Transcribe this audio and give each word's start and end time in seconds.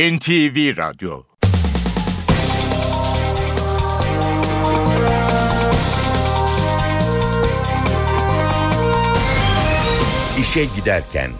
NTV 0.00 0.76
Radyo 0.76 1.22
İşe 10.40 10.64
Giderken 10.76 11.30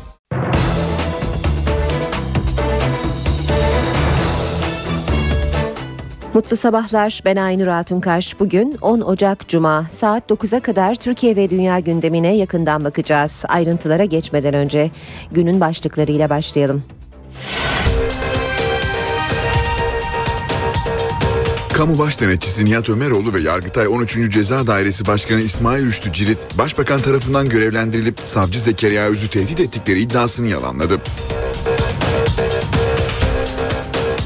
Mutlu 6.34 6.56
sabahlar. 6.56 7.20
Ben 7.24 7.36
Aynur 7.36 7.66
Altunkaş. 7.66 8.40
Bugün 8.40 8.76
10 8.82 9.00
Ocak 9.00 9.48
Cuma 9.48 9.86
saat 9.90 10.30
9'a 10.30 10.60
kadar 10.60 10.94
Türkiye 10.94 11.36
ve 11.36 11.50
dünya 11.50 11.78
gündemine 11.78 12.36
yakından 12.36 12.84
bakacağız. 12.84 13.44
Ayrıntılara 13.48 14.04
geçmeden 14.04 14.54
önce 14.54 14.90
günün 15.32 15.60
başlıklarıyla 15.60 16.30
başlayalım. 16.30 16.82
Kamu 21.72 21.98
Baş 21.98 22.20
Denetçisi 22.20 22.64
Nihat 22.64 22.88
Ömeroğlu 22.88 23.34
ve 23.34 23.40
Yargıtay 23.40 23.88
13. 23.88 24.18
Ceza 24.30 24.66
Dairesi 24.66 25.06
Başkanı 25.06 25.40
İsmail 25.40 25.86
Rüştü 25.86 26.12
Cirit, 26.12 26.38
Başbakan 26.58 27.00
tarafından 27.00 27.48
görevlendirilip 27.48 28.20
savcı 28.24 28.60
Zekeriya 28.60 29.06
Öz'ü 29.06 29.28
tehdit 29.28 29.60
ettikleri 29.60 30.00
iddiasını 30.00 30.48
yalanladı. 30.48 31.00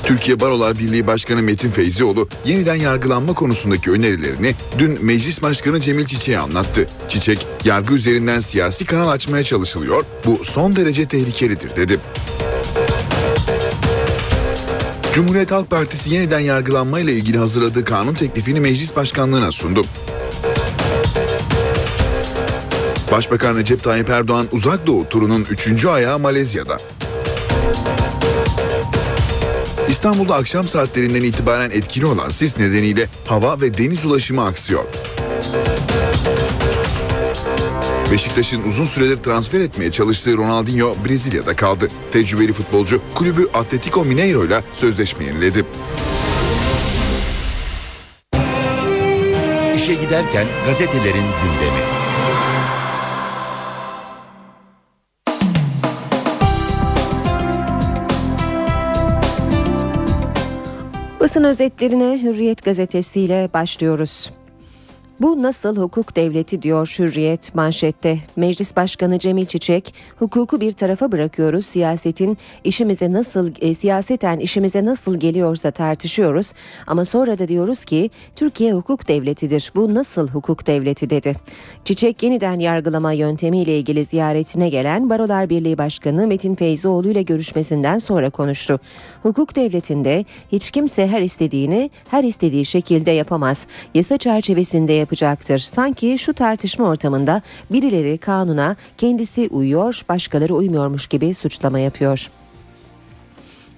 Türkiye 0.05 0.41
Barolar 0.41 0.79
Birliği 0.79 1.07
Başkanı 1.07 1.43
Metin 1.43 1.71
Feyzioğlu 1.71 2.29
yeniden 2.45 2.75
yargılanma 2.75 3.33
konusundaki 3.33 3.91
önerilerini 3.91 4.55
dün 4.79 5.05
Meclis 5.05 5.43
Başkanı 5.43 5.81
Cemil 5.81 6.05
Çiçek'e 6.07 6.39
anlattı. 6.39 6.89
Çiçek, 7.09 7.47
yargı 7.65 7.95
üzerinden 7.95 8.41
siyasi 8.41 8.85
kanal 8.85 9.09
açmaya 9.09 9.45
çalışılıyor, 9.45 10.05
bu 10.27 10.45
son 10.45 10.77
derece 10.77 11.09
tehlikelidir 11.09 11.77
dedi. 11.77 12.01
Cumhuriyet 15.15 15.51
Halk 15.51 15.71
Partisi 15.71 16.15
yeniden 16.15 16.39
yargılanma 16.39 17.01
ile 17.01 17.13
ilgili 17.13 17.39
hazırladığı 17.39 17.85
kanun 17.85 18.15
teklifini 18.15 18.61
meclis 18.61 18.97
başkanlığına 18.97 19.53
sundu. 19.53 19.83
Başbakan 23.13 23.57
Recep 23.57 23.83
Tayyip 23.83 24.11
Erdoğan 24.11 24.47
uzak 24.53 24.87
doğu 24.87 25.09
turunun 25.09 25.47
3. 25.51 25.85
ayağı 25.85 26.19
Malezya'da. 26.19 26.79
İstanbul'da 29.89 30.35
akşam 30.35 30.69
saatlerinden 30.69 31.23
itibaren 31.23 31.71
etkili 31.71 32.07
olan 32.07 32.31
sis 32.31 32.59
nedeniyle 32.59 33.09
hava 33.27 33.61
ve 33.61 33.79
deniz 33.79 34.05
ulaşımı 34.05 34.45
aksıyor. 34.45 34.85
Beşiktaş'ın 38.15 38.69
uzun 38.69 38.85
süredir 38.85 39.17
transfer 39.17 39.61
etmeye 39.61 39.91
çalıştığı 39.91 40.37
Ronaldinho 40.37 40.97
Brezilya'da 41.05 41.57
kaldı. 41.57 41.89
Tecrübeli 42.13 42.53
futbolcu 42.53 43.01
kulübü 43.15 43.49
Atletico 43.55 44.05
Mineiro 44.05 44.45
ile 44.45 44.63
sözleşme 44.75 45.25
yeniledi. 45.25 45.65
İşe 49.77 49.95
giderken 49.95 50.47
gazetelerin 50.67 51.25
gündemi. 51.25 51.81
Basın 61.21 61.45
özetlerine 61.45 62.23
Hürriyet 62.23 62.65
gazetesiyle 62.65 63.49
başlıyoruz. 63.55 64.31
Bu 65.21 65.43
nasıl 65.43 65.77
hukuk 65.77 66.17
devleti 66.17 66.63
diyor 66.63 66.95
Hürriyet 66.99 67.55
manşette. 67.55 68.19
Meclis 68.37 68.77
Başkanı 68.77 69.19
Cemil 69.19 69.47
Çiçek, 69.47 69.95
hukuku 70.19 70.61
bir 70.61 70.73
tarafa 70.73 71.13
bırakıyoruz. 71.13 71.67
Siyasetin 71.67 72.39
işimize 72.65 73.13
nasıl 73.13 73.51
e, 73.61 73.75
siyaseten 73.75 74.39
işimize 74.39 74.85
nasıl 74.85 75.21
geliyorsa 75.21 75.71
tartışıyoruz 75.71 76.53
ama 76.87 77.05
sonra 77.05 77.39
da 77.39 77.49
diyoruz 77.49 77.85
ki 77.85 78.11
Türkiye 78.37 78.73
hukuk 78.73 79.09
devletidir. 79.09 79.73
Bu 79.75 79.95
nasıl 79.95 80.29
hukuk 80.29 80.67
devleti 80.67 81.11
dedi. 81.11 81.35
Çiçek 81.85 82.23
yeniden 82.23 82.59
yargılama 82.59 83.13
yöntemiyle 83.13 83.79
ilgili 83.79 84.05
ziyaretine 84.05 84.69
gelen 84.69 85.11
Barolar 85.11 85.51
Birliği 85.51 85.79
Başkanı 85.79 86.27
Metin 86.27 86.55
Feyzioğlu 86.55 87.09
ile 87.09 87.23
görüşmesinden 87.23 87.99
sonra 87.99 88.31
konuştu. 88.31 88.81
Hukuk 89.23 89.57
devletinde 89.57 90.25
hiç 90.53 90.71
kimse 90.71 91.07
her 91.07 91.21
istediğini 91.21 91.91
her 92.09 92.25
istediği 92.25 92.65
şekilde 92.65 93.11
yapamaz. 93.11 93.67
Yasa 93.95 94.19
çerçevesinde 94.19 95.04
yapacaktır. 95.05 95.59
Sanki 95.59 96.19
şu 96.19 96.35
tartışma 96.35 96.89
ortamında 96.89 97.43
birileri 97.71 98.19
kanuna 98.19 98.77
kendisi 98.99 99.49
uyuyor, 99.49 100.03
başkaları 100.09 100.55
uymuyormuş 100.55 101.07
gibi 101.07 101.35
suçlama 101.35 101.79
yapıyor. 101.79 102.31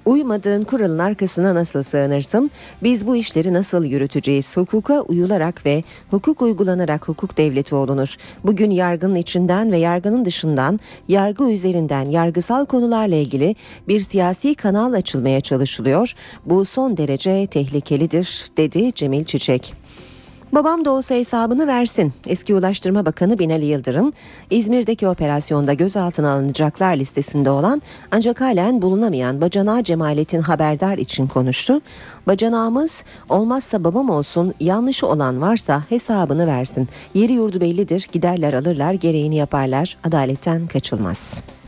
Uymadığın 0.06 0.64
kuralın 0.64 0.98
arkasına 0.98 1.54
nasıl 1.54 1.82
sığınırsın? 1.82 2.50
Biz 2.82 3.06
bu 3.06 3.16
işleri 3.16 3.52
nasıl 3.52 3.84
yürüteceğiz? 3.84 4.56
Hukuka 4.56 5.00
uyularak 5.00 5.66
ve 5.66 5.84
hukuk 6.10 6.42
uygulanarak 6.42 7.08
hukuk 7.08 7.38
devleti 7.38 7.74
olunur. 7.74 8.16
Bugün 8.44 8.70
yargının 8.70 9.14
içinden 9.14 9.72
ve 9.72 9.78
yargının 9.78 10.24
dışından, 10.24 10.80
yargı 11.08 11.50
üzerinden 11.50 12.10
yargısal 12.10 12.66
konularla 12.66 13.16
ilgili 13.16 13.54
bir 13.88 14.00
siyasi 14.00 14.54
kanal 14.54 14.92
açılmaya 14.92 15.40
çalışılıyor. 15.40 16.12
Bu 16.44 16.64
son 16.64 16.96
derece 16.96 17.46
tehlikelidir, 17.46 18.50
dedi 18.56 18.92
Cemil 18.94 19.24
Çiçek. 19.24 19.85
Babam 20.56 20.84
da 20.84 20.90
olsa 20.90 21.14
hesabını 21.14 21.66
versin. 21.66 22.12
Eski 22.26 22.54
Ulaştırma 22.54 23.06
Bakanı 23.06 23.38
Binali 23.38 23.64
Yıldırım, 23.64 24.12
İzmir'deki 24.50 25.08
operasyonda 25.08 25.72
gözaltına 25.72 26.32
alınacaklar 26.32 26.96
listesinde 26.96 27.50
olan 27.50 27.82
ancak 28.10 28.40
halen 28.40 28.82
bulunamayan 28.82 29.40
Bacanağı 29.40 29.82
Cemalettin 29.82 30.40
haberdar 30.40 30.98
için 30.98 31.26
konuştu. 31.26 31.80
Bacanağımız 32.26 33.04
olmazsa 33.28 33.84
babam 33.84 34.10
olsun 34.10 34.54
yanlışı 34.60 35.06
olan 35.06 35.40
varsa 35.40 35.82
hesabını 35.88 36.46
versin. 36.46 36.88
Yeri 37.14 37.32
yurdu 37.32 37.60
bellidir 37.60 38.08
giderler 38.12 38.52
alırlar 38.52 38.92
gereğini 38.92 39.36
yaparlar 39.36 39.96
adaletten 40.04 40.66
kaçılmaz.'' 40.66 41.65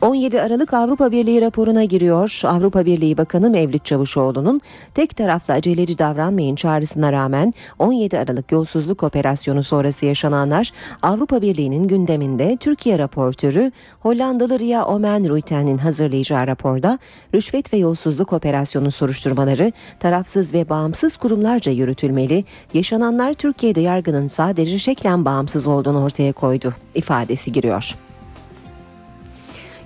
17 0.00 0.42
Aralık 0.42 0.74
Avrupa 0.74 1.12
Birliği 1.12 1.40
raporuna 1.40 1.84
giriyor. 1.84 2.40
Avrupa 2.44 2.84
Birliği 2.86 3.16
Bakanı 3.16 3.50
Mevlüt 3.50 3.84
Çavuşoğlu'nun 3.84 4.60
tek 4.94 5.16
taraflı 5.16 5.54
aceleci 5.54 5.98
davranmayın 5.98 6.54
çağrısına 6.54 7.12
rağmen 7.12 7.54
17 7.78 8.18
Aralık 8.18 8.52
yolsuzluk 8.52 9.02
operasyonu 9.02 9.62
sonrası 9.62 10.06
yaşananlar 10.06 10.72
Avrupa 11.02 11.42
Birliği'nin 11.42 11.88
gündeminde 11.88 12.56
Türkiye 12.60 12.98
raportörü 12.98 13.72
Hollandalı 14.00 14.58
Ria 14.58 14.84
Omen 14.84 15.28
Ruiten'in 15.28 15.78
hazırlayacağı 15.78 16.46
raporda 16.46 16.98
rüşvet 17.34 17.72
ve 17.72 17.76
yolsuzluk 17.76 18.32
operasyonu 18.32 18.90
soruşturmaları 18.90 19.72
tarafsız 19.98 20.54
ve 20.54 20.68
bağımsız 20.68 21.16
kurumlarca 21.16 21.72
yürütülmeli. 21.72 22.44
Yaşananlar 22.74 23.32
Türkiye'de 23.32 23.80
yargının 23.80 24.28
sadece 24.28 24.78
şeklen 24.78 25.24
bağımsız 25.24 25.66
olduğunu 25.66 26.04
ortaya 26.04 26.32
koydu 26.32 26.74
ifadesi 26.94 27.52
giriyor. 27.52 27.94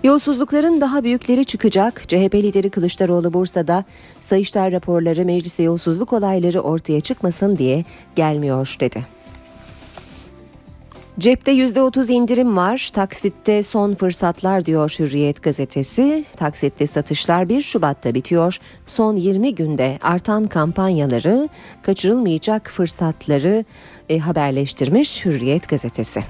Yolsuzlukların 0.04 0.80
daha 0.80 1.04
büyükleri 1.04 1.44
çıkacak. 1.44 2.08
CHP 2.08 2.34
lideri 2.34 2.70
Kılıçdaroğlu 2.70 3.32
Bursa'da 3.32 3.84
Sayıştay 4.20 4.72
raporları 4.72 5.24
mecliste 5.24 5.62
yolsuzluk 5.62 6.12
olayları 6.12 6.60
ortaya 6.60 7.00
çıkmasın 7.00 7.56
diye 7.56 7.84
gelmiyor 8.16 8.76
dedi. 8.80 9.06
Cepte 11.18 11.52
%30 11.52 12.12
indirim 12.12 12.56
var. 12.56 12.90
Taksitte 12.92 13.62
son 13.62 13.94
fırsatlar 13.94 14.66
diyor 14.66 14.94
Hürriyet 14.98 15.42
gazetesi. 15.42 16.24
Taksitte 16.36 16.86
satışlar 16.86 17.48
1 17.48 17.62
Şubat'ta 17.62 18.14
bitiyor. 18.14 18.58
Son 18.86 19.16
20 19.16 19.54
günde 19.54 19.98
artan 20.02 20.44
kampanyaları, 20.44 21.48
kaçırılmayacak 21.82 22.70
fırsatları 22.70 23.64
e, 24.08 24.18
haberleştirmiş 24.18 25.24
Hürriyet 25.24 25.68
gazetesi. 25.68 26.24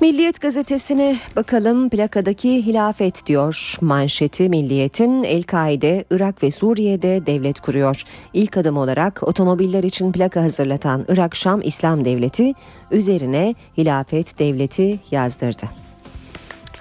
Milliyet 0.00 0.40
gazetesine 0.40 1.16
bakalım 1.36 1.88
plakadaki 1.88 2.66
hilafet 2.66 3.26
diyor 3.26 3.76
manşeti 3.80 4.48
Milliyet'in 4.48 5.22
El-Kaide 5.22 6.04
Irak 6.10 6.42
ve 6.42 6.50
Suriye'de 6.50 7.26
devlet 7.26 7.60
kuruyor. 7.60 8.02
İlk 8.32 8.56
adım 8.56 8.76
olarak 8.76 9.22
otomobiller 9.22 9.84
için 9.84 10.12
plaka 10.12 10.42
hazırlatan 10.42 11.04
Irak 11.08 11.36
Şam 11.36 11.60
İslam 11.64 12.04
Devleti 12.04 12.52
üzerine 12.90 13.54
hilafet 13.78 14.38
devleti 14.38 14.98
yazdırdı. 15.10 15.64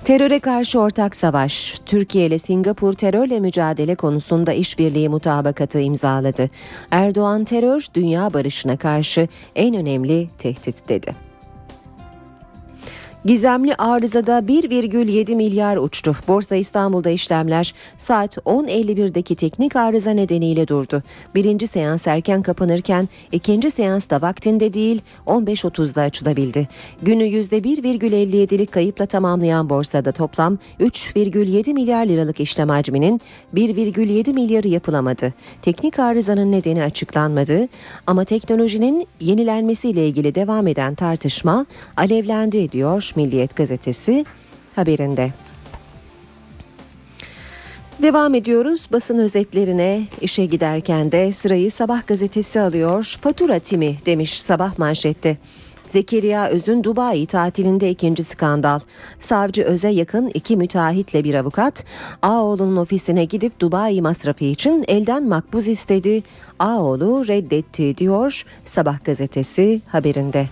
Teröre 0.03 0.39
karşı 0.39 0.79
ortak 0.79 1.15
savaş, 1.15 1.79
Türkiye 1.85 2.25
ile 2.25 2.37
Singapur 2.37 2.93
terörle 2.93 3.39
mücadele 3.39 3.95
konusunda 3.95 4.53
işbirliği 4.53 5.09
mutabakatı 5.09 5.79
imzaladı. 5.79 6.49
Erdoğan 6.91 7.45
terör 7.45 7.85
dünya 7.93 8.33
barışına 8.33 8.77
karşı 8.77 9.27
en 9.55 9.75
önemli 9.75 10.29
tehdit 10.37 10.89
dedi. 10.89 11.26
Gizemli 13.27 13.75
arızada 13.75 14.39
1,7 14.39 15.35
milyar 15.35 15.77
uçtu. 15.77 16.15
Borsa 16.27 16.55
İstanbul'da 16.55 17.09
işlemler 17.09 17.73
saat 17.97 18.37
10.51'deki 18.37 19.35
teknik 19.35 19.75
arıza 19.75 20.11
nedeniyle 20.11 20.67
durdu. 20.67 21.03
Birinci 21.35 21.67
seans 21.67 22.07
erken 22.07 22.41
kapanırken 22.41 23.09
ikinci 23.31 23.71
seans 23.71 24.09
da 24.09 24.21
vaktinde 24.21 24.73
değil 24.73 25.01
15.30'da 25.25 26.01
açılabildi. 26.01 26.67
Günü 27.01 27.23
%1,57'lik 27.23 28.71
kayıpla 28.71 29.05
tamamlayan 29.05 29.69
borsada 29.69 30.11
toplam 30.11 30.57
3,7 30.79 31.73
milyar 31.73 32.05
liralık 32.05 32.39
işlem 32.39 32.69
hacminin 32.69 33.21
1,7 33.55 34.33
milyarı 34.33 34.67
yapılamadı. 34.67 35.33
Teknik 35.61 35.99
arızanın 35.99 36.51
nedeni 36.51 36.83
açıklanmadı 36.83 37.67
ama 38.07 38.23
teknolojinin 38.23 39.07
yenilenmesiyle 39.19 40.07
ilgili 40.07 40.35
devam 40.35 40.67
eden 40.67 40.95
tartışma 40.95 41.65
alevlendi 41.97 42.71
diyor 42.71 43.13
Milliyet 43.17 43.55
gazetesi 43.55 44.25
haberinde. 44.75 45.31
Devam 48.01 48.35
ediyoruz 48.35 48.87
basın 48.91 49.17
özetlerine 49.17 50.03
işe 50.21 50.45
giderken 50.45 51.11
de 51.11 51.31
sırayı 51.31 51.71
Sabah 51.71 52.07
gazetesi 52.07 52.59
alıyor. 52.61 53.17
Fatura 53.21 53.59
timi 53.59 53.95
demiş 54.05 54.41
Sabah 54.41 54.79
manşette. 54.79 55.37
Zekeriya 55.85 56.47
Öz'ün 56.47 56.83
Dubai 56.83 57.25
tatilinde 57.25 57.89
ikinci 57.89 58.23
skandal. 58.23 58.79
Savcı 59.19 59.63
Öz'e 59.63 59.87
yakın 59.89 60.31
iki 60.33 60.57
müteahhitle 60.57 61.23
bir 61.23 61.33
avukat 61.33 61.85
Ağoğlu'nun 62.21 62.77
ofisine 62.77 63.25
gidip 63.25 63.59
Dubai 63.59 64.01
masrafı 64.01 64.45
için 64.45 64.85
elden 64.87 65.23
makbuz 65.23 65.67
istedi. 65.67 66.23
Ağoğlu 66.59 67.27
reddetti 67.27 67.97
diyor 67.97 68.43
Sabah 68.65 69.03
gazetesi 69.03 69.81
haberinde. 69.87 70.47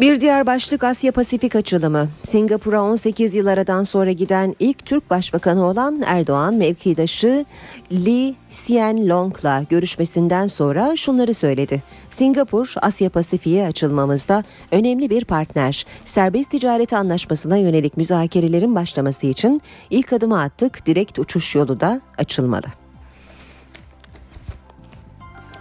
Bir 0.00 0.20
diğer 0.20 0.46
başlık 0.46 0.84
Asya 0.84 1.12
Pasifik 1.12 1.56
açılımı. 1.56 2.08
Singapur'a 2.22 2.82
18 2.82 3.34
yıl 3.34 3.46
aradan 3.46 3.82
sonra 3.82 4.12
giden 4.12 4.56
ilk 4.58 4.86
Türk 4.86 5.10
Başbakanı 5.10 5.64
olan 5.64 6.02
Erdoğan 6.06 6.54
mevkidaşı 6.54 7.44
Lee 7.92 8.34
Hsien 8.50 9.08
Loong'la 9.08 9.64
görüşmesinden 9.70 10.46
sonra 10.46 10.96
şunları 10.96 11.34
söyledi. 11.34 11.82
Singapur 12.10 12.74
Asya 12.82 13.10
Pasifik'e 13.10 13.66
açılmamızda 13.66 14.44
önemli 14.70 15.10
bir 15.10 15.24
partner. 15.24 15.84
Serbest 16.04 16.50
ticaret 16.50 16.92
anlaşmasına 16.92 17.56
yönelik 17.56 17.96
müzakerelerin 17.96 18.74
başlaması 18.74 19.26
için 19.26 19.62
ilk 19.90 20.12
adımı 20.12 20.42
attık. 20.42 20.86
Direkt 20.86 21.18
uçuş 21.18 21.54
yolu 21.54 21.80
da 21.80 22.00
açılmalı. 22.18 22.79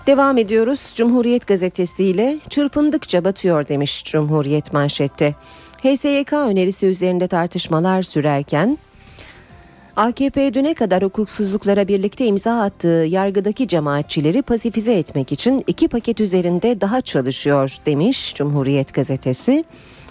Devam 0.10 0.38
ediyoruz. 0.38 0.92
Cumhuriyet 0.96 1.48
gazetesiyle 1.48 2.38
çırpındıkça 2.50 3.24
batıyor 3.24 3.68
demiş 3.68 4.04
Cumhuriyet 4.06 4.74
manşette. 4.74 5.36
HSYK 5.84 6.34
önerisi 6.34 6.86
üzerinde 6.88 7.28
tartışmalar 7.28 8.02
sürerken 8.02 8.78
AKP 9.96 10.54
düne 10.54 10.74
kadar 10.74 11.04
hukuksuzluklara 11.04 11.88
birlikte 11.88 12.26
imza 12.26 12.62
attığı 12.62 13.06
yargıdaki 13.10 13.68
cemaatçileri 13.68 14.42
pasifize 14.42 14.94
etmek 14.94 15.32
için 15.32 15.64
iki 15.68 15.88
paket 15.88 16.20
üzerinde 16.22 16.82
daha 16.82 17.02
çalışıyor 17.02 17.78
demiş 17.86 18.36
Cumhuriyet 18.36 18.94
gazetesi. 18.94 19.64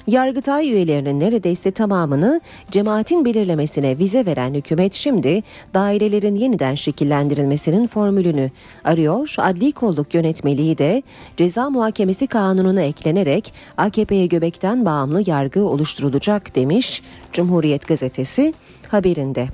Yargıtay 0.09 0.73
üyelerinin 0.73 1.21
neredeyse 1.21 1.71
tamamını 1.71 2.41
cemaatin 2.71 3.25
belirlemesine 3.25 3.99
vize 3.99 4.27
veren 4.27 4.55
hükümet 4.55 4.95
şimdi 4.95 5.43
dairelerin 5.75 6.35
yeniden 6.35 6.75
şekillendirilmesinin 6.75 7.87
formülünü 7.87 8.51
arıyor. 8.85 9.35
Adli 9.39 9.73
kolluk 9.73 10.15
yönetmeliği 10.15 10.79
de 10.79 11.03
ceza 11.37 11.71
muhakemesi 11.71 12.27
kanununa 12.27 12.81
eklenerek 12.81 13.55
AKP'ye 13.77 14.27
göbekten 14.27 14.85
bağımlı 14.85 15.23
yargı 15.31 15.65
oluşturulacak 15.65 16.55
demiş 16.55 17.03
Cumhuriyet 17.33 17.89
gazetesi 17.89 18.55
haberinde. 18.89 19.49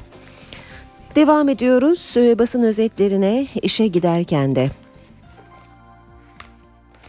Devam 1.16 1.48
ediyoruz 1.48 2.14
ee, 2.16 2.38
basın 2.38 2.62
özetlerine 2.62 3.46
işe 3.62 3.86
giderken 3.86 4.56
de. 4.56 4.70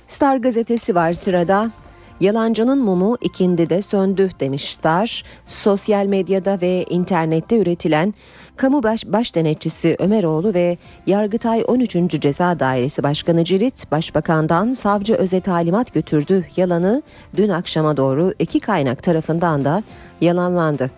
Star 0.07 0.37
gazetesi 0.37 0.95
var 0.95 1.13
sırada. 1.13 1.71
Yalancının 2.19 2.79
mumu 2.79 3.17
ikindi 3.21 3.69
de 3.69 3.81
söndü 3.81 4.29
demiş 4.39 4.73
Star. 4.73 5.23
Sosyal 5.45 6.05
medyada 6.05 6.61
ve 6.61 6.85
internette 6.89 7.57
üretilen 7.57 8.13
kamu 8.57 8.83
baş, 8.83 9.05
baş 9.05 9.35
denetçisi 9.35 9.95
Ömeroğlu 9.99 10.53
ve 10.53 10.77
Yargıtay 11.07 11.63
13. 11.67 12.21
Ceza 12.21 12.59
Dairesi 12.59 13.03
Başkanı 13.03 13.43
Cirit 13.43 13.91
Başbakan'dan 13.91 14.73
savcı 14.73 15.15
öze 15.15 15.41
talimat 15.41 15.93
götürdü 15.93 16.45
yalanı 16.55 17.01
dün 17.37 17.49
akşama 17.49 17.97
doğru 17.97 18.33
iki 18.39 18.59
kaynak 18.59 19.03
tarafından 19.03 19.65
da 19.65 19.83
yalanlandı. 20.21 20.91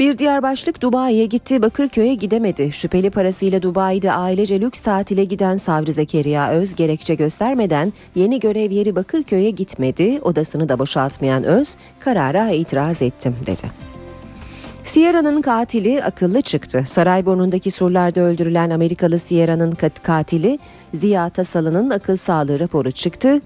Bir 0.00 0.18
diğer 0.18 0.42
başlık 0.42 0.82
Dubai'ye 0.82 1.26
gitti 1.26 1.62
Bakırköy'e 1.62 2.14
gidemedi. 2.14 2.72
Şüpheli 2.72 3.10
parasıyla 3.10 3.62
Dubai'de 3.62 4.12
ailece 4.12 4.60
lüks 4.60 4.80
tatile 4.80 5.24
giden 5.24 5.56
savcı 5.56 5.92
Zekeriya 5.92 6.50
Öz 6.50 6.74
gerekçe 6.74 7.14
göstermeden 7.14 7.92
yeni 8.14 8.40
görev 8.40 8.70
yeri 8.70 8.96
Bakırköy'e 8.96 9.50
gitmedi. 9.50 10.20
Odasını 10.22 10.68
da 10.68 10.78
boşaltmayan 10.78 11.44
Öz 11.44 11.76
karara 11.98 12.50
itiraz 12.50 13.02
ettim 13.02 13.36
dedi. 13.46 13.70
Sierra'nın 14.84 15.42
katili 15.42 16.04
akıllı 16.04 16.42
çıktı. 16.42 16.84
Sarayburnu'ndaki 16.86 17.70
surlarda 17.70 18.20
öldürülen 18.20 18.70
Amerikalı 18.70 19.18
Sierra'nın 19.18 19.76
katili 20.02 20.58
Ziya 20.94 21.30
Tasalı'nın 21.30 21.90
akıl 21.90 22.16
sağlığı 22.16 22.60
raporu 22.60 22.90
çıktı. 22.90 23.40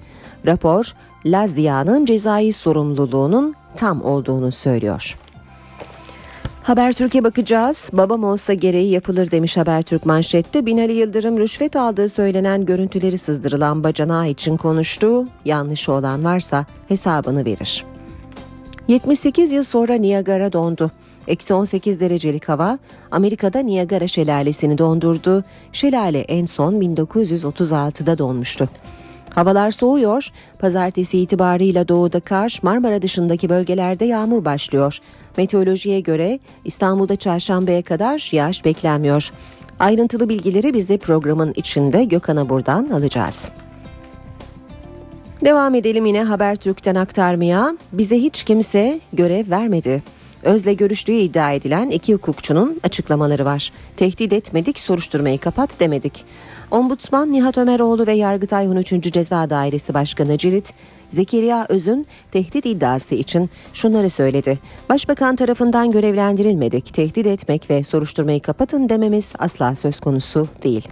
Rapor 0.46 0.92
Lazia'nın 1.26 2.04
cezai 2.04 2.52
sorumluluğunun 2.52 3.54
tam 3.76 4.04
olduğunu 4.04 4.52
söylüyor. 4.52 5.16
Habertürk'e 6.64 7.25
bakacağız. 7.25 7.90
Babam 7.93 8.25
olsa 8.25 8.52
gereği 8.55 8.90
yapılır 8.90 9.31
demiş 9.31 9.56
Habertürk 9.56 10.06
manşette. 10.06 10.66
Binali 10.66 10.93
Yıldırım 10.93 11.38
rüşvet 11.38 11.76
aldığı 11.76 12.08
söylenen 12.08 12.64
görüntüleri 12.64 13.19
sızdırılan 13.19 13.84
bacanağı 13.84 14.28
için 14.28 14.56
konuştu. 14.56 15.25
Yanlışı 15.44 15.93
olan 15.93 16.25
varsa 16.25 16.66
hesabını 16.88 17.44
verir. 17.44 17.84
78 18.88 19.52
yıl 19.52 19.62
sonra 19.62 19.94
Niagara 19.94 20.52
dondu. 20.52 20.90
Eksi 21.28 21.55
18 21.55 22.00
derecelik 22.00 22.49
hava 22.49 22.78
Amerika'da 23.10 23.58
Niagara 23.58 24.08
şelalesini 24.08 24.78
dondurdu. 24.78 25.44
Şelale 25.72 26.20
en 26.20 26.46
son 26.46 26.75
1936'da 26.75 28.19
donmuştu. 28.19 28.69
Havalar 29.34 29.70
soğuyor. 29.70 30.28
Pazartesi 30.58 31.19
itibarıyla 31.19 31.88
doğuda 31.88 32.20
kar, 32.20 32.58
Marmara 32.62 33.02
dışındaki 33.02 33.48
bölgelerde 33.48 34.04
yağmur 34.04 34.44
başlıyor. 34.44 34.98
Meteorolojiye 35.36 36.00
göre 36.00 36.38
İstanbul'da 36.64 37.16
çarşambaya 37.16 37.82
kadar 37.82 38.28
yağış 38.32 38.64
beklenmiyor. 38.64 39.31
Ayrıntılı 39.78 40.28
bilgileri 40.28 40.75
biz 40.75 40.88
de 40.88 40.98
programın 40.98 41.52
içinde 41.56 42.04
Gökhan'a 42.04 42.48
buradan 42.48 42.88
alacağız. 42.88 43.48
Devam 45.44 45.75
edelim 45.75 46.06
yine 46.06 46.22
Habertürk'ten 46.22 46.94
aktarmaya. 46.94 47.78
Bize 47.92 48.19
hiç 48.19 48.44
kimse 48.44 49.00
görev 49.12 49.50
vermedi. 49.50 50.02
Özle 50.42 50.75
görüştüğü 50.75 51.12
iddia 51.12 51.52
edilen 51.52 51.90
iki 51.90 52.14
hukukçunun 52.14 52.81
açıklamaları 52.82 53.44
var. 53.44 53.72
Tehdit 53.96 54.32
etmedik, 54.32 54.78
soruşturmayı 54.78 55.38
kapat 55.38 55.81
demedik. 55.81 56.25
Ombudsman 56.74 57.32
Nihat 57.32 57.58
Ömeroğlu 57.58 58.06
ve 58.06 58.12
Yargıtay 58.12 58.69
13. 58.69 59.12
Ceza 59.12 59.50
Dairesi 59.50 59.94
Başkanı 59.94 60.38
Cirit, 60.38 60.74
Zekeriya 61.10 61.66
Öz'ün 61.69 62.06
tehdit 62.32 62.66
iddiası 62.66 63.14
için 63.14 63.50
şunları 63.72 64.10
söyledi. 64.10 64.58
Başbakan 64.88 65.36
tarafından 65.36 65.90
görevlendirilmedik, 65.90 66.94
tehdit 66.94 67.26
etmek 67.26 67.70
ve 67.70 67.84
soruşturmayı 67.84 68.40
kapatın 68.40 68.88
dememiz 68.88 69.32
asla 69.38 69.74
söz 69.74 70.00
konusu 70.00 70.48
değil. 70.62 70.88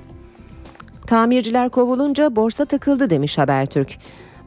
Tamirciler 1.06 1.68
kovulunca 1.68 2.36
borsa 2.36 2.64
takıldı 2.64 3.10
demiş 3.10 3.38
Habertürk. 3.38 3.98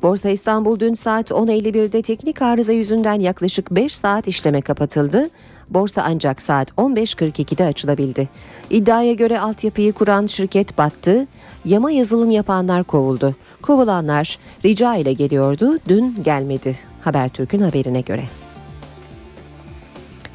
Borsa 0.02 0.30
İstanbul 0.30 0.80
dün 0.80 0.94
saat 0.94 1.32
10.51'de 1.32 2.02
teknik 2.02 2.42
arıza 2.42 2.74
yüzünden 2.74 3.20
yaklaşık 3.20 3.72
5 3.72 3.96
saat 3.96 4.28
işleme 4.28 4.62
kapatıldı. 4.62 5.30
Borsa 5.70 6.04
ancak 6.06 6.42
saat 6.42 6.72
15.42'de 6.72 7.66
açılabildi. 7.66 8.30
İddiaya 8.70 9.14
göre 9.14 9.40
altyapıyı 9.40 9.94
kuran 9.94 10.28
şirket 10.28 10.78
battı. 10.78 11.28
Yama 11.66 11.92
yazılım 11.92 12.32
yapanlar 12.32 12.84
kovuldu. 12.84 13.36
Kovulanlar 13.62 14.40
rica 14.66 14.96
ile 14.96 15.14
geliyordu, 15.14 15.80
dün 15.88 16.24
gelmedi. 16.24 16.78
Habertürk'ün 17.02 17.60
haberine 17.60 18.02
göre. 18.02 18.24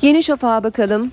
Yeni 0.03 0.23
Şafak'a 0.23 0.65
bakalım. 0.65 1.13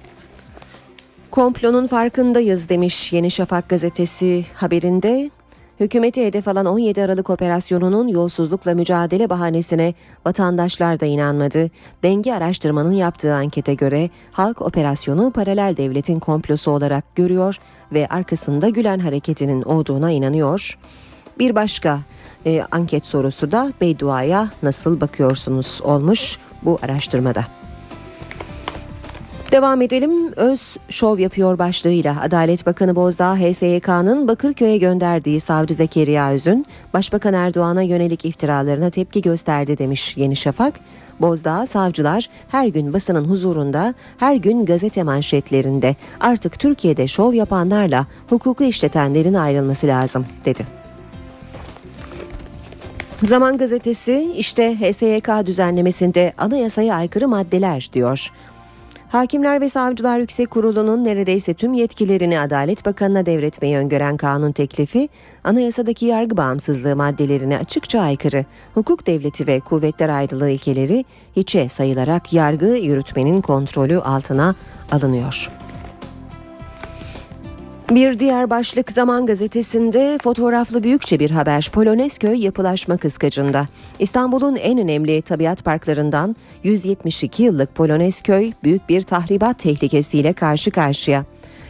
Komplonun 1.31 1.87
farkındayız 1.87 2.69
demiş 2.69 3.13
Yeni 3.13 3.31
Şafak 3.31 3.69
gazetesi 3.69 4.45
haberinde. 4.53 5.29
Hükümeti 5.79 6.25
hedef 6.25 6.47
alan 6.47 6.65
17 6.65 7.03
Aralık 7.03 7.29
operasyonunun 7.29 8.07
yolsuzlukla 8.07 8.73
mücadele 8.73 9.29
bahanesine 9.29 9.93
vatandaşlar 10.25 10.99
da 10.99 11.05
inanmadı. 11.05 11.69
Denge 12.03 12.33
araştırmanın 12.33 12.91
yaptığı 12.91 13.33
ankete 13.33 13.73
göre 13.73 14.09
halk 14.31 14.61
operasyonu 14.61 15.31
paralel 15.31 15.77
devletin 15.77 16.19
komplosu 16.19 16.71
olarak 16.71 17.15
görüyor 17.15 17.55
ve 17.93 18.07
arkasında 18.07 18.69
Gülen 18.69 18.99
hareketinin 18.99 19.61
olduğuna 19.61 20.11
inanıyor. 20.11 20.77
Bir 21.39 21.55
başka 21.55 21.99
e, 22.45 22.61
anket 22.71 23.05
sorusu 23.05 23.51
da 23.51 23.73
Beydua'ya 23.81 24.49
nasıl 24.63 25.01
bakıyorsunuz 25.01 25.81
olmuş. 25.83 26.37
bu 26.63 26.79
araştırmada. 26.81 27.45
Devam 29.51 29.81
edelim. 29.81 30.33
Öz 30.35 30.61
şov 30.89 31.19
yapıyor 31.19 31.57
başlığıyla 31.57 32.21
Adalet 32.21 32.65
Bakanı 32.65 32.95
Bozdağ 32.95 33.35
HSYK'nın 33.35 34.27
Bakırköy'e 34.27 34.77
gönderdiği 34.77 35.39
savcı 35.39 35.73
Zekeriya 35.73 36.31
Öz'ün 36.31 36.65
Başbakan 36.93 37.33
Erdoğan'a 37.33 37.81
yönelik 37.81 38.25
iftiralarına 38.25 38.89
tepki 38.89 39.21
gösterdi 39.21 39.77
demiş 39.77 40.17
Yeni 40.17 40.35
Şafak. 40.35 40.73
Bozdağ 41.21 41.67
savcılar 41.67 42.29
her 42.47 42.67
gün 42.67 42.93
basının 42.93 43.25
huzurunda, 43.25 43.93
her 44.17 44.35
gün 44.35 44.65
gazete 44.65 45.03
manşetlerinde 45.03 45.95
artık 46.19 46.59
Türkiye'de 46.59 47.07
şov 47.07 47.33
yapanlarla 47.33 48.05
hukuku 48.29 48.63
işletenlerin 48.63 49.33
ayrılması 49.33 49.87
lazım 49.87 50.25
dedi. 50.45 50.65
Zaman 53.23 53.57
gazetesi 53.57 54.33
işte 54.37 54.75
HSYK 54.75 55.29
düzenlemesinde 55.45 56.33
anayasaya 56.37 56.95
aykırı 56.95 57.27
maddeler 57.27 57.89
diyor. 57.93 58.31
Hakimler 59.09 59.61
ve 59.61 59.69
Savcılar 59.69 60.19
Yüksek 60.19 60.51
Kurulu'nun 60.51 61.03
neredeyse 61.03 61.53
tüm 61.53 61.73
yetkilerini 61.73 62.39
Adalet 62.39 62.85
Bakanı'na 62.85 63.25
devretmeyi 63.25 63.77
öngören 63.77 64.17
kanun 64.17 64.51
teklifi, 64.51 65.09
anayasadaki 65.43 66.05
yargı 66.05 66.37
bağımsızlığı 66.37 66.95
maddelerine 66.95 67.57
açıkça 67.57 68.01
aykırı, 68.01 68.45
hukuk 68.73 69.07
devleti 69.07 69.47
ve 69.47 69.59
kuvvetler 69.59 70.09
ayrılığı 70.09 70.49
ilkeleri 70.49 71.05
hiçe 71.35 71.69
sayılarak 71.69 72.33
yargı 72.33 72.65
yürütmenin 72.65 73.41
kontrolü 73.41 73.99
altına 73.99 74.55
alınıyor. 74.91 75.49
Bir 77.91 78.19
diğer 78.19 78.49
başlık 78.49 78.91
Zaman 78.91 79.25
Gazetesi'nde 79.25 80.17
fotoğraflı 80.21 80.83
büyükçe 80.83 81.19
bir 81.19 81.31
haber 81.31 81.69
Polonezköy 81.73 82.43
yapılaşma 82.43 82.97
kıskacında. 82.97 83.67
İstanbul'un 83.99 84.55
en 84.55 84.79
önemli 84.79 85.21
tabiat 85.21 85.65
parklarından 85.65 86.35
172 86.63 87.43
yıllık 87.43 87.75
Polonezköy 87.75 88.51
büyük 88.63 88.89
bir 88.89 89.01
tahribat 89.01 89.59
tehlikesiyle 89.59 90.33
karşı 90.33 90.71
karşıya. 90.71 91.25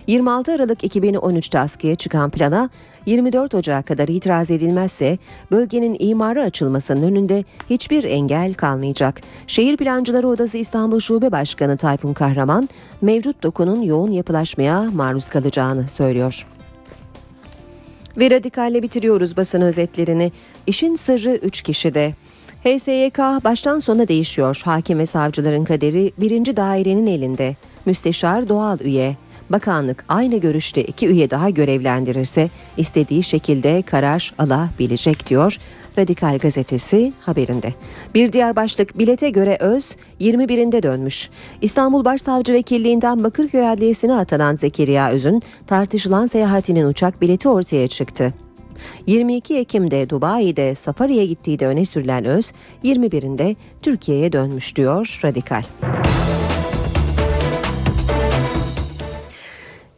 26 0.08 0.52
Aralık 0.52 0.84
2013'te 0.84 1.60
askıya 1.60 1.96
çıkan 1.96 2.30
plana 2.30 2.70
24 3.06 3.56
Ocak'a 3.56 3.82
kadar 3.82 4.08
itiraz 4.08 4.52
edilmezse 4.52 5.18
bölgenin 5.52 5.98
imarı 6.00 6.44
açılmasının 6.44 7.04
önünde 7.04 7.44
hiçbir 7.70 8.04
engel 8.04 8.54
kalmayacak. 8.54 9.22
Şehir 9.48 9.78
Plancıları 9.78 10.28
Odası 10.28 10.58
İstanbul 10.58 11.00
Şube 11.00 11.32
Başkanı 11.32 11.78
Tayfun 11.78 12.14
Kahraman 12.14 12.70
mevcut 13.02 13.44
dokunun 13.44 13.82
yoğun 13.82 14.12
yapılaşmaya 14.12 14.82
maruz 14.82 15.30
kalacağını 15.30 15.88
söylüyor. 15.88 16.48
Ve 18.18 18.32
radikalle 18.32 18.84
bitiriyoruz 18.84 19.38
basın 19.38 19.62
özetlerini. 19.62 20.32
İşin 20.68 20.96
sırrı 20.96 21.36
3 21.36 21.62
kişide. 21.62 22.16
HSYK 22.64 23.18
baştan 23.20 23.80
sona 23.80 24.08
değişiyor. 24.08 24.62
Hakim 24.66 25.00
ve 25.00 25.06
savcıların 25.06 25.66
kaderi 25.66 26.12
birinci 26.18 26.58
dairenin 26.58 27.08
elinde. 27.08 27.56
Müsteşar 27.86 28.50
doğal 28.50 28.80
üye. 28.80 29.18
Bakanlık 29.50 30.06
aynı 30.10 30.38
görüşte 30.38 30.84
iki 30.84 31.08
üye 31.08 31.30
daha 31.30 31.50
görevlendirirse 31.50 32.50
istediği 32.78 33.24
şekilde 33.24 33.82
karar 33.82 34.34
alabilecek 34.40 35.30
diyor 35.30 35.58
Radikal 35.98 36.38
gazetesi 36.38 37.14
haberinde. 37.22 37.74
Bir 38.14 38.34
diğer 38.34 38.56
başlık 38.56 39.00
bilete 39.00 39.30
göre 39.30 39.58
Öz 39.60 39.90
21'inde 40.22 40.84
dönmüş. 40.84 41.30
İstanbul 41.62 42.06
Başsavcı 42.06 42.54
Vekilliğinden 42.54 43.24
Bakırköy 43.24 43.70
Adliyesi'ne 43.70 44.14
atanan 44.14 44.56
Zekeriya 44.56 45.12
Öz'ün 45.12 45.44
tartışılan 45.68 46.28
seyahatinin 46.28 46.86
uçak 46.86 47.22
bileti 47.22 47.50
ortaya 47.50 47.88
çıktı. 47.88 48.34
22 49.08 49.58
Ekim'de 49.58 50.10
Dubai'de 50.10 50.76
safariye 50.76 51.26
gittiği 51.26 51.60
de 51.60 51.68
öne 51.68 51.86
sürülen 51.86 52.26
Öz 52.26 52.52
21'inde 52.84 53.56
Türkiye'ye 53.82 54.34
dönmüş 54.34 54.76
diyor 54.76 55.20
Radikal. 55.24 55.64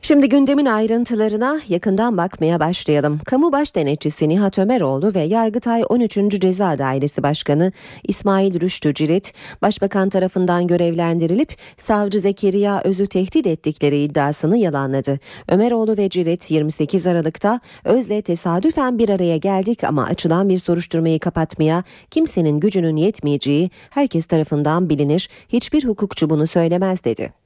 Şimdi 0.10 0.30
gündemin 0.30 0.66
ayrıntılarına 0.66 1.60
yakından 1.68 2.18
bakmaya 2.18 2.60
başlayalım. 2.60 3.20
Kamu 3.26 3.52
Baş 3.52 3.76
Denetçisi 3.76 4.30
Nihat 4.30 4.60
Ömeroğlu 4.60 5.14
ve 5.16 5.20
Yargıtay 5.20 5.84
13. 5.90 6.16
Ceza 6.42 6.78
Dairesi 6.78 7.24
Başkanı 7.24 7.72
İsmail 8.04 8.62
Rüştü 8.62 8.94
Cirit, 8.94 9.34
Başbakan 9.62 10.10
tarafından 10.10 10.68
görevlendirilip 10.68 11.56
savcı 11.78 12.20
Zekeriya 12.20 12.82
Öz'ü 12.84 13.08
tehdit 13.08 13.48
ettikleri 13.48 13.98
iddiasını 14.04 14.58
yalanladı. 14.58 15.20
Ömeroğlu 15.48 15.98
ve 15.98 16.10
Cirit 16.10 16.52
28 16.52 17.08
Aralık'ta 17.08 17.60
Öz'le 17.84 18.22
tesadüfen 18.26 19.00
bir 19.00 19.10
araya 19.10 19.38
geldik 19.38 19.84
ama 19.84 20.06
açılan 20.06 20.50
bir 20.50 20.58
soruşturmayı 20.58 21.20
kapatmaya 21.20 21.84
kimsenin 22.12 22.60
gücünün 22.60 22.96
yetmeyeceği 22.96 23.72
herkes 23.90 24.26
tarafından 24.26 24.90
bilinir, 24.90 25.30
hiçbir 25.50 25.86
hukukçu 25.86 26.30
bunu 26.30 26.48
söylemez 26.48 27.04
dedi. 27.04 27.39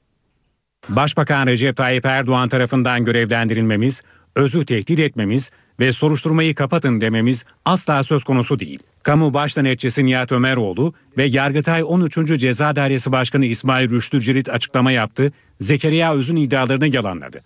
Başbakan 0.88 1.46
Recep 1.46 1.76
Tayyip 1.76 2.06
Erdoğan 2.06 2.48
tarafından 2.48 3.04
görevlendirilmemiz, 3.04 4.02
özü 4.34 4.66
tehdit 4.66 4.98
etmemiz 4.98 5.50
ve 5.80 5.92
soruşturmayı 5.92 6.54
kapatın 6.54 7.00
dememiz 7.00 7.44
asla 7.64 8.02
söz 8.02 8.24
konusu 8.24 8.60
değil. 8.60 8.78
Kamu 9.02 9.34
Baş 9.34 9.56
Denetçisi 9.56 10.06
Nihat 10.06 10.32
Ömeroğlu 10.32 10.94
ve 11.18 11.24
Yargıtay 11.24 11.82
13. 11.86 12.14
Ceza 12.40 12.76
Dairesi 12.76 13.12
Başkanı 13.12 13.44
İsmail 13.44 13.90
Rüştü 13.90 14.20
Cirit 14.20 14.48
açıklama 14.48 14.92
yaptı, 14.92 15.32
Zekeriya 15.60 16.14
Öz'ün 16.14 16.36
iddialarını 16.36 16.94
yalanladı. 16.94 17.40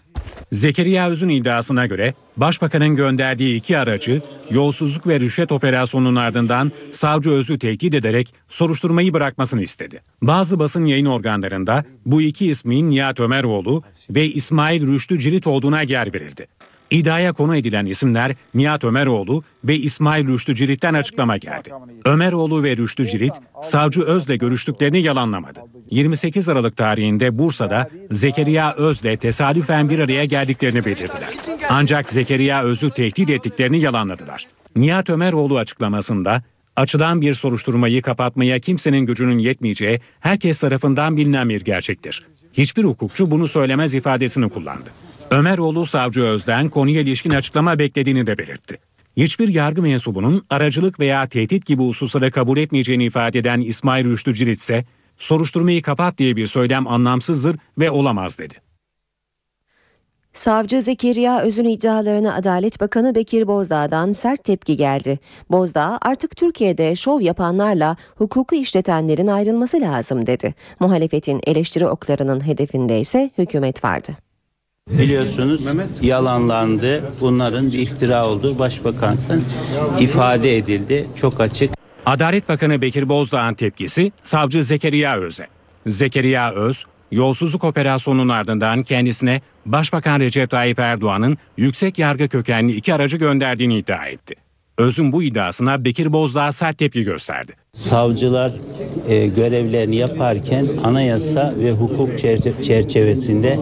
Zekeriya 0.53 1.09
Öz'ün 1.09 1.29
iddiasına 1.29 1.87
göre 1.87 2.15
Başbakanın 2.37 2.97
gönderdiği 2.97 3.57
iki 3.57 3.79
aracı 3.79 4.23
yolsuzluk 4.51 5.07
ve 5.07 5.21
rüşvet 5.21 5.53
operasyonunun 5.53 6.17
ardından 6.17 6.73
savcı 6.93 7.31
Öz'ü 7.31 7.59
tehdit 7.59 7.95
ederek 7.95 8.35
soruşturmayı 8.49 9.13
bırakmasını 9.13 9.63
istedi. 9.63 10.03
Bazı 10.23 10.59
basın 10.59 10.85
yayın 10.85 11.07
organlarında 11.07 11.85
bu 12.07 12.23
iki 12.23 12.47
ismin 12.47 12.91
Nihat 12.91 13.21
Ömeroğlu 13.21 13.83
ve 14.11 14.27
İsmail 14.27 14.87
Rüştü 14.87 15.19
Cirit 15.19 15.47
olduğuna 15.47 15.83
yer 15.83 16.15
verildi. 16.15 16.47
İddiaya 16.91 17.33
konu 17.33 17.57
edilen 17.57 17.87
isimler 17.87 18.35
Nihat 18.55 18.85
Ömeroğlu 18.85 19.45
ve 19.65 19.77
İsmail 19.77 20.29
Rüştü 20.29 20.55
Cirit'ten 20.55 20.95
açıklama 20.95 21.37
geldi. 21.37 21.71
Ömeroğlu 22.05 22.63
ve 22.63 22.77
Rüştü 22.77 23.07
Cirit, 23.07 23.33
savcı 23.63 24.03
Öz'le 24.03 24.39
görüştüklerini 24.39 25.03
yalanlamadı. 25.03 25.61
28 25.91 26.49
Aralık 26.49 26.77
tarihinde 26.77 27.39
Bursa'da 27.39 27.91
Zekeriya 28.11 28.75
Öz'le 28.75 29.21
tesadüfen 29.21 29.91
bir 29.91 29.99
araya 29.99 30.25
geldiklerini 30.25 30.85
belirttiler. 30.85 31.35
Ancak 31.71 32.11
Zekeriya 32.11 32.63
Öz'ü 32.63 32.91
tehdit 32.91 33.31
ettiklerini 33.31 33.81
yalanladılar. 33.81 34.47
Nihat 34.77 35.11
Ömeroğlu 35.11 35.59
açıklamasında 35.59 36.43
açılan 36.77 37.21
bir 37.21 37.35
soruşturmayı 37.35 38.03
kapatmaya 38.03 38.59
kimsenin 38.59 39.07
gücünün 39.07 39.39
yetmeyeceği 39.39 40.01
herkes 40.21 40.61
tarafından 40.61 41.17
bilinen 41.17 41.49
bir 41.49 41.61
gerçektir. 41.61 42.27
Hiçbir 42.53 42.85
hukukçu 42.85 43.31
bunu 43.31 43.49
söylemez 43.49 43.95
ifadesini 43.95 44.49
kullandı. 44.49 44.91
Ömeroğlu 45.31 45.87
savcı 45.87 46.23
Öz'den 46.23 46.69
konuya 46.69 47.01
ilişkin 47.01 47.31
açıklama 47.31 47.79
beklediğini 47.79 48.27
de 48.27 48.39
belirtti. 48.39 48.79
Hiçbir 49.17 49.49
yargı 49.49 49.83
mensubunun 49.83 50.47
aracılık 50.51 51.01
veya 51.01 51.29
tehdit 51.29 51.67
gibi 51.67 51.83
hususları 51.83 52.31
kabul 52.31 52.59
etmeyeceğini 52.59 53.05
ifade 53.05 53.39
eden 53.39 53.61
İsmail 53.61 54.05
Rüştü 54.05 54.35
Cirit 54.35 54.61
ise 54.61 54.85
soruşturmayı 55.19 55.83
kapat 55.83 56.19
diye 56.19 56.37
bir 56.37 56.47
söylem 56.47 56.87
anlamsızdır 56.87 57.57
ve 57.79 57.91
olamaz 57.91 58.39
dedi. 58.39 58.55
Savcı 60.33 60.83
Zekeriya 60.83 61.41
Öz'ün 61.41 61.65
iddialarına 61.65 62.35
Adalet 62.35 62.81
Bakanı 62.81 63.15
Bekir 63.15 63.47
Bozdağ'dan 63.47 64.13
sert 64.13 64.45
tepki 64.45 64.77
geldi. 64.77 65.19
Bozdağ 65.51 65.99
artık 66.03 66.37
Türkiye'de 66.37 66.97
şov 66.97 67.21
yapanlarla 67.21 67.97
hukuku 68.17 68.55
işletenlerin 68.55 69.27
ayrılması 69.27 69.81
lazım 69.81 70.27
dedi. 70.27 70.55
Muhalefetin 70.81 71.41
eleştiri 71.47 71.87
oklarının 71.87 72.47
hedefinde 72.47 73.01
ise 73.01 73.31
hükümet 73.39 73.85
vardı. 73.85 74.28
Biliyorsunuz 74.91 75.61
yalanlandı. 76.03 77.13
Bunların 77.21 77.73
bir 77.73 77.79
iftira 77.79 78.27
olduğu 78.27 78.59
başbakandan 78.59 79.41
ifade 80.01 80.57
edildi. 80.57 81.07
Çok 81.17 81.41
açık. 81.41 81.71
Adalet 82.07 82.49
Bakanı 82.49 82.83
Bekir 82.83 83.09
Bozdağ'ın 83.09 83.55
tepkisi 83.55 84.13
savcı 84.23 84.65
Zekeriya 84.65 85.17
Öz'e. 85.17 85.47
Zekeriya 85.87 86.53
Öz, 86.53 86.85
yolsuzluk 87.13 87.65
operasyonunun 87.65 88.29
ardından 88.29 88.83
kendisine 88.83 89.41
Başbakan 89.67 90.21
Recep 90.21 90.51
Tayyip 90.51 90.79
Erdoğan'ın 90.79 91.39
yüksek 91.57 91.99
yargı 91.99 92.29
kökenli 92.29 92.73
iki 92.73 92.95
aracı 92.95 93.17
gönderdiğini 93.17 93.79
iddia 93.79 94.07
etti. 94.07 94.35
Öz'ün 94.79 95.13
bu 95.13 95.23
iddiasına 95.23 95.85
Bekir 95.85 96.13
Bozdağ 96.13 96.53
sert 96.53 96.79
tepki 96.79 97.03
gösterdi. 97.03 97.53
Savcılar 97.73 98.53
e, 99.09 99.27
görevlerini 99.27 99.97
yaparken 99.97 100.67
anayasa 100.85 101.55
ve 101.59 101.71
hukuk 101.73 102.19
çerçe- 102.19 102.63
çerçevesinde 102.63 103.59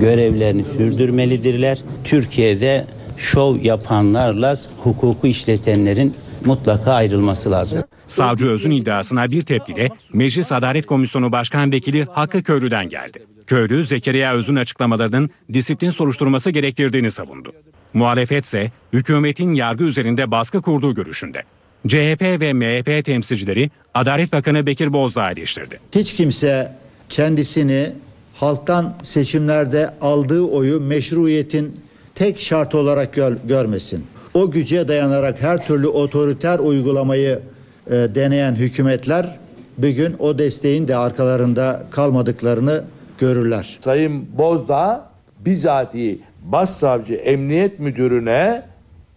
görevlerini 0.00 0.64
sürdürmelidirler. 0.76 1.78
Türkiye'de 2.04 2.84
şov 3.16 3.56
yapanlarla 3.62 4.56
hukuku 4.84 5.26
işletenlerin 5.26 6.14
mutlaka 6.44 6.92
ayrılması 6.92 7.50
lazım. 7.50 7.78
Savcı 8.06 8.46
Öz'ün 8.46 8.70
iddiasına 8.70 9.30
bir 9.30 9.42
tepki 9.42 9.76
de 9.76 9.88
Meclis 10.12 10.52
Adalet 10.52 10.86
Komisyonu 10.86 11.32
Başkan 11.32 11.72
Vekili 11.72 12.04
Hakkı 12.04 12.42
Köylü'den 12.42 12.88
geldi. 12.88 13.22
Köylü 13.46 13.84
Zekeriya 13.84 14.34
Öz'ün 14.34 14.56
açıklamalarının 14.56 15.30
disiplin 15.52 15.90
soruşturması 15.90 16.50
gerektirdiğini 16.50 17.10
savundu. 17.10 17.52
Muhalefet 17.94 18.44
ise 18.44 18.70
hükümetin 18.92 19.52
yargı 19.52 19.84
üzerinde 19.84 20.30
baskı 20.30 20.62
kurduğu 20.62 20.94
görüşünde. 20.94 21.42
CHP 21.88 22.22
ve 22.22 22.52
MHP 22.52 23.04
temsilcileri 23.04 23.70
Adalet 23.94 24.32
Bakanı 24.32 24.66
Bekir 24.66 24.92
Bozdağ 24.92 25.30
eleştirdi. 25.30 25.80
Hiç 25.94 26.14
kimse 26.14 26.72
kendisini 27.08 27.92
halktan 28.34 28.94
seçimlerde 29.02 29.90
aldığı 30.00 30.42
oyu 30.42 30.80
meşruiyetin 30.80 31.80
tek 32.14 32.40
şart 32.40 32.74
olarak 32.74 33.12
gör, 33.12 33.36
görmesin. 33.44 34.06
O 34.34 34.50
güce 34.50 34.88
dayanarak 34.88 35.42
her 35.42 35.66
türlü 35.66 35.86
otoriter 35.86 36.58
uygulamayı 36.58 37.40
e, 37.86 37.90
deneyen 37.90 38.54
hükümetler 38.54 39.38
bugün 39.78 40.16
o 40.18 40.38
desteğin 40.38 40.88
de 40.88 40.96
arkalarında 40.96 41.86
kalmadıklarını 41.90 42.84
görürler. 43.18 43.78
Sayın 43.80 44.38
Bozdağ 44.38 45.10
bizatihi 45.46 46.20
Başsavcı 46.44 47.14
Emniyet 47.14 47.78
Müdürü'ne 47.78 48.62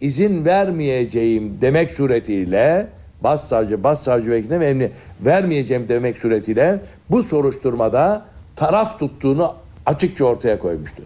izin 0.00 0.44
vermeyeceğim 0.44 1.58
demek 1.60 1.92
suretiyle 1.92 2.86
Başsavcı, 3.20 3.84
Başsavcı 3.84 4.30
Vekiline 4.30 4.60
ve 4.60 4.66
Emniyet 4.66 4.92
vermeyeceğim 5.20 5.88
demek 5.88 6.18
suretiyle 6.18 6.80
bu 7.10 7.22
soruşturmada 7.22 8.26
taraf 8.56 8.98
tuttuğunu 8.98 9.54
açıkça 9.86 10.24
ortaya 10.24 10.58
koymuştur. 10.58 11.04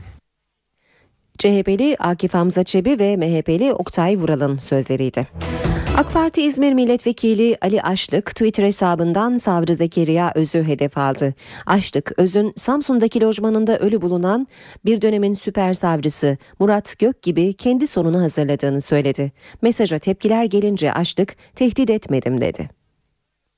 CHP'li 1.39 1.97
Akif 1.99 2.35
Hamza 2.35 2.65
Çebi 2.65 2.99
ve 2.99 3.17
MHP'li 3.17 3.73
Oktay 3.73 4.17
Vural'ın 4.17 4.57
sözleriydi. 4.57 5.27
AK 5.97 6.13
Parti 6.13 6.43
İzmir 6.43 6.73
Milletvekili 6.73 7.57
Ali 7.61 7.83
Aşlık 7.83 8.27
Twitter 8.27 8.65
hesabından 8.65 9.39
savcı 9.39 9.75
Zekeriya 9.75 10.33
Öz'ü 10.35 10.65
hedef 10.65 10.99
aldı. 10.99 11.35
Aşlık, 11.67 12.13
Öz'ün 12.17 12.53
Samsun'daki 12.57 13.21
lojmanında 13.21 13.79
ölü 13.79 14.03
bulunan 14.03 14.47
bir 14.85 15.03
dönemin 15.03 15.33
süper 15.33 15.73
savcısı 15.73 16.37
Murat 16.59 16.99
Gök 16.99 17.23
gibi 17.23 17.53
kendi 17.53 17.87
sonunu 17.87 18.23
hazırladığını 18.23 18.81
söyledi. 18.81 19.33
Mesaja 19.63 19.99
tepkiler 19.99 20.45
gelince 20.45 20.93
Aşlık 20.93 21.37
tehdit 21.55 21.91
etmedim 21.91 22.41
dedi. 22.41 22.69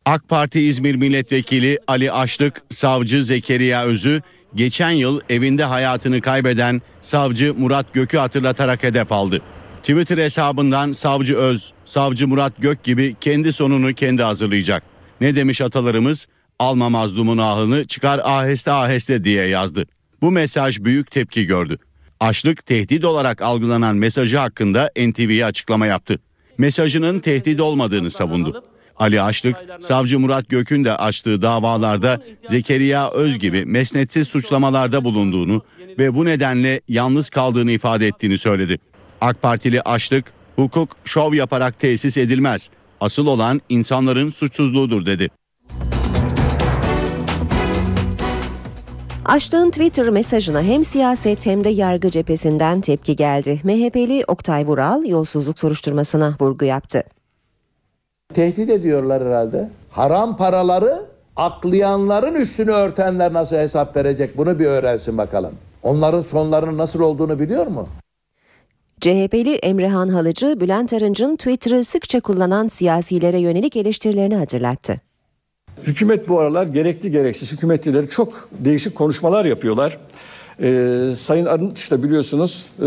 AK 0.07 0.29
Parti 0.29 0.61
İzmir 0.61 0.95
Milletvekili 0.95 1.79
Ali 1.87 2.13
Aşlık, 2.13 2.63
savcı 2.71 3.25
Zekeriya 3.25 3.85
Öz'ü 3.85 4.23
geçen 4.55 4.91
yıl 4.91 5.21
evinde 5.31 5.65
hayatını 5.65 6.21
kaybeden 6.21 6.83
savcı 7.01 7.55
Murat 7.59 7.93
Gök'ü 7.93 8.19
hatırlatarak 8.19 8.83
hedef 8.83 9.13
aldı. 9.13 9.43
Twitter 9.85 10.19
hesabından 10.19 10.93
savcı 10.93 11.37
Öz, 11.37 11.73
savcı 11.85 12.29
Murat 12.29 12.53
Gök 12.59 12.85
gibi 12.85 13.17
kendi 13.21 13.53
sonunu 13.53 13.95
kendi 13.95 14.23
hazırlayacak. 14.23 14.83
Ne 15.21 15.37
demiş 15.37 15.61
atalarımız? 15.61 16.27
Alma 16.59 16.89
mazlumun 16.89 17.39
ahını 17.39 17.87
çıkar 17.87 18.21
aheste 18.25 18.73
aheste 18.73 19.25
diye 19.25 19.47
yazdı. 19.47 19.87
Bu 20.23 20.31
mesaj 20.31 20.81
büyük 20.81 21.11
tepki 21.11 21.47
gördü. 21.47 21.79
Aşlık 22.21 22.67
tehdit 22.67 23.05
olarak 23.05 23.43
algılanan 23.43 23.97
mesajı 23.97 24.39
hakkında 24.39 24.91
NTV'ye 24.97 25.45
açıklama 25.47 25.87
yaptı. 25.87 26.19
Mesajının 26.59 27.21
tehdit 27.21 27.61
olmadığını 27.61 28.11
savundu. 28.11 28.65
Ali 28.97 29.23
Aşlık, 29.23 29.57
savcı 29.81 30.21
Murat 30.21 30.49
Gök'ün 30.49 30.85
de 30.85 30.97
açtığı 30.97 31.43
davalarda 31.43 32.23
Zekeriya 32.45 33.11
Öz 33.11 33.39
gibi 33.39 33.65
mesnetsiz 33.67 34.29
suçlamalarda 34.29 35.05
bulunduğunu 35.05 35.63
ve 35.99 36.15
bu 36.15 36.25
nedenle 36.25 36.81
yalnız 36.89 37.31
kaldığını 37.31 37.71
ifade 37.73 38.07
ettiğini 38.07 38.39
söyledi. 38.39 38.79
AK 39.25 39.43
Partili 39.43 39.83
Aşlık, 39.83 40.25
hukuk 40.57 40.97
şov 41.05 41.35
yaparak 41.35 41.79
tesis 41.79 42.17
edilmez. 42.17 42.71
Asıl 43.01 43.27
olan 43.27 43.61
insanların 43.69 44.31
suçsuzluğudur 44.31 45.07
dedi. 45.07 45.29
Aşlık'ın 49.25 49.71
Twitter 49.71 50.09
mesajına 50.09 50.63
hem 50.63 50.85
siyaset 50.85 51.47
hem 51.47 51.65
de 51.65 51.69
yargı 51.69 52.11
cephesinden 52.11 52.81
tepki 52.81 53.17
geldi. 53.17 53.61
MHP'li 53.65 54.25
Oktay 54.29 54.67
Vural 54.67 55.05
yolsuzluk 55.05 55.59
soruşturmasına 55.59 56.37
vurgu 56.41 56.65
yaptı. 56.65 57.03
Tehdit 58.35 58.71
ediyorlar 58.71 59.25
herhalde. 59.25 59.71
Haram 59.91 60.37
paraları 60.37 61.07
aklayanların 61.37 62.35
üstünü 62.35 62.71
örtenler 62.71 63.33
nasıl 63.33 63.57
hesap 63.57 63.97
verecek 63.97 64.37
bunu 64.37 64.59
bir 64.59 64.67
öğrensin 64.67 65.19
bakalım. 65.19 65.53
Onların 65.83 66.23
sonlarının 66.23 66.79
nasıl 66.79 67.01
olduğunu 67.01 67.41
biliyor 67.41 67.67
mu? 67.67 67.89
CHP'li 69.01 69.55
Emrehan 69.55 70.09
Halıcı, 70.09 70.61
Bülent 70.61 70.93
Arınç'ın 70.93 71.37
Twitter'ı 71.37 71.85
sıkça 71.85 72.21
kullanan 72.21 72.69
siyasilere 72.69 73.39
yönelik 73.39 73.77
eleştirilerini 73.77 74.37
hatırlattı. 74.37 75.01
Hükümet 75.83 76.29
bu 76.29 76.41
aralar 76.41 76.67
gerekli 76.67 77.11
gereksiz 77.11 77.53
hükümetlileri 77.53 78.09
çok 78.09 78.49
değişik 78.59 78.95
konuşmalar 78.95 79.45
yapıyorlar. 79.45 79.99
Ee, 80.61 81.13
Sayın 81.17 81.47
Arınç 81.47 81.91
da 81.91 82.03
biliyorsunuz 82.03 82.71
e, 82.79 82.85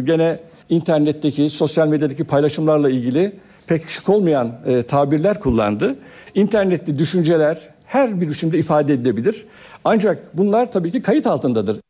gene 0.00 0.40
internetteki, 0.68 1.50
sosyal 1.50 1.88
medyadaki 1.88 2.24
paylaşımlarla 2.24 2.90
ilgili 2.90 3.32
pek 3.66 3.88
şık 3.88 4.08
olmayan 4.08 4.52
e, 4.66 4.82
tabirler 4.82 5.40
kullandı. 5.40 5.96
İnternetli 6.34 6.98
düşünceler 6.98 7.68
her 7.84 8.20
bir 8.20 8.28
biçimde 8.28 8.58
ifade 8.58 8.92
edilebilir. 8.92 9.44
Ancak 9.84 10.38
bunlar 10.38 10.72
tabii 10.72 10.90
ki 10.90 11.02
kayıt 11.02 11.26
altındadır. 11.26 11.80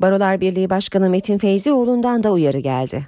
Barolar 0.00 0.40
Birliği 0.40 0.70
Başkanı 0.70 1.10
Metin 1.10 1.38
Feyzioğlu'ndan 1.38 2.22
da 2.22 2.32
uyarı 2.32 2.58
geldi. 2.58 3.06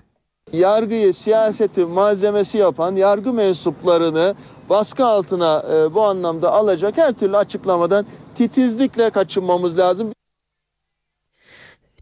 Yargıyı 0.52 1.14
siyaseti 1.14 1.86
malzemesi 1.86 2.58
yapan 2.58 2.96
yargı 2.96 3.32
mensuplarını 3.32 4.34
baskı 4.70 5.04
altına 5.04 5.64
e, 5.74 5.94
bu 5.94 6.02
anlamda 6.02 6.52
alacak 6.52 6.96
her 6.98 7.12
türlü 7.12 7.36
açıklamadan 7.36 8.06
titizlikle 8.34 9.10
kaçınmamız 9.10 9.78
lazım. 9.78 10.15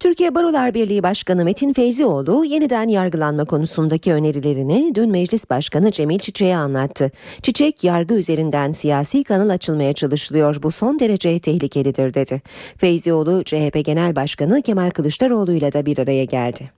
Türkiye 0.05 0.35
Barolar 0.35 0.75
Birliği 0.75 1.03
Başkanı 1.03 1.45
Metin 1.45 1.73
Feyzioğlu 1.73 2.45
yeniden 2.45 2.89
yargılanma 2.89 3.45
konusundaki 3.45 4.13
önerilerini 4.13 4.95
dün 4.95 5.11
Meclis 5.11 5.51
Başkanı 5.51 5.91
Cemil 5.91 6.19
Çiçek'e 6.19 6.57
anlattı. 6.57 7.11
Çiçek 7.43 7.85
yargı 7.85 8.15
üzerinden 8.15 8.73
siyasi 8.73 9.25
kanal 9.25 9.49
açılmaya 9.49 9.93
çalışılıyor 9.93 10.63
bu 10.63 10.73
son 10.73 10.99
derece 10.99 11.41
tehlikelidir 11.41 12.15
dedi. 12.15 12.43
Feyzioğlu 12.79 13.45
CHP 13.45 13.85
Genel 13.85 14.17
Başkanı 14.17 14.63
Kemal 14.63 14.91
Kılıçdaroğlu 14.91 15.53
ile 15.53 15.73
de 15.73 15.87
bir 15.87 15.99
araya 15.99 16.25
geldi. 16.25 16.71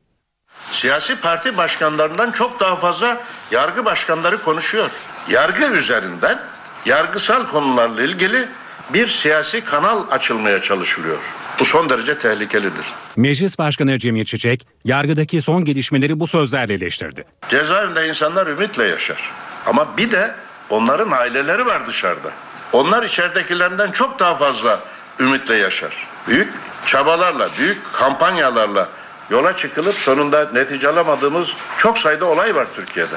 Siyasi 0.71 1.21
parti 1.21 1.57
başkanlarından 1.57 2.31
çok 2.31 2.61
daha 2.61 2.77
fazla 2.77 3.21
yargı 3.51 3.85
başkanları 3.85 4.43
konuşuyor. 4.43 4.91
Yargı 5.31 5.65
üzerinden 5.65 6.39
yargısal 6.85 7.47
konularla 7.47 8.03
ilgili 8.03 8.49
bir 8.95 9.07
siyasi 9.07 9.61
kanal 9.61 10.05
açılmaya 10.11 10.63
çalışılıyor. 10.63 11.19
Bu 11.61 11.65
son 11.65 11.91
derece 11.91 12.19
tehlikelidir. 12.19 13.06
Meclis 13.17 13.59
Başkanı 13.59 13.99
Cemil 13.99 14.25
Çiçek, 14.25 14.67
yargıdaki 14.85 15.41
son 15.41 15.65
gelişmeleri 15.65 16.21
bu 16.21 16.27
sözlerle 16.27 16.75
eleştirdi. 16.75 17.25
Cezaevinde 17.49 18.09
insanlar 18.09 18.47
ümitle 18.47 18.85
yaşar. 18.85 19.31
Ama 19.67 19.97
bir 19.97 20.11
de 20.11 20.35
onların 20.71 21.11
aileleri 21.11 21.67
var 21.67 21.87
dışarıda. 21.87 22.31
Onlar 22.73 23.03
içeridekilerinden 23.03 23.91
çok 23.91 24.19
daha 24.19 24.37
fazla 24.37 24.81
ümitle 25.21 25.55
yaşar. 25.55 26.07
Büyük 26.29 26.53
çabalarla, 26.87 27.49
büyük 27.59 27.79
kampanyalarla 27.93 28.89
yola 29.31 29.57
çıkılıp 29.57 29.95
sonunda 29.95 30.51
netice 30.53 30.89
alamadığımız 30.89 31.49
çok 31.79 31.99
sayıda 31.99 32.27
olay 32.27 32.55
var 32.55 32.67
Türkiye'de. 32.77 33.17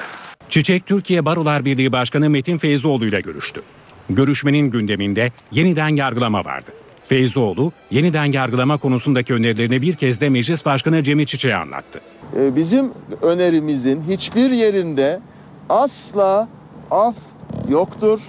Çiçek, 0.50 0.86
Türkiye 0.86 1.26
Barolar 1.26 1.66
Birliği 1.66 1.92
Başkanı 1.92 2.30
Metin 2.30 2.58
Feyzioğlu 2.58 3.06
ile 3.06 3.22
görüştü. 3.22 3.62
Görüşmenin 4.10 4.72
gündeminde 4.72 5.32
yeniden 5.52 5.96
yargılama 5.96 6.46
vardı. 6.46 6.72
Feyzoğlu 7.10 7.72
yeniden 7.92 8.26
yargılama 8.32 8.78
konusundaki 8.78 9.34
önerilerini 9.34 9.82
bir 9.82 9.96
kez 9.96 10.22
de 10.22 10.30
Meclis 10.30 10.66
Başkanı 10.66 11.04
Cemil 11.04 11.26
Çiçek'e 11.26 11.56
anlattı. 11.56 12.02
E, 12.38 12.56
Bizim 12.56 12.92
önerimizin 13.22 14.02
hiçbir 14.10 14.52
yerinde 14.52 15.20
asla 15.70 16.48
af 16.92 17.16
yoktur. 17.70 18.20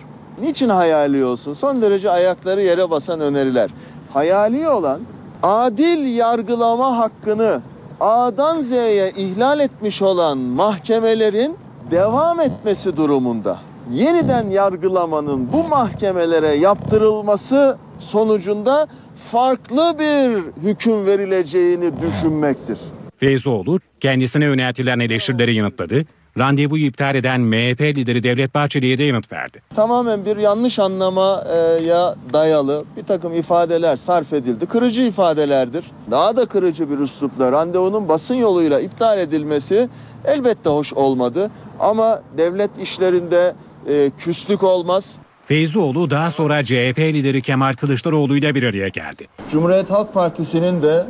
Niçin 0.40 0.68
hayali 0.68 1.24
olsun? 1.24 1.54
Son 1.54 1.82
derece 1.82 2.10
ayakları 2.10 2.62
yere 2.62 2.90
basan 2.90 3.20
öneriler. 3.20 3.70
Hayali 4.12 4.68
olan 4.68 5.00
adil 5.42 6.16
yargılama 6.16 6.96
hakkını 6.98 7.62
A'dan 8.00 8.60
Z'ye 8.60 9.10
ihlal 9.16 9.60
etmiş 9.60 10.02
olan 10.02 10.38
mahkemelerin 10.38 11.56
devam 11.90 12.40
etmesi 12.40 12.96
durumunda 12.96 13.58
yeniden 13.92 14.50
yargılamanın 14.50 15.52
bu 15.52 15.68
mahkemelere 15.68 16.48
yaptırılması 16.54 17.78
sonucunda 18.00 18.86
farklı 19.32 19.96
bir 19.98 20.62
hüküm 20.68 21.06
verileceğini 21.06 21.92
düşünmektir. 22.02 22.78
Feyzoğlu 23.16 23.80
kendisine 24.00 24.44
yöneltilen 24.44 25.00
eleştirileri 25.00 25.54
yanıtladı. 25.54 26.04
Randevuyu 26.38 26.86
iptal 26.86 27.14
eden 27.14 27.40
MHP 27.40 27.80
lideri 27.80 28.22
Devlet 28.22 28.54
Bahçeli'ye 28.54 28.98
de 28.98 29.04
yanıt 29.04 29.32
verdi. 29.32 29.62
Tamamen 29.74 30.24
bir 30.24 30.36
yanlış 30.36 30.78
anlamaya 30.78 32.14
dayalı 32.32 32.84
bir 32.96 33.02
takım 33.02 33.34
ifadeler 33.34 33.96
sarf 33.96 34.32
edildi. 34.32 34.66
Kırıcı 34.66 35.02
ifadelerdir. 35.02 35.84
Daha 36.10 36.36
da 36.36 36.46
kırıcı 36.46 36.90
bir 36.90 36.98
üslupla 36.98 37.52
randevunun 37.52 38.08
basın 38.08 38.34
yoluyla 38.34 38.80
iptal 38.80 39.18
edilmesi 39.18 39.88
elbette 40.24 40.70
hoş 40.70 40.92
olmadı. 40.92 41.50
Ama 41.80 42.22
devlet 42.38 42.78
işlerinde 42.78 43.54
e, 43.88 44.10
küslük 44.18 44.62
olmaz. 44.62 45.18
Feyzoğlu 45.50 46.10
daha 46.10 46.30
sonra 46.30 46.64
CHP 46.64 46.98
lideri 46.98 47.42
Kemal 47.42 47.74
Kılıçdaroğlu 47.74 48.36
ile 48.36 48.54
bir 48.54 48.62
araya 48.62 48.88
geldi. 48.88 49.28
Cumhuriyet 49.50 49.90
Halk 49.90 50.14
Partisi'nin 50.14 50.82
de 50.82 51.06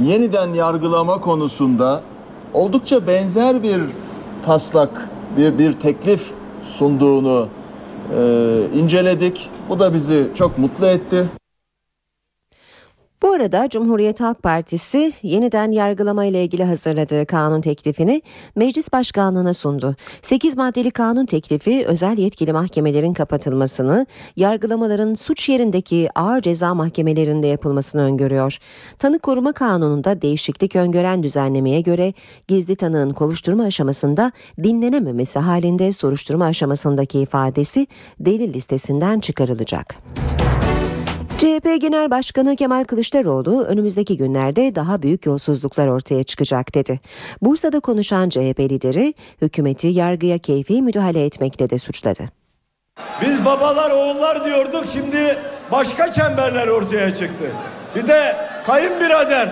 yeniden 0.00 0.54
yargılama 0.54 1.20
konusunda 1.20 2.02
oldukça 2.54 3.06
benzer 3.06 3.62
bir 3.62 3.80
taslak, 4.42 5.08
bir, 5.36 5.58
bir 5.58 5.72
teklif 5.72 6.30
sunduğunu 6.62 7.48
e, 8.16 8.20
inceledik. 8.74 9.50
Bu 9.68 9.78
da 9.78 9.94
bizi 9.94 10.28
çok 10.34 10.58
mutlu 10.58 10.86
etti. 10.86 11.24
Bu 13.28 13.32
arada 13.32 13.68
Cumhuriyet 13.68 14.20
Halk 14.20 14.42
Partisi 14.42 15.12
yeniden 15.22 15.70
yargılama 15.70 16.24
ile 16.24 16.44
ilgili 16.44 16.64
hazırladığı 16.64 17.26
kanun 17.26 17.60
teklifini 17.60 18.22
Meclis 18.56 18.92
Başkanlığı'na 18.92 19.54
sundu. 19.54 19.96
8 20.22 20.56
maddeli 20.56 20.90
kanun 20.90 21.26
teklifi 21.26 21.84
özel 21.86 22.18
yetkili 22.18 22.52
mahkemelerin 22.52 23.12
kapatılmasını, 23.12 24.06
yargılamaların 24.36 25.14
suç 25.14 25.48
yerindeki 25.48 26.08
ağır 26.14 26.40
ceza 26.40 26.74
mahkemelerinde 26.74 27.46
yapılmasını 27.46 28.02
öngörüyor. 28.02 28.58
Tanık 28.98 29.22
koruma 29.22 29.52
kanununda 29.52 30.22
değişiklik 30.22 30.76
öngören 30.76 31.22
düzenlemeye 31.22 31.80
göre 31.80 32.12
gizli 32.48 32.76
tanığın 32.76 33.10
kovuşturma 33.10 33.64
aşamasında 33.64 34.32
dinlenememesi 34.62 35.38
halinde 35.38 35.92
soruşturma 35.92 36.46
aşamasındaki 36.46 37.20
ifadesi 37.20 37.86
delil 38.20 38.54
listesinden 38.54 39.18
çıkarılacak. 39.18 39.94
CHP 41.38 41.80
Genel 41.80 42.10
Başkanı 42.10 42.56
Kemal 42.56 42.84
Kılıçdaroğlu 42.84 43.64
önümüzdeki 43.64 44.16
günlerde 44.16 44.74
daha 44.74 45.02
büyük 45.02 45.26
yolsuzluklar 45.26 45.86
ortaya 45.86 46.24
çıkacak 46.24 46.74
dedi. 46.74 47.00
Bursa'da 47.42 47.80
konuşan 47.80 48.28
CHP 48.28 48.60
lideri 48.60 49.14
hükümeti 49.42 49.86
yargıya 49.86 50.38
keyfi 50.38 50.82
müdahale 50.82 51.24
etmekle 51.24 51.70
de 51.70 51.78
suçladı. 51.78 52.22
Biz 53.22 53.44
babalar 53.44 53.90
oğullar 53.90 54.44
diyorduk 54.44 54.84
şimdi 54.92 55.38
başka 55.72 56.12
çemberler 56.12 56.68
ortaya 56.68 57.14
çıktı. 57.14 57.50
Bir 57.96 58.08
de 58.08 58.36
kayınbirader 58.66 59.48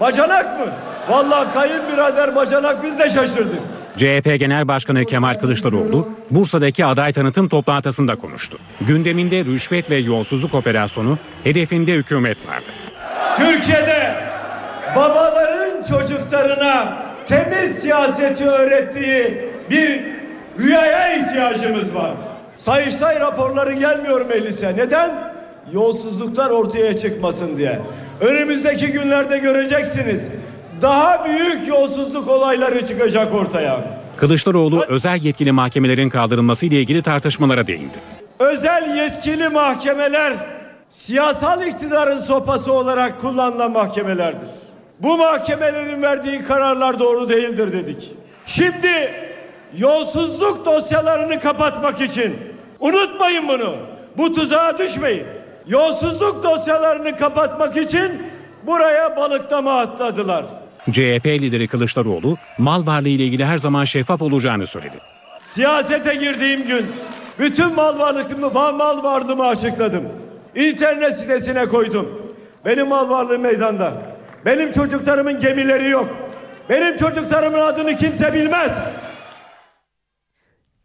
bacanak 0.00 0.60
mı? 0.60 0.66
Vallahi 1.10 1.54
kayınbirader 1.54 2.36
bacanak 2.36 2.84
biz 2.84 2.98
de 2.98 3.10
şaşırdık. 3.10 3.60
CHP 3.96 4.38
Genel 4.38 4.68
Başkanı 4.68 5.04
Kemal 5.04 5.34
Kılıçdaroğlu 5.34 6.08
Bursa'daki 6.30 6.84
aday 6.84 7.12
tanıtım 7.12 7.48
toplantısında 7.48 8.16
konuştu. 8.16 8.58
Gündeminde 8.80 9.44
rüşvet 9.44 9.90
ve 9.90 9.96
yolsuzluk 9.96 10.54
operasyonu, 10.54 11.18
hedefinde 11.44 11.94
hükümet 11.94 12.36
vardı. 12.48 12.70
Türkiye'de 13.36 14.14
babaların 14.96 15.82
çocuklarına 15.82 17.02
temiz 17.26 17.78
siyaseti 17.78 18.48
öğrettiği 18.48 19.38
bir 19.70 20.00
rüyaya 20.58 21.16
ihtiyacımız 21.16 21.94
var. 21.94 22.14
Sayıştay 22.58 23.20
raporları 23.20 23.72
gelmiyor 23.72 24.26
meclise. 24.26 24.76
Neden? 24.76 25.10
Yolsuzluklar 25.72 26.50
ortaya 26.50 26.98
çıkmasın 26.98 27.58
diye. 27.58 27.80
Önümüzdeki 28.20 28.86
günlerde 28.92 29.38
göreceksiniz. 29.38 30.28
Daha 30.82 31.24
büyük 31.24 31.68
yolsuzluk 31.68 32.28
olayları 32.28 32.86
çıkacak 32.86 33.34
ortaya. 33.34 33.84
Kılıçdaroğlu 34.16 34.84
özel 34.88 35.22
yetkili 35.22 35.52
mahkemelerin 35.52 36.08
kaldırılması 36.08 36.66
ile 36.66 36.80
ilgili 36.80 37.02
tartışmalara 37.02 37.66
değindi. 37.66 37.98
Özel 38.38 38.96
yetkili 38.96 39.48
mahkemeler 39.48 40.32
siyasal 40.90 41.66
iktidarın 41.66 42.18
sopası 42.18 42.72
olarak 42.72 43.20
kullanılan 43.20 43.72
mahkemelerdir. 43.72 44.48
Bu 45.00 45.16
mahkemelerin 45.18 46.02
verdiği 46.02 46.44
kararlar 46.44 47.00
doğru 47.00 47.28
değildir 47.28 47.72
dedik. 47.72 48.10
Şimdi 48.46 49.12
yolsuzluk 49.76 50.66
dosyalarını 50.66 51.40
kapatmak 51.40 52.00
için 52.00 52.36
unutmayın 52.80 53.48
bunu. 53.48 53.76
Bu 54.16 54.34
tuzağa 54.34 54.78
düşmeyin. 54.78 55.24
Yolsuzluk 55.66 56.44
dosyalarını 56.44 57.16
kapatmak 57.16 57.76
için 57.76 58.22
buraya 58.66 59.16
balıklama 59.16 59.78
atladılar. 59.78 60.44
CHP 60.92 61.26
lideri 61.26 61.68
Kılıçdaroğlu 61.68 62.36
mal 62.58 62.86
varlığı 62.86 63.08
ile 63.08 63.24
ilgili 63.24 63.44
her 63.44 63.58
zaman 63.58 63.84
şeffaf 63.84 64.22
olacağını 64.22 64.66
söyledi. 64.66 64.96
Siyasete 65.42 66.14
girdiğim 66.14 66.66
gün 66.66 66.86
bütün 67.38 67.74
mal 67.74 67.98
varlığımı, 67.98 68.50
mal 68.50 69.02
varlığımı 69.02 69.46
açıkladım. 69.46 70.02
İnternet 70.54 71.14
sitesine 71.14 71.66
koydum. 71.66 72.32
Benim 72.64 72.88
mal 72.88 73.10
varlığım 73.10 73.42
meydanda. 73.42 74.02
Benim 74.46 74.72
çocuklarımın 74.72 75.38
gemileri 75.40 75.88
yok. 75.88 76.08
Benim 76.68 76.96
çocuklarımın 76.98 77.60
adını 77.60 77.96
kimse 77.96 78.32
bilmez. 78.34 78.70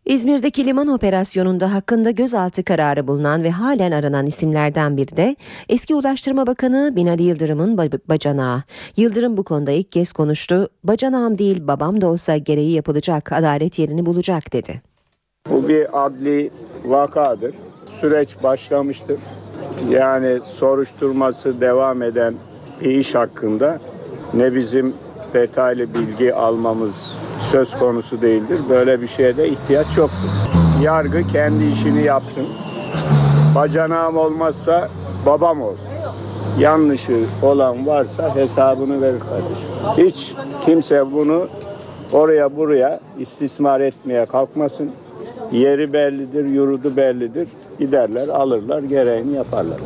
İzmir'deki 0.05 0.65
liman 0.65 0.87
operasyonunda 0.87 1.73
hakkında 1.73 2.11
gözaltı 2.11 2.63
kararı 2.63 3.07
bulunan 3.07 3.43
ve 3.43 3.51
halen 3.51 3.91
aranan 3.91 4.25
isimlerden 4.25 4.97
biri 4.97 5.17
de 5.17 5.35
eski 5.69 5.95
Ulaştırma 5.95 6.47
Bakanı 6.47 6.93
Binali 6.95 7.23
Yıldırım'ın 7.23 7.77
bacanağı. 8.09 8.63
Yıldırım 8.97 9.37
bu 9.37 9.43
konuda 9.43 9.71
ilk 9.71 9.91
kez 9.91 10.11
konuştu. 10.11 10.69
Bacanağım 10.83 11.37
değil 11.37 11.67
babam 11.67 12.01
da 12.01 12.07
olsa 12.07 12.37
gereği 12.37 12.71
yapılacak, 12.71 13.31
adalet 13.31 13.79
yerini 13.79 14.05
bulacak 14.05 14.53
dedi. 14.53 14.81
Bu 15.49 15.67
bir 15.67 16.05
adli 16.05 16.51
vakadır. 16.85 17.55
Süreç 18.01 18.43
başlamıştır. 18.43 19.19
Yani 19.89 20.39
soruşturması 20.43 21.61
devam 21.61 22.01
eden 22.01 22.35
bir 22.81 22.91
iş 22.91 23.15
hakkında 23.15 23.79
ne 24.33 24.55
bizim 24.55 24.93
detaylı 25.33 25.93
bilgi 25.93 26.35
almamız 26.35 27.15
söz 27.51 27.79
konusu 27.79 28.21
değildir. 28.21 28.59
Böyle 28.69 29.01
bir 29.01 29.07
şeye 29.07 29.37
de 29.37 29.49
ihtiyaç 29.49 29.97
yoktur. 29.97 30.29
Yargı 30.81 31.27
kendi 31.27 31.65
işini 31.65 32.03
yapsın. 32.03 32.47
Bacanağım 33.55 34.17
olmazsa 34.17 34.89
babam 35.25 35.61
olsun. 35.61 35.85
Yanlışı 36.59 37.25
olan 37.41 37.87
varsa 37.87 38.35
hesabını 38.35 39.01
verir 39.01 39.19
kardeşim. 39.19 39.69
Hiç 39.97 40.35
kimse 40.65 41.11
bunu 41.11 41.47
oraya 42.11 42.57
buraya 42.57 42.99
istismar 43.19 43.81
etmeye 43.81 44.25
kalkmasın. 44.25 44.91
Yeri 45.51 45.93
bellidir, 45.93 46.45
yurdu 46.45 46.97
bellidir. 46.97 47.47
Giderler, 47.79 48.27
alırlar, 48.27 48.83
gereğini 48.83 49.35
yaparlar. 49.35 49.77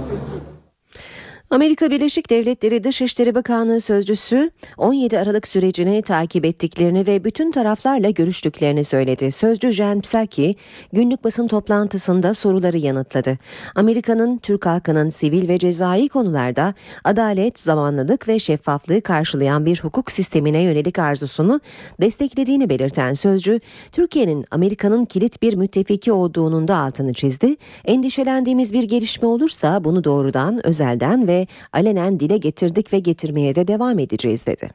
Amerika 1.52 1.92
Birleşik 1.92 2.30
Devletleri 2.30 2.84
Dışişleri 2.84 3.36
Bakanlığı 3.36 3.82
sözcüsü 3.82 4.52
17 4.78 5.20
Aralık 5.20 5.48
sürecini 5.48 6.02
takip 6.02 6.46
ettiklerini 6.46 7.08
ve 7.08 7.24
bütün 7.24 7.52
taraflarla 7.52 8.10
görüştüklerini 8.10 8.84
söyledi. 8.84 9.32
Sözcü 9.32 9.72
Jen 9.72 10.02
Psaki 10.02 10.56
günlük 10.94 11.24
basın 11.24 11.48
toplantısında 11.48 12.34
soruları 12.34 12.78
yanıtladı. 12.78 13.38
Amerika'nın 13.76 14.38
Türk 14.38 14.66
halkının 14.66 15.10
sivil 15.10 15.48
ve 15.48 15.58
cezai 15.58 16.10
konularda 16.10 16.74
adalet, 17.04 17.60
zamanlılık 17.60 18.28
ve 18.28 18.40
şeffaflığı 18.40 19.02
karşılayan 19.02 19.66
bir 19.66 19.80
hukuk 19.84 20.12
sistemine 20.12 20.62
yönelik 20.62 21.00
arzusunu 21.00 21.62
desteklediğini 22.02 22.70
belirten 22.70 23.14
sözcü, 23.14 23.60
Türkiye'nin 23.92 24.46
Amerika'nın 24.52 25.06
kilit 25.06 25.42
bir 25.42 25.54
müttefiki 25.54 26.12
olduğunun 26.12 26.68
da 26.68 26.78
altını 26.78 27.14
çizdi. 27.14 27.56
Endişelendiğimiz 27.86 28.74
bir 28.74 28.84
gelişme 28.84 29.28
olursa 29.28 29.84
bunu 29.84 30.04
doğrudan, 30.04 30.66
özelden 30.68 31.28
ve 31.28 31.39
alenen 31.74 32.20
dile 32.20 32.38
getirdik 32.38 32.94
ve 32.94 33.00
getirmeye 33.00 33.56
de 33.56 33.68
devam 33.68 34.00
edeceğiz 34.00 34.46
dedi. 34.46 34.70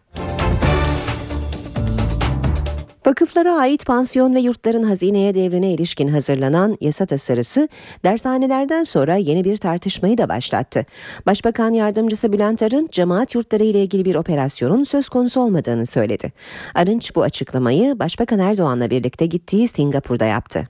Vakıflara 3.07 3.55
ait 3.55 3.87
pansiyon 3.87 4.35
ve 4.35 4.41
yurtların 4.41 4.83
hazineye 4.83 5.35
devrine 5.35 5.73
ilişkin 5.73 6.09
hazırlanan 6.09 6.77
yasa 6.81 7.07
tasarısı 7.07 7.69
dershanelerden 8.05 8.85
sonra 8.85 9.17
yeni 9.17 9.45
bir 9.45 9.57
tartışmayı 9.57 10.19
da 10.19 10.29
başlattı. 10.29 10.87
Başbakan 11.27 11.73
Yardımcısı 11.73 12.33
Bülent 12.33 12.63
Arınç 12.63 12.93
cemaat 12.93 13.35
yurtları 13.35 13.65
ile 13.65 13.83
ilgili 13.83 14.05
bir 14.05 14.15
operasyonun 14.15 14.85
söz 14.85 15.09
konusu 15.09 15.41
olmadığını 15.41 15.87
söyledi. 15.87 16.33
Arınç 16.75 17.17
bu 17.17 17.23
açıklamayı 17.23 17.99
Başbakan 17.99 18.39
Erdoğan'la 18.39 18.91
birlikte 18.91 19.27
gittiği 19.27 19.69
Singapur'da 19.69 20.25
yaptı 20.25 20.69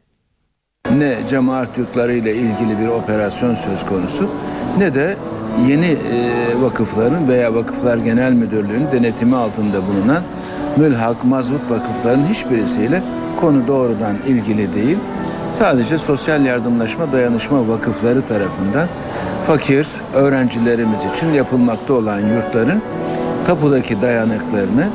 ne 0.90 1.18
cemaat 1.28 1.78
yurtları 1.78 2.12
ile 2.12 2.35
ilgili 2.35 2.78
bir 2.78 2.88
operasyon 2.88 3.54
söz 3.54 3.87
konusu 3.87 4.30
ne 4.78 4.94
de 4.94 5.16
yeni 5.69 5.87
e, 5.87 5.97
vakıfların 6.62 7.29
veya 7.29 7.55
Vakıflar 7.55 7.97
Genel 7.97 8.33
Müdürlüğü'nün 8.33 8.93
denetimi 8.93 9.37
altında 9.37 9.79
bulunan 9.87 10.23
mülhak, 10.77 11.25
mazbut 11.25 11.71
vakıfların 11.71 12.23
hiçbirisiyle 12.31 13.03
konu 13.40 13.67
doğrudan 13.67 14.17
ilgili 14.27 14.73
değil. 14.73 14.99
Sadece 15.53 15.99
sosyal 15.99 16.45
yardımlaşma 16.45 17.12
dayanışma 17.12 17.69
vakıfları 17.69 18.23
tarafından 18.23 18.88
fakir 19.47 19.88
öğrencilerimiz 20.14 21.05
için 21.05 21.33
yapılmakta 21.33 21.95
olan 21.95 22.19
yurtların 22.19 22.83
tapudaki 23.47 24.03
dayanıklarını 24.03 24.88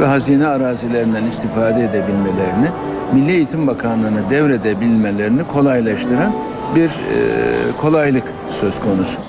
ve 0.00 0.06
hazine 0.06 0.46
arazilerinden 0.46 1.24
istifade 1.24 1.80
edebilmelerini 1.80 2.68
Milli 3.14 3.32
Eğitim 3.32 3.66
Bakanlığı'na 3.66 4.30
devredebilmelerini 4.30 5.44
kolaylaştıran 5.44 6.32
bir 6.74 6.88
e, 6.88 6.92
kolaylık 7.78 8.24
söz 8.50 8.80
konusu. 8.80 9.25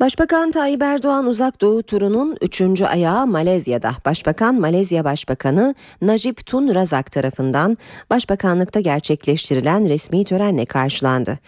Başbakan 0.00 0.50
Tayyip 0.50 0.82
Erdoğan 0.82 1.26
uzak 1.26 1.60
doğu 1.60 1.82
turunun 1.82 2.36
3. 2.40 2.82
ayağı 2.82 3.26
Malezya'da. 3.26 3.92
Başbakan 4.04 4.60
Malezya 4.60 5.04
Başbakanı 5.04 5.74
Najib 6.02 6.36
Tun 6.46 6.74
Razak 6.74 7.12
tarafından 7.12 7.78
başbakanlıkta 8.10 8.80
gerçekleştirilen 8.80 9.88
resmi 9.88 10.24
törenle 10.24 10.64
karşılandı. 10.64 11.38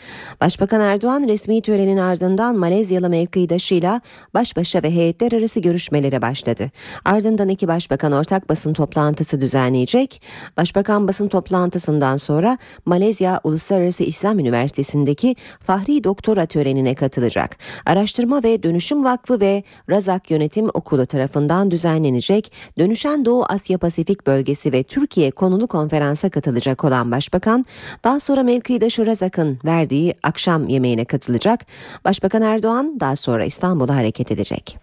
Başbakan 0.40 0.80
Erdoğan 0.80 1.24
resmi 1.28 1.62
törenin 1.62 1.96
ardından 1.96 2.56
Malezyalı 2.56 3.10
mevkidaşıyla 3.10 4.00
baş 4.34 4.56
başa 4.56 4.82
ve 4.82 4.90
heyetler 4.90 5.32
arası 5.32 5.60
görüşmelere 5.60 6.22
başladı. 6.22 6.70
Ardından 7.04 7.48
iki 7.48 7.68
başbakan 7.68 8.12
ortak 8.12 8.48
basın 8.48 8.72
toplantısı 8.72 9.40
düzenleyecek. 9.40 10.22
Başbakan 10.56 11.08
basın 11.08 11.28
toplantısından 11.28 12.16
sonra 12.16 12.58
Malezya 12.86 13.40
Uluslararası 13.44 14.02
İslam 14.04 14.38
Üniversitesi'ndeki 14.38 15.36
Fahri 15.66 16.04
Doktora 16.04 16.46
törenine 16.46 16.94
katılacak. 16.94 17.56
Araştırma 17.86 18.39
ve 18.42 18.62
Dönüşüm 18.62 19.04
Vakfı 19.04 19.40
ve 19.40 19.62
Razak 19.90 20.30
Yönetim 20.30 20.68
Okulu 20.74 21.06
tarafından 21.06 21.70
düzenlenecek 21.70 22.52
Dönüşen 22.78 23.24
Doğu 23.24 23.44
Asya 23.48 23.78
Pasifik 23.78 24.26
Bölgesi 24.26 24.72
ve 24.72 24.82
Türkiye 24.82 25.30
konulu 25.30 25.66
konferansa 25.66 26.30
katılacak 26.30 26.84
olan 26.84 27.10
Başbakan, 27.10 27.66
daha 28.04 28.20
sonra 28.20 28.42
mevkidaşı 28.42 29.06
Razak'ın 29.06 29.58
verdiği 29.64 30.14
akşam 30.22 30.68
yemeğine 30.68 31.04
katılacak. 31.04 31.66
Başbakan 32.04 32.42
Erdoğan 32.42 33.00
daha 33.00 33.16
sonra 33.16 33.44
İstanbul'a 33.44 33.96
hareket 33.96 34.32
edecek. 34.32 34.78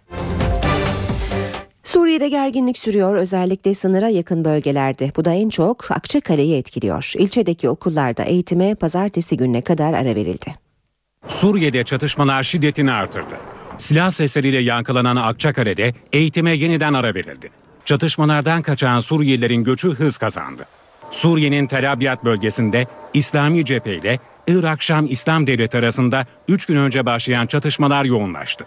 Suriye'de 1.84 2.28
gerginlik 2.28 2.78
sürüyor 2.78 3.16
özellikle 3.16 3.74
sınıra 3.74 4.08
yakın 4.08 4.44
bölgelerde. 4.44 5.10
Bu 5.16 5.24
da 5.24 5.32
en 5.32 5.48
çok 5.48 5.90
Akçakale'yi 5.90 6.56
etkiliyor. 6.56 7.12
İlçedeki 7.18 7.68
okullarda 7.68 8.22
eğitime 8.22 8.74
pazartesi 8.74 9.36
gününe 9.36 9.60
kadar 9.60 9.92
ara 9.92 10.14
verildi. 10.14 10.67
Suriye'de 11.26 11.84
çatışmalar 11.84 12.42
şiddetini 12.42 12.92
artırdı. 12.92 13.34
Silah 13.78 14.10
sesleriyle 14.10 14.58
yankılanan 14.58 15.16
Akçakale'de 15.16 15.94
eğitime 16.12 16.50
yeniden 16.50 16.92
ara 16.92 17.14
verildi. 17.14 17.50
Çatışmalardan 17.84 18.62
kaçan 18.62 19.00
Suriyelilerin 19.00 19.64
göçü 19.64 19.88
hız 19.88 20.18
kazandı. 20.18 20.66
Suriye'nin 21.10 21.66
Tel 21.66 21.92
Abyad 21.92 22.24
bölgesinde 22.24 22.86
İslami 23.14 23.64
cephe 23.64 23.96
ile 23.96 24.18
Irak 24.46 24.82
Şam 24.82 25.04
İslam 25.04 25.46
Devleti 25.46 25.78
arasında 25.78 26.26
3 26.48 26.66
gün 26.66 26.76
önce 26.76 27.06
başlayan 27.06 27.46
çatışmalar 27.46 28.04
yoğunlaştı. 28.04 28.64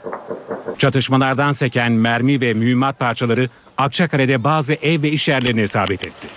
Çatışmalardan 0.77 1.51
seken 1.51 1.91
mermi 1.91 2.41
ve 2.41 2.53
mühimmat 2.53 2.99
parçaları 2.99 3.49
Akçakale'de 3.77 4.43
bazı 4.43 4.73
ev 4.73 5.01
ve 5.01 5.09
iş 5.09 5.27
yerlerine 5.27 5.63
isabet 5.63 6.07
etti. 6.07 6.27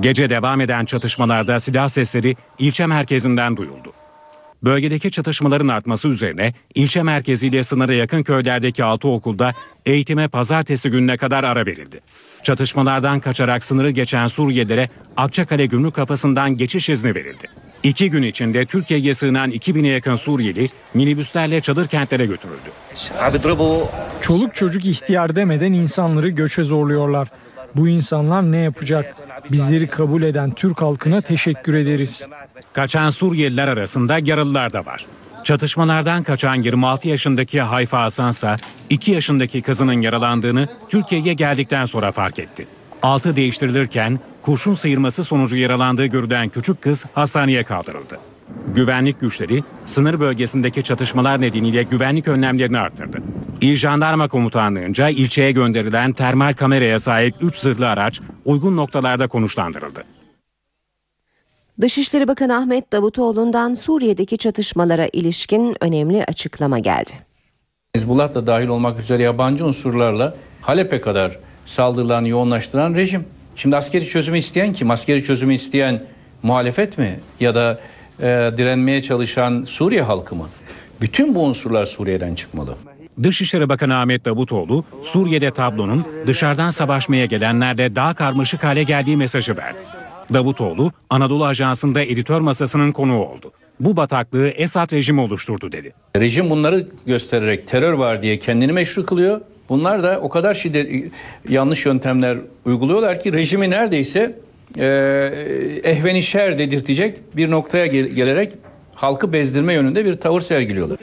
Gece 0.00 0.30
devam 0.30 0.60
eden 0.60 0.84
çatışmalarda 0.84 1.60
silah 1.60 1.88
sesleri 1.88 2.36
ilçe 2.58 2.86
merkezinden 2.86 3.56
duyuldu. 3.56 3.92
Bölgedeki 4.62 5.10
çatışmaların 5.10 5.68
artması 5.68 6.08
üzerine 6.08 6.54
ilçe 6.74 7.02
merkeziyle 7.02 7.64
sınıra 7.64 7.92
yakın 7.92 8.22
köylerdeki 8.22 8.84
6 8.84 9.08
okulda 9.08 9.52
eğitime 9.86 10.28
pazartesi 10.28 10.90
gününe 10.90 11.16
kadar 11.16 11.44
ara 11.44 11.66
verildi. 11.66 12.00
Çatışmalardan 12.42 13.20
kaçarak 13.20 13.64
sınırı 13.64 13.90
geçen 13.90 14.26
Suriyelilere 14.26 14.88
Akçakale 15.16 15.66
Gümrük 15.66 15.94
Kapısı'ndan 15.94 16.56
geçiş 16.56 16.88
izni 16.88 17.14
verildi. 17.14 17.46
İki 17.82 18.10
gün 18.10 18.22
içinde 18.22 18.66
Türkiye'ye 18.66 19.14
sığınan 19.14 19.50
2000'e 19.50 19.88
yakın 19.88 20.16
Suriyeli 20.16 20.68
minibüslerle 20.94 21.60
çadır 21.60 21.88
kentlere 21.88 22.26
götürüldü. 22.26 22.70
Çoluk 24.22 24.54
çocuk 24.54 24.84
ihtiyar 24.84 25.36
demeden 25.36 25.72
insanları 25.72 26.28
göçe 26.28 26.64
zorluyorlar. 26.64 27.28
Bu 27.76 27.88
insanlar 27.88 28.52
ne 28.52 28.58
yapacak? 28.58 29.16
Bizleri 29.52 29.86
kabul 29.86 30.22
eden 30.22 30.50
Türk 30.50 30.82
halkına 30.82 31.20
teşekkür 31.20 31.74
ederiz. 31.74 32.26
Kaçan 32.72 33.10
Suriyeliler 33.10 33.68
arasında 33.68 34.18
yaralılar 34.24 34.72
da 34.72 34.86
var. 34.86 35.06
Çatışmalardan 35.44 36.22
kaçan 36.22 36.54
26 36.54 37.08
yaşındaki 37.08 37.60
Hayfa 37.60 38.02
Hasansa 38.02 38.56
2 38.90 39.10
yaşındaki 39.10 39.62
kızının 39.62 40.00
yaralandığını 40.00 40.68
Türkiye'ye 40.88 41.34
geldikten 41.34 41.84
sonra 41.84 42.12
fark 42.12 42.38
etti. 42.38 42.66
Altı 43.02 43.36
değiştirilirken 43.36 44.20
kurşun 44.42 44.74
sıyırması 44.74 45.24
sonucu 45.24 45.56
yaralandığı 45.56 46.06
görülen 46.06 46.48
küçük 46.48 46.82
kız 46.82 47.06
hastaneye 47.14 47.64
kaldırıldı. 47.64 48.18
Güvenlik 48.74 49.20
güçleri 49.20 49.64
sınır 49.86 50.20
bölgesindeki 50.20 50.82
çatışmalar 50.82 51.40
nedeniyle 51.40 51.82
güvenlik 51.82 52.28
önlemlerini 52.28 52.78
arttırdı. 52.78 53.18
İl 53.60 53.76
Jandarma 53.76 54.28
Komutanlığı'nca 54.28 55.08
ilçeye 55.08 55.52
gönderilen 55.52 56.12
termal 56.12 56.54
kameraya 56.54 57.00
sahip 57.00 57.34
3 57.40 57.56
zırhlı 57.56 57.88
araç 57.88 58.20
uygun 58.44 58.76
noktalarda 58.76 59.28
konuşlandırıldı. 59.28 60.04
Dışişleri 61.80 62.28
Bakanı 62.28 62.56
Ahmet 62.56 62.92
Davutoğlu'ndan 62.92 63.74
Suriye'deki 63.74 64.38
çatışmalara 64.38 65.08
ilişkin 65.12 65.76
önemli 65.80 66.24
açıklama 66.24 66.78
geldi. 66.78 67.10
Hizbullah 67.96 68.34
da 68.34 68.46
dahil 68.46 68.68
olmak 68.68 69.00
üzere 69.00 69.22
yabancı 69.22 69.66
unsurlarla 69.66 70.34
Halep'e 70.60 71.00
kadar 71.00 71.38
saldırılarını 71.66 72.28
yoğunlaştıran 72.28 72.94
rejim. 72.94 73.24
Şimdi 73.56 73.76
askeri 73.76 74.06
çözümü 74.06 74.38
isteyen 74.38 74.72
kim? 74.72 74.90
Askeri 74.90 75.24
çözümü 75.24 75.54
isteyen 75.54 76.02
muhalefet 76.42 76.98
mi? 76.98 77.20
Ya 77.40 77.54
da 77.54 77.80
e, 78.20 78.50
direnmeye 78.56 79.02
çalışan 79.02 79.64
Suriye 79.64 80.02
halkı 80.02 80.34
mı? 80.34 80.48
Bütün 81.00 81.34
bu 81.34 81.44
unsurlar 81.44 81.86
Suriye'den 81.86 82.34
çıkmalı. 82.34 82.74
Dışişleri 83.22 83.68
Bakanı 83.68 83.96
Ahmet 83.98 84.24
Davutoğlu, 84.24 84.84
Suriye'de 85.02 85.50
tablonun 85.50 86.04
dışarıdan 86.26 86.70
savaşmaya 86.70 87.24
gelenlerle 87.24 87.96
daha 87.96 88.14
karmaşık 88.14 88.64
hale 88.64 88.82
geldiği 88.82 89.16
mesajı 89.16 89.56
verdi. 89.56 89.78
Davutoğlu, 90.32 90.92
Anadolu 91.10 91.44
Ajansı'nda 91.46 92.02
editör 92.02 92.40
masasının 92.40 92.92
konuğu 92.92 93.24
oldu. 93.24 93.52
Bu 93.80 93.96
bataklığı 93.96 94.48
Esad 94.48 94.92
rejimi 94.92 95.20
oluşturdu 95.20 95.72
dedi. 95.72 95.92
Rejim 96.16 96.50
bunları 96.50 96.86
göstererek 97.06 97.68
terör 97.68 97.92
var 97.92 98.22
diye 98.22 98.38
kendini 98.38 98.72
meşru 98.72 99.06
kılıyor. 99.06 99.40
Bunlar 99.68 100.02
da 100.02 100.20
o 100.22 100.28
kadar 100.28 100.54
şiddet 100.54 101.12
yanlış 101.48 101.86
yöntemler 101.86 102.38
uyguluyorlar 102.64 103.20
ki 103.20 103.32
rejimi 103.32 103.70
neredeyse 103.70 104.36
e, 104.78 104.86
ehveni 105.84 106.22
şer 106.22 106.58
dedirtecek 106.58 107.36
bir 107.36 107.50
noktaya 107.50 107.86
gel- 107.86 108.08
gelerek 108.08 108.52
halkı 108.94 109.32
bezdirme 109.32 109.74
yönünde 109.74 110.04
bir 110.04 110.14
tavır 110.14 110.40
sergiliyorlar. 110.40 110.98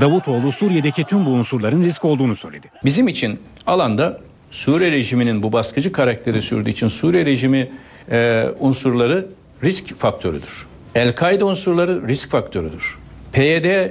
Davutoğlu 0.00 0.52
Suriye'deki 0.52 1.04
tüm 1.04 1.26
bu 1.26 1.30
unsurların 1.30 1.84
risk 1.84 2.04
olduğunu 2.04 2.36
söyledi. 2.36 2.70
Bizim 2.84 3.08
için 3.08 3.40
alanda 3.66 4.20
Suriye 4.50 4.90
rejiminin 4.90 5.42
bu 5.42 5.52
baskıcı 5.52 5.92
karakteri 5.92 6.42
sürdüğü 6.42 6.70
için 6.70 6.88
Suriye 6.88 7.26
rejimi 7.26 7.70
e, 8.10 8.46
unsurları 8.58 9.26
risk 9.64 9.98
faktörüdür. 9.98 10.66
El-Kaide 10.94 11.44
unsurları 11.44 12.08
risk 12.08 12.30
faktörüdür. 12.30 12.98
PYD 13.32 13.90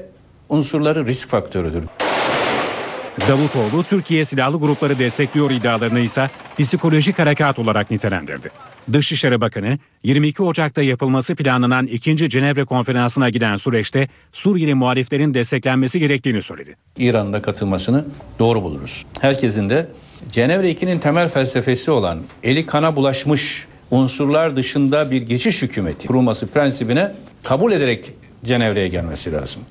unsurları 0.49 1.05
risk 1.05 1.29
faktörüdür. 1.29 1.83
Davutoğlu 3.21 3.83
Türkiye 3.83 4.25
silahlı 4.25 4.59
grupları 4.59 4.99
destekliyor 4.99 5.51
iddialarını 5.51 5.99
ise 5.99 6.29
psikolojik 6.59 7.19
harekat 7.19 7.59
olarak 7.59 7.91
nitelendirdi. 7.91 8.49
Dışişleri 8.93 9.41
Bakanı 9.41 9.77
22 10.03 10.43
Ocak'ta 10.43 10.81
yapılması 10.81 11.35
planlanan 11.35 11.87
2. 11.87 12.29
Cenevre 12.29 12.65
konferansına 12.65 13.29
giden 13.29 13.55
süreçte 13.55 14.07
Suriyeli 14.33 14.73
muhaliflerin 14.73 15.33
desteklenmesi 15.33 15.99
gerektiğini 15.99 16.41
söyledi. 16.41 16.75
İran'ın 16.97 17.33
da 17.33 17.41
katılmasını 17.41 18.05
doğru 18.39 18.63
buluruz. 18.63 19.05
Herkesin 19.21 19.69
de 19.69 19.87
Cenevre 20.31 20.71
2'nin 20.71 20.99
temel 20.99 21.29
felsefesi 21.29 21.91
olan 21.91 22.19
eli 22.43 22.65
kana 22.65 22.95
bulaşmış 22.95 23.67
unsurlar 23.91 24.55
dışında 24.55 25.11
bir 25.11 25.21
geçiş 25.21 25.61
hükümeti 25.61 26.07
kurulması 26.07 26.47
prensibine 26.47 27.11
kabul 27.43 27.71
ederek 27.71 28.11
Cenevre'ye 28.45 28.87
gelmesi 28.87 29.31
lazım. 29.33 29.61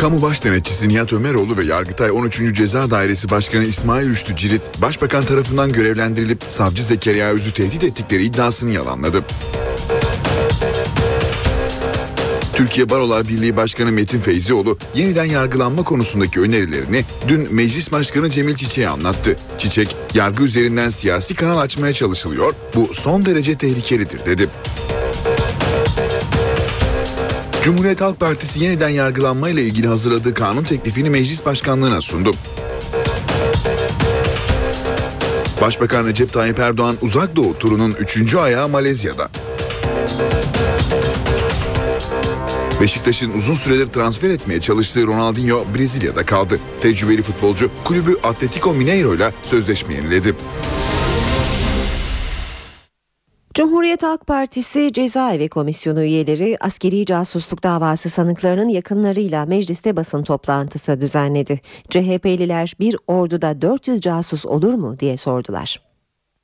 Kamu 0.00 0.22
Baş 0.22 0.44
Denetçisi 0.44 0.88
Nihat 0.88 1.12
Ömeroğlu 1.12 1.56
ve 1.56 1.64
Yargıtay 1.64 2.10
13. 2.10 2.54
Ceza 2.54 2.90
Dairesi 2.90 3.30
Başkanı 3.30 3.64
İsmail 3.64 4.08
Rüştü 4.08 4.36
Cirit, 4.36 4.62
Başbakan 4.82 5.24
tarafından 5.24 5.72
görevlendirilip 5.72 6.44
savcı 6.46 6.84
Zekeriya 6.84 7.28
Öz'ü 7.30 7.52
tehdit 7.52 7.84
ettikleri 7.84 8.24
iddiasını 8.24 8.72
yalanladı. 8.72 9.24
Türkiye 12.52 12.90
Barolar 12.90 13.28
Birliği 13.28 13.56
Başkanı 13.56 13.92
Metin 13.92 14.20
Feyzioğlu 14.20 14.78
yeniden 14.94 15.24
yargılanma 15.24 15.82
konusundaki 15.82 16.40
önerilerini 16.40 17.04
dün 17.28 17.54
Meclis 17.54 17.92
Başkanı 17.92 18.30
Cemil 18.30 18.54
Çiçek'e 18.54 18.88
anlattı. 18.88 19.36
Çiçek, 19.58 19.96
yargı 20.14 20.42
üzerinden 20.42 20.88
siyasi 20.88 21.34
kanal 21.34 21.58
açmaya 21.58 21.92
çalışılıyor, 21.92 22.54
bu 22.74 22.94
son 22.94 23.26
derece 23.26 23.58
tehlikelidir 23.58 24.26
dedi. 24.26 24.48
Cumhuriyet 27.64 28.00
Halk 28.00 28.20
Partisi 28.20 28.64
yeniden 28.64 28.88
yargılanma 28.88 29.48
ile 29.48 29.62
ilgili 29.62 29.88
hazırladığı 29.88 30.34
kanun 30.34 30.64
teklifini 30.64 31.10
meclis 31.10 31.44
başkanlığına 31.46 32.00
sundu. 32.00 32.32
Başbakan 35.60 36.06
Recep 36.06 36.32
Tayyip 36.32 36.58
Erdoğan 36.58 36.96
uzak 37.02 37.36
doğu 37.36 37.58
turunun 37.58 37.96
3. 38.00 38.34
ayağı 38.34 38.68
Malezya'da. 38.68 39.30
Beşiktaş'ın 42.80 43.32
uzun 43.38 43.54
süredir 43.54 43.86
transfer 43.86 44.30
etmeye 44.30 44.60
çalıştığı 44.60 45.06
Ronaldinho 45.06 45.64
Brezilya'da 45.74 46.26
kaldı. 46.26 46.58
Tecrübeli 46.80 47.22
futbolcu 47.22 47.70
kulübü 47.84 48.16
Atletico 48.22 48.74
Mineiro 48.74 49.14
ile 49.14 49.32
sözleşme 49.42 49.94
yeniledi. 49.94 50.34
Cumhuriyet 53.58 54.02
Halk 54.02 54.26
Partisi 54.26 54.92
Cezaevi 54.92 55.48
Komisyonu 55.48 56.04
üyeleri 56.04 56.56
askeri 56.60 57.06
casusluk 57.06 57.62
davası 57.62 58.10
sanıklarının 58.10 58.68
yakınlarıyla 58.68 59.46
mecliste 59.46 59.96
basın 59.96 60.22
toplantısı 60.22 61.00
düzenledi. 61.00 61.60
CHP'liler 61.90 62.72
bir 62.80 62.96
orduda 63.06 63.62
400 63.62 64.00
casus 64.00 64.46
olur 64.46 64.74
mu 64.74 64.96
diye 65.00 65.16
sordular. 65.16 65.80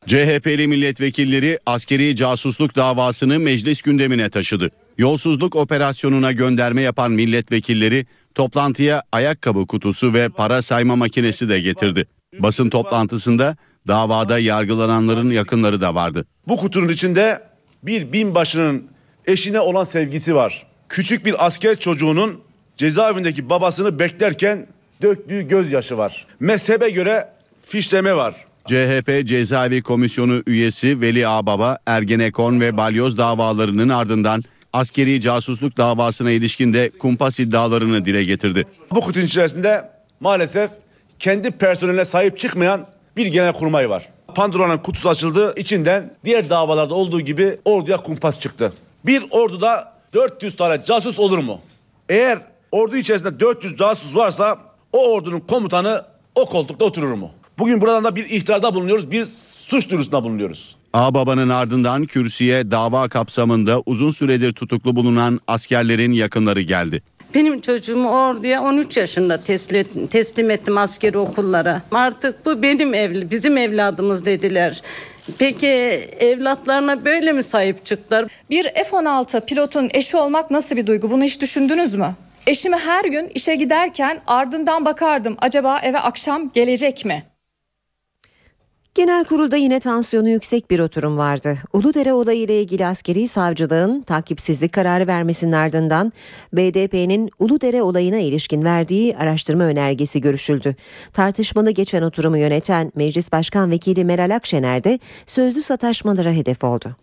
CHP'li 0.06 0.68
milletvekilleri 0.68 1.58
askeri 1.66 2.16
casusluk 2.16 2.76
davasını 2.76 3.38
meclis 3.38 3.82
gündemine 3.82 4.30
taşıdı. 4.30 4.70
Yolsuzluk 4.98 5.56
operasyonuna 5.56 6.32
gönderme 6.32 6.82
yapan 6.82 7.12
milletvekilleri 7.12 8.06
toplantıya 8.34 9.02
ayakkabı 9.12 9.66
kutusu 9.66 10.14
ve 10.14 10.28
para 10.28 10.62
sayma 10.62 10.96
makinesi 10.96 11.48
de 11.48 11.60
getirdi. 11.60 12.06
Basın 12.38 12.70
toplantısında 12.70 13.56
davada 13.88 14.38
yargılananların 14.38 15.30
yakınları 15.30 15.80
da 15.80 15.94
vardı. 15.94 16.26
Bu 16.48 16.56
kutunun 16.56 16.88
içinde 16.88 17.42
bir 17.82 18.12
binbaşının 18.12 18.84
eşine 19.26 19.60
olan 19.60 19.84
sevgisi 19.84 20.34
var. 20.34 20.66
Küçük 20.88 21.26
bir 21.26 21.46
asker 21.46 21.78
çocuğunun 21.78 22.40
cezaevindeki 22.76 23.50
babasını 23.50 23.98
beklerken 23.98 24.66
döktüğü 25.02 25.42
gözyaşı 25.48 25.98
var. 25.98 26.26
Mezhebe 26.40 26.90
göre 26.90 27.28
fişleme 27.62 28.16
var. 28.16 28.34
CHP 28.66 29.26
Cezaevi 29.26 29.82
Komisyonu 29.82 30.42
üyesi 30.46 31.00
Veli 31.00 31.28
Ağbaba, 31.28 31.78
Ergenekon 31.86 32.60
ve 32.60 32.76
Balyoz 32.76 33.18
davalarının 33.18 33.88
ardından 33.88 34.42
askeri 34.72 35.20
casusluk 35.20 35.76
davasına 35.76 36.30
ilişkin 36.30 36.72
de 36.72 36.90
kumpas 36.90 37.40
iddialarını 37.40 38.04
dile 38.04 38.24
getirdi. 38.24 38.66
Bu 38.90 39.00
kutunun 39.00 39.24
içerisinde 39.24 39.90
maalesef 40.20 40.70
kendi 41.18 41.50
personeline 41.50 42.04
sahip 42.04 42.38
çıkmayan 42.38 42.86
bir 43.16 43.26
genel 43.26 43.52
kurmay 43.52 43.90
var. 43.90 44.08
Pandora'nın 44.34 44.78
kutusu 44.78 45.08
açıldı. 45.08 45.54
İçinden 45.56 46.14
diğer 46.24 46.50
davalarda 46.50 46.94
olduğu 46.94 47.20
gibi 47.20 47.58
orduya 47.64 47.96
kumpas 47.96 48.40
çıktı. 48.40 48.72
Bir 49.06 49.24
orduda 49.30 49.92
400 50.14 50.56
tane 50.56 50.84
casus 50.84 51.18
olur 51.18 51.38
mu? 51.38 51.60
Eğer 52.08 52.38
ordu 52.72 52.96
içerisinde 52.96 53.40
400 53.40 53.76
casus 53.76 54.16
varsa 54.16 54.58
o 54.92 55.12
ordunun 55.12 55.40
komutanı 55.40 56.02
o 56.34 56.46
koltukta 56.46 56.84
oturur 56.84 57.12
mu? 57.12 57.30
Bugün 57.58 57.80
buradan 57.80 58.04
da 58.04 58.16
bir 58.16 58.24
ihtarda 58.24 58.74
bulunuyoruz, 58.74 59.10
bir 59.10 59.24
suç 59.58 59.90
duyurusunda 59.90 60.24
bulunuyoruz. 60.24 60.76
Ağbaba'nın 60.92 61.48
ardından 61.48 62.06
kürsüye 62.06 62.70
dava 62.70 63.08
kapsamında 63.08 63.82
uzun 63.86 64.10
süredir 64.10 64.52
tutuklu 64.52 64.96
bulunan 64.96 65.40
askerlerin 65.46 66.12
yakınları 66.12 66.60
geldi. 66.60 67.02
Benim 67.34 67.60
çocuğumu 67.60 68.10
orduya 68.10 68.62
13 68.62 68.96
yaşında 68.96 69.40
teslim, 69.40 70.06
teslim 70.06 70.50
ettim 70.50 70.78
askeri 70.78 71.18
okullara. 71.18 71.82
Artık 71.92 72.46
bu 72.46 72.62
benim 72.62 72.94
evli, 72.94 73.30
bizim 73.30 73.58
evladımız 73.58 74.24
dediler. 74.24 74.82
Peki 75.38 75.66
evlatlarına 76.18 77.04
böyle 77.04 77.32
mi 77.32 77.42
sahip 77.42 77.86
çıktılar? 77.86 78.26
Bir 78.50 78.64
F-16 78.64 79.46
pilotun 79.46 79.90
eşi 79.94 80.16
olmak 80.16 80.50
nasıl 80.50 80.76
bir 80.76 80.86
duygu? 80.86 81.10
Bunu 81.10 81.24
hiç 81.24 81.40
düşündünüz 81.40 81.94
mü? 81.94 82.14
Eşimi 82.46 82.76
her 82.76 83.04
gün 83.04 83.28
işe 83.34 83.54
giderken 83.54 84.20
ardından 84.26 84.84
bakardım. 84.84 85.36
Acaba 85.38 85.78
eve 85.82 85.98
akşam 85.98 86.50
gelecek 86.54 87.04
mi? 87.04 87.22
Genel 88.94 89.24
kurulda 89.24 89.56
yine 89.56 89.80
tansiyonu 89.80 90.28
yüksek 90.28 90.70
bir 90.70 90.78
oturum 90.78 91.18
vardı. 91.18 91.58
Uludere 91.72 92.12
olayı 92.12 92.40
ile 92.40 92.60
ilgili 92.60 92.86
askeri 92.86 93.28
savcılığın 93.28 94.02
takipsizlik 94.02 94.72
kararı 94.72 95.06
vermesinin 95.06 95.52
ardından 95.52 96.12
BDP'nin 96.52 97.30
Uludere 97.38 97.82
olayına 97.82 98.18
ilişkin 98.18 98.64
verdiği 98.64 99.16
araştırma 99.16 99.64
önergesi 99.64 100.20
görüşüldü. 100.20 100.76
Tartışmalı 101.12 101.70
geçen 101.70 102.02
oturumu 102.02 102.38
yöneten 102.38 102.92
Meclis 102.94 103.32
Başkan 103.32 103.70
Vekili 103.70 104.04
Meral 104.04 104.34
Akşener 104.36 104.84
de 104.84 104.98
sözlü 105.26 105.62
sataşmalara 105.62 106.32
hedef 106.32 106.64
oldu. 106.64 106.96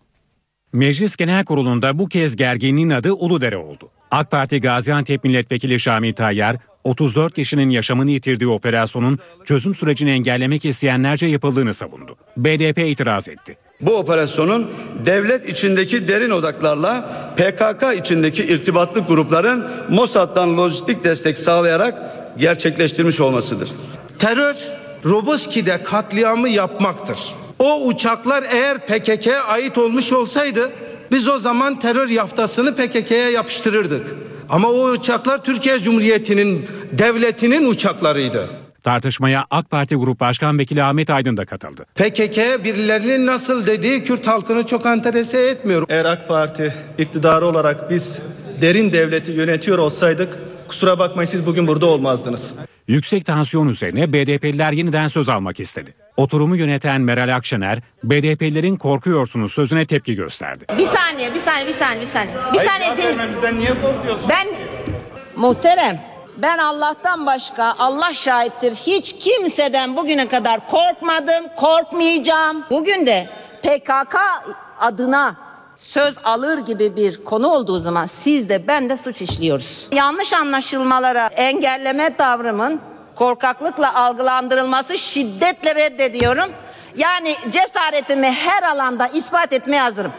Meclis 0.73 1.15
Genel 1.15 1.45
Kurulu'nda 1.45 1.99
bu 1.99 2.07
kez 2.07 2.35
gerginliğin 2.35 2.89
adı 2.89 3.13
Uludere 3.13 3.57
oldu. 3.57 3.89
AK 4.11 4.31
Parti 4.31 4.61
Gaziantep 4.61 5.23
Milletvekili 5.23 5.79
Şami 5.79 6.13
Tayyar, 6.13 6.57
34 6.83 7.33
kişinin 7.33 7.69
yaşamını 7.69 8.11
yitirdiği 8.11 8.49
operasyonun 8.49 9.19
çözüm 9.45 9.75
sürecini 9.75 10.11
engellemek 10.11 10.65
isteyenlerce 10.65 11.25
yapıldığını 11.25 11.73
savundu. 11.73 12.15
BDP 12.37 12.77
itiraz 12.77 13.29
etti. 13.29 13.57
Bu 13.81 13.97
operasyonun 13.97 14.69
devlet 15.05 15.49
içindeki 15.49 16.07
derin 16.07 16.31
odaklarla 16.31 17.11
PKK 17.37 17.99
içindeki 17.99 18.43
irtibatlı 18.43 19.01
grupların 19.01 19.65
Mossad'dan 19.89 20.57
lojistik 20.57 21.03
destek 21.03 21.37
sağlayarak 21.37 22.01
gerçekleştirmiş 22.37 23.19
olmasıdır. 23.19 23.69
Terör 24.19 24.55
Roboski'de 25.05 25.83
katliamı 25.83 26.49
yapmaktır. 26.49 27.17
O 27.59 27.85
uçaklar 27.85 28.43
eğer 28.51 28.85
PKK'ya 28.85 29.43
ait 29.43 29.77
olmuş 29.77 30.11
olsaydı 30.11 30.71
biz 31.11 31.27
o 31.27 31.37
zaman 31.37 31.79
terör 31.79 32.09
yaftasını 32.09 32.75
PKK'ya 32.75 33.29
yapıştırırdık. 33.29 34.07
Ama 34.51 34.67
o 34.67 34.89
uçaklar 34.89 35.43
Türkiye 35.43 35.79
Cumhuriyeti'nin 35.79 36.67
devletinin 36.91 37.69
uçaklarıydı. 37.69 38.49
Tartışmaya 38.83 39.45
AK 39.51 39.69
Parti 39.69 39.95
Grup 39.95 40.19
Başkan 40.19 40.59
Vekili 40.59 40.83
Ahmet 40.83 41.09
Aydın 41.09 41.37
da 41.37 41.45
katıldı. 41.45 41.85
PKK 41.95 42.63
birilerinin 42.63 43.25
nasıl 43.25 43.65
dediği 43.65 44.03
Kürt 44.03 44.27
halkını 44.27 44.65
çok 44.65 44.85
enterese 44.85 45.41
etmiyor. 45.41 45.85
Eğer 45.89 46.05
AK 46.05 46.27
Parti 46.27 46.73
iktidarı 46.97 47.45
olarak 47.45 47.89
biz 47.89 48.21
derin 48.61 48.93
devleti 48.93 49.31
yönetiyor 49.31 49.77
olsaydık 49.77 50.39
kusura 50.67 50.99
bakmayın 50.99 51.27
siz 51.27 51.45
bugün 51.47 51.67
burada 51.67 51.85
olmazdınız. 51.85 52.53
Yüksek 52.87 53.25
tansiyon 53.25 53.69
üzerine 53.69 54.13
BDP'liler 54.13 54.71
yeniden 54.71 55.07
söz 55.07 55.29
almak 55.29 55.59
istedi. 55.59 55.93
Oturumu 56.21 56.55
yöneten 56.55 57.01
Meral 57.01 57.35
Akşener, 57.35 57.79
BDP'lilerin 58.03 58.75
korkuyorsunuz 58.77 59.53
sözüne 59.53 59.87
tepki 59.87 60.15
gösterdi. 60.15 60.65
Bir 60.77 60.85
saniye, 60.85 61.33
bir 61.33 61.39
saniye, 61.39 61.67
bir 61.67 61.73
saniye, 61.73 62.01
bir 62.01 62.05
saniye. 62.05 62.35
Bir 62.53 62.57
Hayır, 62.57 62.69
saniye. 62.71 62.97
vermemizden 62.97 63.59
niye 63.59 63.69
korkuyorsun? 63.81 64.29
Ben 64.29 64.47
muhterem 65.35 66.01
ben 66.37 66.57
Allah'tan 66.57 67.25
başka 67.25 67.75
Allah 67.79 68.13
şahittir 68.13 68.73
hiç 68.73 69.15
kimseden 69.19 69.97
bugüne 69.97 70.27
kadar 70.27 70.67
korkmadım, 70.67 71.45
korkmayacağım. 71.57 72.63
Bugün 72.69 73.05
de 73.05 73.29
PKK 73.63 74.15
adına 74.79 75.35
söz 75.75 76.15
alır 76.23 76.57
gibi 76.57 76.95
bir 76.95 77.23
konu 77.23 77.47
olduğu 77.47 77.77
zaman 77.79 78.05
siz 78.05 78.49
de 78.49 78.67
ben 78.67 78.89
de 78.89 78.97
suç 78.97 79.21
işliyoruz. 79.21 79.87
Yanlış 79.91 80.33
anlaşılmalara 80.33 81.27
engelleme 81.27 82.15
tavrımın 82.15 82.81
korkaklıkla 83.21 83.95
algılandırılması 83.95 84.97
şiddetle 84.97 85.75
reddediyorum. 85.75 86.51
Yani 86.95 87.35
cesaretimi 87.49 88.31
her 88.31 88.63
alanda 88.63 89.07
ispat 89.07 89.53
etmeye 89.53 89.81
hazırım. 89.81 90.11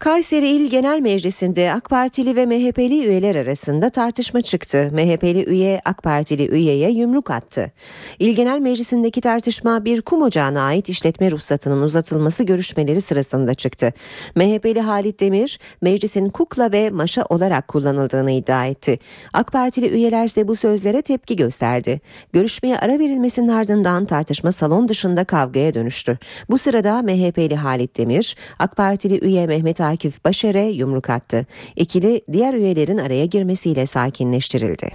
Kayseri 0.00 0.48
İl 0.48 0.70
Genel 0.70 1.00
Meclisi'nde 1.00 1.72
AK 1.72 1.90
Partili 1.90 2.36
ve 2.36 2.46
MHP'li 2.46 3.06
üyeler 3.06 3.34
arasında 3.34 3.90
tartışma 3.90 4.42
çıktı. 4.42 4.88
MHP'li 4.92 5.44
üye 5.44 5.80
AK 5.84 6.02
Partili 6.02 6.48
üyeye 6.48 6.90
yumruk 6.90 7.30
attı. 7.30 7.72
İl 8.18 8.36
Genel 8.36 8.60
Meclisi'ndeki 8.60 9.20
tartışma 9.20 9.84
bir 9.84 10.02
kum 10.02 10.22
ocağına 10.22 10.62
ait 10.62 10.88
işletme 10.88 11.30
ruhsatının 11.30 11.82
uzatılması 11.82 12.42
görüşmeleri 12.42 13.00
sırasında 13.00 13.54
çıktı. 13.54 13.92
MHP'li 14.34 14.80
Halit 14.80 15.20
Demir 15.20 15.58
meclisin 15.80 16.28
kukla 16.28 16.72
ve 16.72 16.90
maşa 16.90 17.24
olarak 17.28 17.68
kullanıldığını 17.68 18.30
iddia 18.30 18.66
etti. 18.66 18.98
AK 19.32 19.52
Partili 19.52 19.88
üyeler 19.88 20.24
ise 20.24 20.48
bu 20.48 20.56
sözlere 20.56 21.02
tepki 21.02 21.36
gösterdi. 21.36 22.00
Görüşmeye 22.32 22.78
ara 22.78 22.98
verilmesinin 22.98 23.48
ardından 23.48 24.04
tartışma 24.04 24.52
salon 24.52 24.88
dışında 24.88 25.24
kavgaya 25.24 25.74
dönüştü. 25.74 26.18
Bu 26.50 26.58
sırada 26.58 27.02
MHP'li 27.02 27.56
Halit 27.56 27.96
Demir, 27.96 28.36
AK 28.58 28.76
Partili 28.76 29.18
üye 29.24 29.46
Mehmet 29.46 29.80
Akif 29.90 30.24
Başar'e 30.24 30.62
yumruk 30.64 31.10
attı. 31.10 31.46
İkili 31.76 32.22
diğer 32.32 32.54
üyelerin 32.54 32.98
araya 32.98 33.26
girmesiyle 33.26 33.86
sakinleştirildi. 33.86 34.90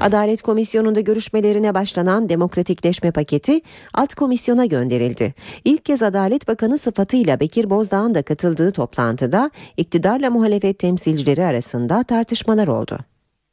Adalet 0.00 0.42
Komisyonu'nda 0.42 1.00
görüşmelerine 1.00 1.74
başlanan 1.74 2.28
demokratikleşme 2.28 3.10
paketi 3.10 3.60
alt 3.94 4.14
komisyona 4.14 4.66
gönderildi. 4.66 5.34
İlk 5.64 5.84
kez 5.84 6.02
Adalet 6.02 6.48
Bakanı 6.48 6.78
sıfatıyla 6.78 7.40
Bekir 7.40 7.70
Bozdağ'ın 7.70 8.14
da 8.14 8.22
katıldığı 8.22 8.70
toplantıda 8.70 9.50
iktidarla 9.76 10.30
muhalefet 10.30 10.78
temsilcileri 10.78 11.44
arasında 11.44 12.04
tartışmalar 12.04 12.68
oldu. 12.68 12.98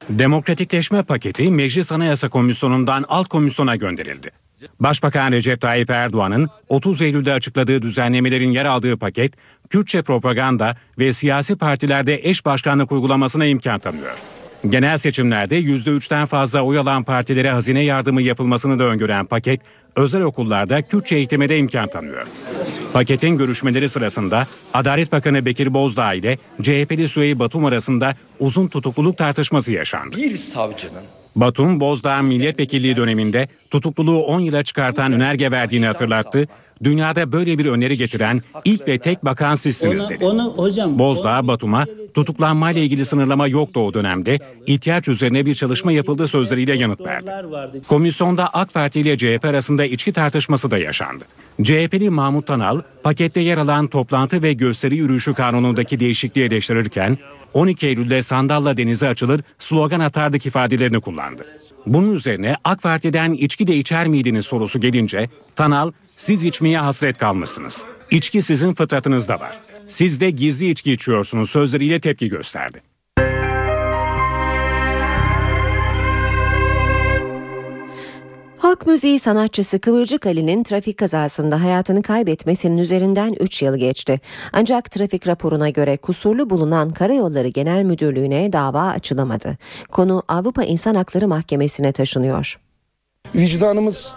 Demokratikleşme 0.10 1.04
paketi 1.04 1.52
Meclis 1.52 1.92
Anayasa 1.92 2.30
Komisyonu'ndan 2.30 3.06
alt 3.08 3.28
komisyona 3.28 3.76
gönderildi. 3.76 4.41
Başbakan 4.80 5.32
Recep 5.32 5.62
Tayyip 5.62 5.90
Erdoğan'ın 5.90 6.50
30 6.70 7.02
Eylül'de 7.02 7.34
açıkladığı 7.34 7.82
düzenlemelerin 7.82 8.52
yer 8.52 8.66
aldığı 8.66 8.98
paket, 8.98 9.34
Kürtçe 9.70 10.02
propaganda 10.02 10.78
ve 11.00 11.14
siyasi 11.14 11.56
partilerde 11.56 12.20
eş 12.24 12.46
başkanlık 12.46 12.92
uygulamasına 12.92 13.46
imkan 13.46 13.80
tanıyor. 13.80 14.14
Genel 14.70 14.98
seçimlerde 14.98 15.60
%3'ten 15.60 16.26
fazla 16.26 16.62
oy 16.62 16.78
alan 16.78 17.04
partilere 17.04 17.52
hazine 17.52 17.84
yardımı 17.84 18.22
yapılmasını 18.22 18.80
da 18.80 18.84
öngören 18.84 19.26
paket, 19.26 19.62
özel 19.96 20.22
okullarda 20.22 20.82
Kürtçe 20.82 21.16
eğitime 21.16 21.50
de 21.50 21.58
imkan 21.58 21.90
tanıyor. 21.90 22.28
Paketin 22.94 23.38
görüşmeleri 23.38 23.90
sırasında 23.90 24.48
Adalet 24.74 25.12
Bakanı 25.12 25.46
Bekir 25.46 25.74
Bozdağ 25.74 26.14
ile 26.14 26.38
CHP'li 26.62 27.08
Süheyl 27.08 27.40
Batum 27.40 27.66
arasında 27.66 28.16
uzun 28.40 28.68
tutukluluk 28.68 29.18
tartışması 29.18 29.72
yaşandı. 29.72 30.18
Bir 30.18 30.36
savcının 30.36 31.04
Batum, 31.36 31.80
Bozdağ 31.80 32.22
milletvekilliği 32.22 32.96
döneminde 32.96 33.48
tutukluluğu 33.72 34.24
10 34.24 34.40
yıla 34.40 34.64
çıkartan 34.64 35.14
önerge 35.14 35.52
verdiğini 35.52 35.86
hatırlattı. 35.86 36.48
dünyada 36.84 37.32
böyle 37.32 37.58
bir 37.58 37.66
öneri 37.66 37.98
getiren 37.98 38.42
ilk 38.66 38.88
ve 38.88 38.98
tek 38.98 39.26
bakan 39.26 39.56
sizsiniz 39.56 40.10
dedi. 40.10 40.26
Onu 40.26 40.44
hocam 40.44 41.00
Bozdağ, 41.00 41.48
Batum'a 41.48 41.86
tutuklanmayla 42.14 42.82
ilgili 42.82 43.06
sınırlama 43.06 43.48
yoktu 43.48 43.80
o 43.80 43.94
dönemde. 43.94 44.40
İhtiyaç 44.68 45.08
üzerine 45.08 45.46
bir 45.46 45.56
çalışma 45.56 45.92
yapıldığı 45.92 46.28
sözleriyle 46.28 46.76
yanıt 46.76 47.02
verdi. 47.02 47.32
Komisyonda 47.88 48.48
AK 48.48 48.74
Parti 48.74 49.00
ile 49.00 49.18
CHP 49.18 49.46
arasında 49.46 49.86
içki 49.86 50.14
tartışması 50.14 50.72
da 50.72 50.78
yaşandı. 50.78 51.24
CHP'li 51.64 52.10
Mahmut 52.10 52.48
Tanal, 52.48 52.82
pakette 53.04 53.40
yer 53.42 53.58
alan 53.58 53.88
toplantı 53.88 54.42
ve 54.42 54.54
gösteri 54.54 54.96
yürüyüşü 54.96 55.34
kanunundaki 55.34 56.00
değişikliği 56.00 56.46
eleştirirken 56.46 57.18
12 57.54 57.88
Eylül'de 57.88 58.22
sandalla 58.22 58.78
denize 58.78 59.08
açılır, 59.08 59.42
slogan 59.60 60.00
atardık 60.00 60.46
ifadelerini 60.46 61.02
kullandı. 61.02 61.46
Bunun 61.86 62.16
üzerine 62.16 62.56
AK 62.64 62.82
Parti'den 62.82 63.34
içki 63.34 63.68
de 63.68 63.76
içer 63.76 64.08
miydiniz 64.08 64.46
sorusu 64.46 64.82
gelince 64.82 65.30
Tanal, 65.56 65.92
siz 66.18 66.44
içmeye 66.44 66.78
hasret 66.78 67.18
kalmışsınız. 67.18 67.86
İçki 68.12 68.42
sizin 68.42 68.74
fıtratınızda 68.74 69.40
var. 69.40 69.60
Siz 69.88 70.22
de 70.22 70.30
gizli 70.30 70.70
içki 70.70 70.92
içiyorsunuz 70.92 71.50
sözleriyle 71.50 72.00
tepki 72.00 72.30
gösterdi. 72.30 72.82
Halk 78.72 78.88
müziği 78.88 79.20
sanatçısı 79.20 79.80
Kıvırcık 79.80 80.26
Ali'nin 80.26 80.64
trafik 80.64 80.98
kazasında 80.98 81.62
hayatını 81.62 82.02
kaybetmesinin 82.02 82.78
üzerinden 82.78 83.34
3 83.40 83.62
yıl 83.62 83.76
geçti. 83.76 84.20
Ancak 84.54 84.92
trafik 84.92 85.28
raporuna 85.28 85.70
göre 85.70 85.98
kusurlu 85.98 86.50
bulunan 86.50 86.90
Karayolları 86.90 87.48
Genel 87.48 87.84
Müdürlüğü'ne 87.84 88.54
dava 88.54 88.82
açılamadı. 88.82 89.58
Konu 89.92 90.24
Avrupa 90.28 90.64
İnsan 90.64 90.96
Hakları 90.96 91.28
Mahkemesi'ne 91.28 91.92
taşınıyor. 91.92 92.60
Vicdanımız 93.36 94.14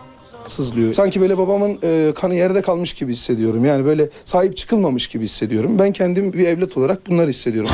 sızlıyor. 0.47 0.93
Sanki 0.93 1.21
böyle 1.21 1.39
babamın 1.39 1.79
e, 1.83 2.13
kanı 2.15 2.35
yerde 2.35 2.63
kalmış 2.63 2.93
gibi 2.93 3.13
hissediyorum. 3.13 3.65
Yani 3.65 3.85
böyle 3.85 4.09
sahip 4.25 4.57
çıkılmamış 4.57 5.07
gibi 5.07 5.25
hissediyorum. 5.25 5.79
Ben 5.79 5.93
kendim 5.93 6.33
bir 6.33 6.47
evlat 6.47 6.77
olarak 6.77 7.07
bunları 7.11 7.31
hissediyorum. 7.31 7.71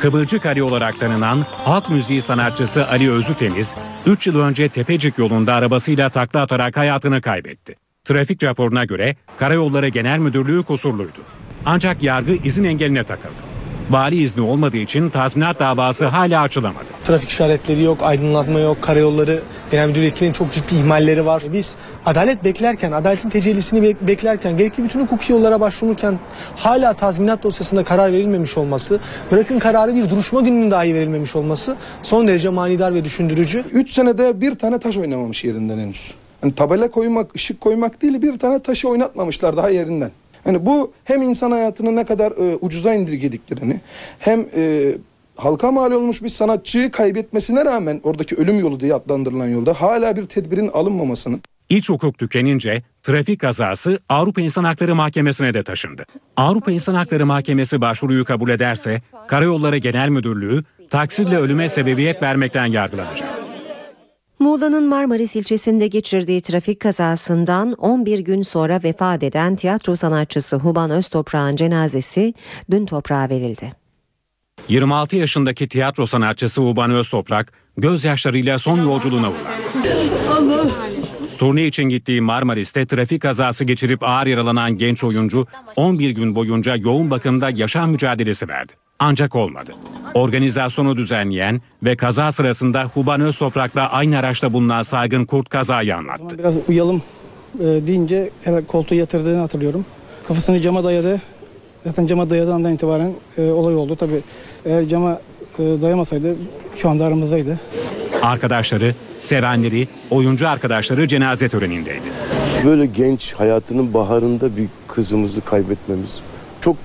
Kıvırcık 0.00 0.46
Ali 0.46 0.62
olarak 0.62 1.00
tanınan 1.00 1.46
halk 1.64 1.90
müziği 1.90 2.22
sanatçısı 2.22 2.88
Ali 2.88 3.10
Özütemiz, 3.10 3.74
3 4.06 4.26
yıl 4.26 4.38
önce 4.40 4.68
Tepecik 4.68 5.18
yolunda 5.18 5.54
arabasıyla 5.54 6.08
takla 6.10 6.40
atarak 6.40 6.76
hayatını 6.76 7.22
kaybetti. 7.22 7.74
Trafik 8.04 8.42
raporuna 8.42 8.84
göre 8.84 9.16
Karayolları 9.38 9.88
Genel 9.88 10.18
Müdürlüğü 10.18 10.62
kusurluydu. 10.62 11.18
Ancak 11.66 12.02
yargı 12.02 12.32
izin 12.32 12.64
engeline 12.64 13.04
takıldı. 13.04 13.49
Vali 13.90 14.16
izni 14.22 14.42
olmadığı 14.42 14.76
için 14.76 15.10
tazminat 15.10 15.60
davası 15.60 16.06
hala 16.06 16.42
açılamadı. 16.42 16.84
Trafik 17.04 17.30
işaretleri 17.30 17.82
yok, 17.82 17.98
aydınlatma 18.02 18.60
yok, 18.60 18.82
karayolları 18.82 19.40
genel 19.70 19.88
müdür 19.88 20.00
yetkililerinin 20.00 20.34
çok 20.34 20.52
ciddi 20.52 20.74
ihmalleri 20.74 21.26
var. 21.26 21.42
Biz 21.52 21.76
adalet 22.06 22.44
beklerken, 22.44 22.92
adaletin 22.92 23.30
tecellisini 23.30 23.80
bek- 23.86 23.96
beklerken, 24.00 24.56
gerekli 24.56 24.84
bütün 24.84 25.00
hukuki 25.00 25.32
yollara 25.32 25.60
başvururken 25.60 26.18
hala 26.56 26.92
tazminat 26.92 27.42
dosyasında 27.42 27.84
karar 27.84 28.12
verilmemiş 28.12 28.58
olması, 28.58 29.00
bırakın 29.30 29.58
kararı 29.58 29.94
bir 29.94 30.10
duruşma 30.10 30.40
gününün 30.40 30.70
dahi 30.70 30.94
verilmemiş 30.94 31.36
olması 31.36 31.76
son 32.02 32.28
derece 32.28 32.48
manidar 32.48 32.94
ve 32.94 33.04
düşündürücü. 33.04 33.64
3 33.72 33.90
senede 33.90 34.40
bir 34.40 34.54
tane 34.54 34.78
taş 34.78 34.96
oynamamış 34.96 35.44
yerinden 35.44 35.78
henüz. 35.78 36.14
Hani 36.40 36.54
tabela 36.54 36.90
koymak, 36.90 37.34
ışık 37.36 37.60
koymak 37.60 38.02
değil 38.02 38.22
bir 38.22 38.38
tane 38.38 38.58
taşı 38.62 38.88
oynatmamışlar 38.88 39.56
daha 39.56 39.70
yerinden. 39.70 40.10
Hani 40.44 40.66
bu 40.66 40.92
hem 41.04 41.22
insan 41.22 41.50
hayatını 41.50 41.96
ne 41.96 42.04
kadar 42.04 42.32
e, 42.32 42.56
ucuza 42.60 42.94
indirgediklerini 42.94 43.80
hem 44.18 44.46
e, 44.56 44.92
halka 45.36 45.72
mal 45.72 45.92
olmuş 45.92 46.22
bir 46.22 46.28
sanatçıyı 46.28 46.90
kaybetmesine 46.90 47.64
rağmen 47.64 48.00
oradaki 48.04 48.36
ölüm 48.36 48.60
yolu 48.60 48.80
diye 48.80 48.94
adlandırılan 48.94 49.48
yolda 49.48 49.72
hala 49.72 50.16
bir 50.16 50.24
tedbirin 50.24 50.68
alınmamasını 50.68 51.38
İç 51.68 51.88
hukuk 51.88 52.18
tükenince 52.18 52.82
trafik 53.02 53.40
kazası 53.40 53.98
Avrupa 54.08 54.40
İnsan 54.40 54.64
Hakları 54.64 54.94
Mahkemesi'ne 54.94 55.54
de 55.54 55.62
taşındı. 55.62 56.04
Avrupa 56.36 56.72
İnsan 56.72 56.94
Hakları 56.94 57.26
Mahkemesi 57.26 57.80
başvuruyu 57.80 58.24
kabul 58.24 58.50
ederse 58.50 59.02
Karayolları 59.28 59.76
Genel 59.76 60.08
Müdürlüğü 60.08 60.60
taksirle 60.90 61.36
ölüme 61.36 61.68
sebebiyet 61.68 62.22
vermekten 62.22 62.66
yargılanacak. 62.66 63.49
Muğla'nın 64.40 64.88
Marmaris 64.88 65.36
ilçesinde 65.36 65.86
geçirdiği 65.86 66.40
trafik 66.40 66.80
kazasından 66.80 67.72
11 67.72 68.18
gün 68.18 68.42
sonra 68.42 68.80
vefat 68.84 69.22
eden 69.22 69.56
tiyatro 69.56 69.96
sanatçısı 69.96 70.56
Huban 70.56 70.90
Öztoprak'ın 70.90 71.56
cenazesi 71.56 72.34
dün 72.70 72.86
toprağa 72.86 73.28
verildi. 73.28 73.72
26 74.68 75.16
yaşındaki 75.16 75.68
tiyatro 75.68 76.06
sanatçısı 76.06 76.62
Uban 76.62 76.90
Öztoprak 76.90 77.52
gözyaşlarıyla 77.76 78.58
son 78.58 78.78
yolculuğuna 78.78 79.30
uğurlandı. 79.30 80.70
Turne 81.38 81.66
için 81.66 81.84
gittiği 81.84 82.20
Marmaris'te 82.20 82.86
trafik 82.86 83.22
kazası 83.22 83.64
geçirip 83.64 84.02
ağır 84.02 84.26
yaralanan 84.26 84.78
genç 84.78 85.04
oyuncu 85.04 85.46
11 85.76 86.10
gün 86.10 86.34
boyunca 86.34 86.76
yoğun 86.76 87.10
bakımda 87.10 87.50
yaşam 87.50 87.90
mücadelesi 87.90 88.48
verdi. 88.48 88.72
Ancak 89.00 89.34
olmadı. 89.34 89.70
Organizasyonu 90.14 90.96
düzenleyen 90.96 91.60
ve 91.82 91.96
kaza 91.96 92.32
sırasında 92.32 92.84
Huban 92.94 93.20
Öztoprak'la 93.20 93.90
aynı 93.90 94.18
araçta 94.18 94.52
bulunan 94.52 94.82
Saygın 94.82 95.24
Kurt 95.24 95.48
kazayı 95.48 95.96
anlattı. 95.96 96.38
Biraz 96.38 96.56
uyalım 96.68 97.02
e, 97.60 97.64
deyince 97.64 98.30
koltuğu 98.68 98.94
yatırdığını 98.94 99.40
hatırlıyorum. 99.40 99.84
Kafasını 100.28 100.60
cama 100.60 100.84
dayadı. 100.84 101.22
Zaten 101.84 102.06
cama 102.06 102.30
dayadığı 102.30 102.54
andan 102.54 102.74
itibaren 102.74 103.12
e, 103.38 103.50
olay 103.50 103.76
oldu. 103.76 103.96
Tabii 103.96 104.20
eğer 104.64 104.88
cama 104.88 105.20
e, 105.58 105.62
dayamasaydı 105.82 106.36
şu 106.76 106.88
anda 106.88 107.04
aramızdaydı. 107.04 107.60
Arkadaşları, 108.22 108.94
sevenleri, 109.18 109.88
oyuncu 110.10 110.48
arkadaşları 110.48 111.08
cenaze 111.08 111.48
törenindeydi. 111.48 112.06
Böyle 112.64 112.86
genç 112.86 113.34
hayatının 113.34 113.94
baharında 113.94 114.56
bir 114.56 114.66
kızımızı 114.88 115.40
kaybetmemiz 115.40 116.20
çok 116.60 116.76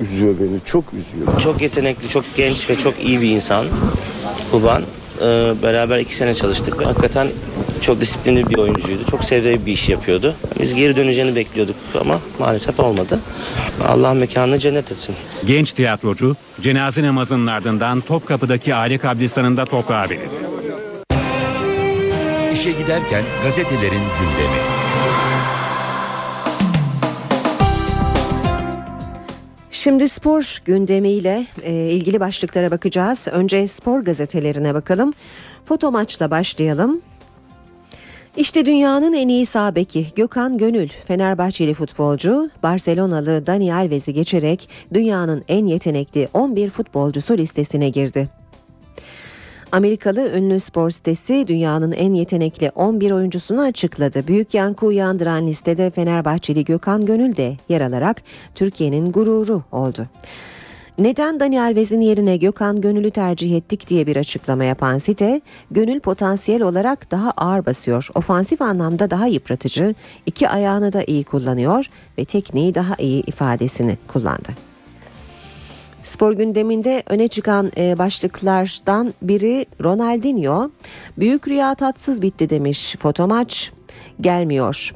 üzüyor 0.00 0.34
beni, 0.40 0.60
çok 0.64 0.84
üzüyor. 0.94 1.40
Çok 1.40 1.62
yetenekli, 1.62 2.08
çok 2.08 2.24
genç 2.36 2.70
ve 2.70 2.76
çok 2.78 3.04
iyi 3.04 3.20
bir 3.20 3.30
insan. 3.30 3.66
Uban. 4.52 4.82
Ee, 5.20 5.52
beraber 5.62 5.98
iki 5.98 6.14
sene 6.16 6.34
çalıştık 6.34 6.86
hakikaten 6.86 7.28
çok 7.80 8.00
disiplinli 8.00 8.50
bir 8.50 8.58
oyuncuydu. 8.58 9.04
Çok 9.10 9.24
sevdiği 9.24 9.66
bir 9.66 9.72
iş 9.72 9.88
yapıyordu. 9.88 10.34
Biz 10.60 10.74
geri 10.74 10.96
döneceğini 10.96 11.36
bekliyorduk 11.36 11.76
ama 12.00 12.20
maalesef 12.38 12.80
olmadı. 12.80 13.20
Allah 13.88 14.14
mekanını 14.14 14.58
cennet 14.58 14.92
etsin. 14.92 15.14
Genç 15.46 15.72
tiyatrocu 15.72 16.36
cenaze 16.60 17.02
namazının 17.02 17.46
ardından 17.46 18.00
Topkapı'daki 18.00 18.74
aile 18.74 18.98
kabristanında 18.98 19.64
toprağa 19.64 20.06
verildi. 20.10 20.34
İşe 22.52 22.70
giderken 22.70 23.22
gazetelerin 23.44 24.02
gündemi. 24.20 24.81
Şimdi 29.82 30.08
spor 30.08 30.58
gündemiyle 30.64 31.46
e, 31.62 31.72
ilgili 31.72 32.20
başlıklara 32.20 32.70
bakacağız. 32.70 33.28
Önce 33.32 33.66
spor 33.66 34.00
gazetelerine 34.00 34.74
bakalım. 34.74 35.12
Foto 35.64 35.92
maçla 35.92 36.30
başlayalım. 36.30 37.00
İşte 38.36 38.66
dünyanın 38.66 39.12
en 39.12 39.28
iyi 39.28 39.46
sağ 39.46 39.74
beki 39.74 40.06
Gökhan 40.16 40.58
Gönül, 40.58 40.88
Fenerbahçeli 40.88 41.74
futbolcu, 41.74 42.50
Barcelonalı 42.62 43.46
Dani 43.46 43.74
Alves'i 43.74 44.14
geçerek 44.14 44.68
dünyanın 44.94 45.44
en 45.48 45.66
yetenekli 45.66 46.28
11 46.34 46.70
futbolcusu 46.70 47.36
listesine 47.36 47.88
girdi. 47.88 48.41
Amerikalı 49.72 50.30
ünlü 50.36 50.60
spor 50.60 50.90
sitesi 50.90 51.44
dünyanın 51.48 51.92
en 51.92 52.14
yetenekli 52.14 52.70
11 52.70 53.10
oyuncusunu 53.10 53.62
açıkladı. 53.62 54.26
Büyük 54.26 54.54
yankı 54.54 54.86
uyandıran 54.86 55.46
listede 55.46 55.90
Fenerbahçeli 55.90 56.64
Gökhan 56.64 57.06
Gönül 57.06 57.36
de 57.36 57.56
yer 57.68 57.80
alarak 57.80 58.22
Türkiye'nin 58.54 59.12
gururu 59.12 59.62
oldu. 59.72 60.06
Neden 60.98 61.40
Dani 61.40 61.60
Alves'in 61.60 62.00
yerine 62.00 62.36
Gökhan 62.36 62.80
Gönül'ü 62.80 63.10
tercih 63.10 63.56
ettik 63.56 63.88
diye 63.88 64.06
bir 64.06 64.16
açıklama 64.16 64.64
yapan 64.64 64.98
site, 64.98 65.40
Gönül 65.70 66.00
potansiyel 66.00 66.62
olarak 66.62 67.10
daha 67.10 67.30
ağır 67.30 67.66
basıyor, 67.66 68.08
ofansif 68.14 68.62
anlamda 68.62 69.10
daha 69.10 69.26
yıpratıcı, 69.26 69.94
iki 70.26 70.48
ayağını 70.48 70.92
da 70.92 71.02
iyi 71.06 71.24
kullanıyor 71.24 71.86
ve 72.18 72.24
tekniği 72.24 72.74
daha 72.74 72.94
iyi 72.98 73.22
ifadesini 73.22 73.98
kullandı. 74.08 74.71
Spor 76.04 76.32
gündeminde 76.32 77.02
öne 77.06 77.28
çıkan 77.28 77.72
e, 77.76 77.98
başlıklardan 77.98 79.14
biri 79.22 79.66
Ronaldinho. 79.84 80.70
Büyük 81.18 81.48
rüya 81.48 81.74
tatsız 81.74 82.22
bitti 82.22 82.50
demiş 82.50 82.96
foto 82.98 83.28
maç. 83.28 83.72
Gelmiyor. 84.20 84.92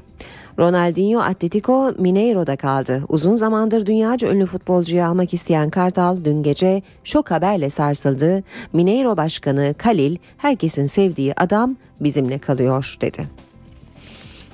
Ronaldinho 0.59 1.21
Atletico 1.21 1.93
Mineiro'da 1.99 2.57
kaldı. 2.57 3.03
Uzun 3.09 3.35
zamandır 3.35 3.87
dünyaca 3.87 4.29
ünlü 4.33 4.47
futbolcuyu 4.47 5.05
almak 5.05 5.35
isteyen 5.35 5.71
Kartal 5.71 6.25
dün 6.25 6.43
gece 6.43 6.83
şok 7.05 7.31
haberle 7.31 7.71
sarsıldı. 7.71 8.43
Mineiro 8.73 9.17
Başkanı 9.17 9.75
Kalil 9.79 10.17
herkesin 10.39 10.87
sevdiği 10.87 11.35
adam 11.37 11.77
bizimle 12.01 12.39
kalıyor 12.39 12.97
dedi. 13.01 13.46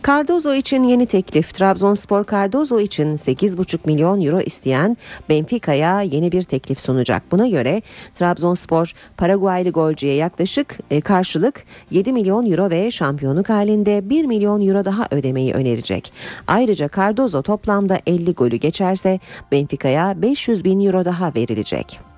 Cardozo 0.07 0.55
için 0.55 0.83
yeni 0.83 1.07
teklif. 1.07 1.55
Trabzonspor 1.55 2.25
Cardozo 2.25 2.81
için 2.81 3.17
8,5 3.17 3.79
milyon 3.85 4.23
euro 4.23 4.41
isteyen 4.41 4.97
Benfica'ya 5.29 6.03
yeni 6.03 6.33
bir 6.33 6.43
teklif 6.43 6.81
sunacak. 6.81 7.23
Buna 7.33 7.49
göre 7.49 7.83
Trabzonspor 8.15 8.93
Paraguaylı 9.17 9.71
golcüye 9.71 10.15
yaklaşık 10.15 10.79
e, 10.91 11.01
karşılık 11.01 11.65
7 11.91 12.13
milyon 12.13 12.51
euro 12.51 12.71
ve 12.71 12.91
şampiyonluk 12.91 13.49
halinde 13.49 14.11
1 14.11 14.25
milyon 14.25 14.67
euro 14.69 14.85
daha 14.85 15.07
ödemeyi 15.11 15.55
önerecek. 15.55 16.13
Ayrıca 16.47 16.89
Cardozo 16.97 17.43
toplamda 17.43 17.99
50 18.07 18.35
golü 18.35 18.57
geçerse 18.57 19.21
Benfica'ya 19.53 20.23
500 20.23 20.65
bin 20.65 20.87
euro 20.87 21.05
daha 21.05 21.35
verilecek. 21.35 22.12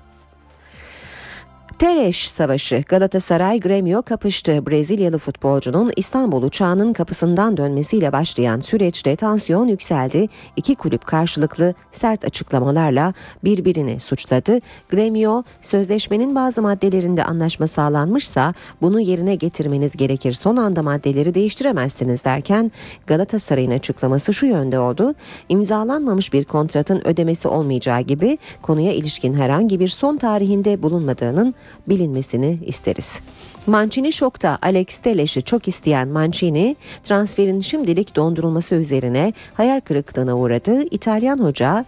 Teleş 1.79 2.31
Savaşı 2.31 2.83
Galatasaray 2.87 3.59
Gremio 3.59 4.01
kapıştı. 4.01 4.65
Brezilyalı 4.67 5.17
futbolcunun 5.17 5.91
İstanbul 5.95 6.43
uçağının 6.43 6.93
kapısından 6.93 7.57
dönmesiyle 7.57 8.11
başlayan 8.11 8.59
süreçte 8.59 9.15
tansiyon 9.15 9.67
yükseldi. 9.67 10.27
İki 10.55 10.75
kulüp 10.75 11.05
karşılıklı 11.05 11.73
sert 11.91 12.25
açıklamalarla 12.25 13.13
birbirini 13.43 13.99
suçladı. 13.99 14.59
Gremio 14.89 15.43
sözleşmenin 15.61 16.35
bazı 16.35 16.61
maddelerinde 16.61 17.23
anlaşma 17.23 17.67
sağlanmışsa 17.67 18.53
bunu 18.81 18.99
yerine 18.99 19.35
getirmeniz 19.35 19.97
gerekir. 19.97 20.33
Son 20.33 20.57
anda 20.57 20.83
maddeleri 20.83 21.33
değiştiremezsiniz 21.33 22.25
derken 22.25 22.71
Galatasaray'ın 23.07 23.71
açıklaması 23.71 24.33
şu 24.33 24.45
yönde 24.45 24.79
oldu. 24.79 25.13
İmzalanmamış 25.49 26.33
bir 26.33 26.43
kontratın 26.43 27.07
ödemesi 27.07 27.47
olmayacağı 27.47 28.01
gibi 28.01 28.37
konuya 28.61 28.93
ilişkin 28.93 29.33
herhangi 29.33 29.79
bir 29.79 29.87
son 29.87 30.17
tarihinde 30.17 30.83
bulunmadığının 30.83 31.55
bilinmesini 31.87 32.59
isteriz. 32.65 33.19
Mancini 33.67 34.13
şokta 34.13 34.57
Alex 34.61 34.97
Teles'i 34.97 35.41
çok 35.41 35.67
isteyen 35.67 36.07
Mancini 36.07 36.75
transferin 37.03 37.61
şimdilik 37.61 38.15
dondurulması 38.15 38.75
üzerine 38.75 39.33
hayal 39.53 39.79
kırıklığına 39.79 40.37
uğradı. 40.37 40.81
İtalyan 40.91 41.37
hoca 41.37 41.85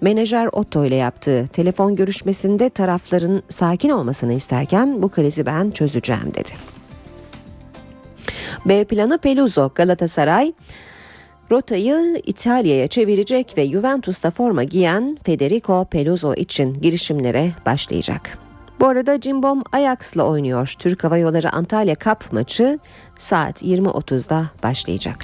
menajer 0.00 0.48
Otto 0.52 0.84
ile 0.84 0.96
yaptığı 0.96 1.46
telefon 1.52 1.96
görüşmesinde 1.96 2.70
tarafların 2.70 3.42
sakin 3.48 3.90
olmasını 3.90 4.32
isterken 4.32 5.02
bu 5.02 5.08
krizi 5.08 5.46
ben 5.46 5.70
çözeceğim 5.70 6.34
dedi. 6.34 6.50
B 8.66 8.84
planı 8.84 9.18
Peluso 9.18 9.70
Galatasaray 9.74 10.52
Rotayı 11.50 12.22
İtalya'ya 12.26 12.88
çevirecek 12.88 13.54
ve 13.58 13.66
Juventus'ta 13.70 14.30
forma 14.30 14.64
giyen 14.64 15.18
Federico 15.24 15.84
Peluso 15.84 16.34
için 16.34 16.80
girişimlere 16.80 17.52
başlayacak. 17.66 18.43
Bu 18.84 18.88
arada 18.88 19.20
Cimbom 19.20 19.62
Ajax'la 19.72 20.22
oynuyor. 20.22 20.74
Türk 20.78 21.04
Hava 21.04 21.18
Yolları 21.18 21.52
Antalya 21.52 21.94
Cup 21.94 22.32
maçı 22.32 22.78
saat 23.16 23.62
20.30'da 23.62 24.46
başlayacak. 24.62 25.16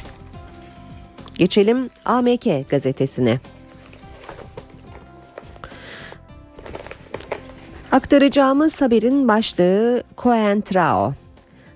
Geçelim 1.34 1.90
AMK 2.04 2.68
gazetesine. 2.68 3.40
Aktaracağımız 7.92 8.80
haberin 8.80 9.28
başlığı 9.28 10.02
Coentrao. 10.18 11.14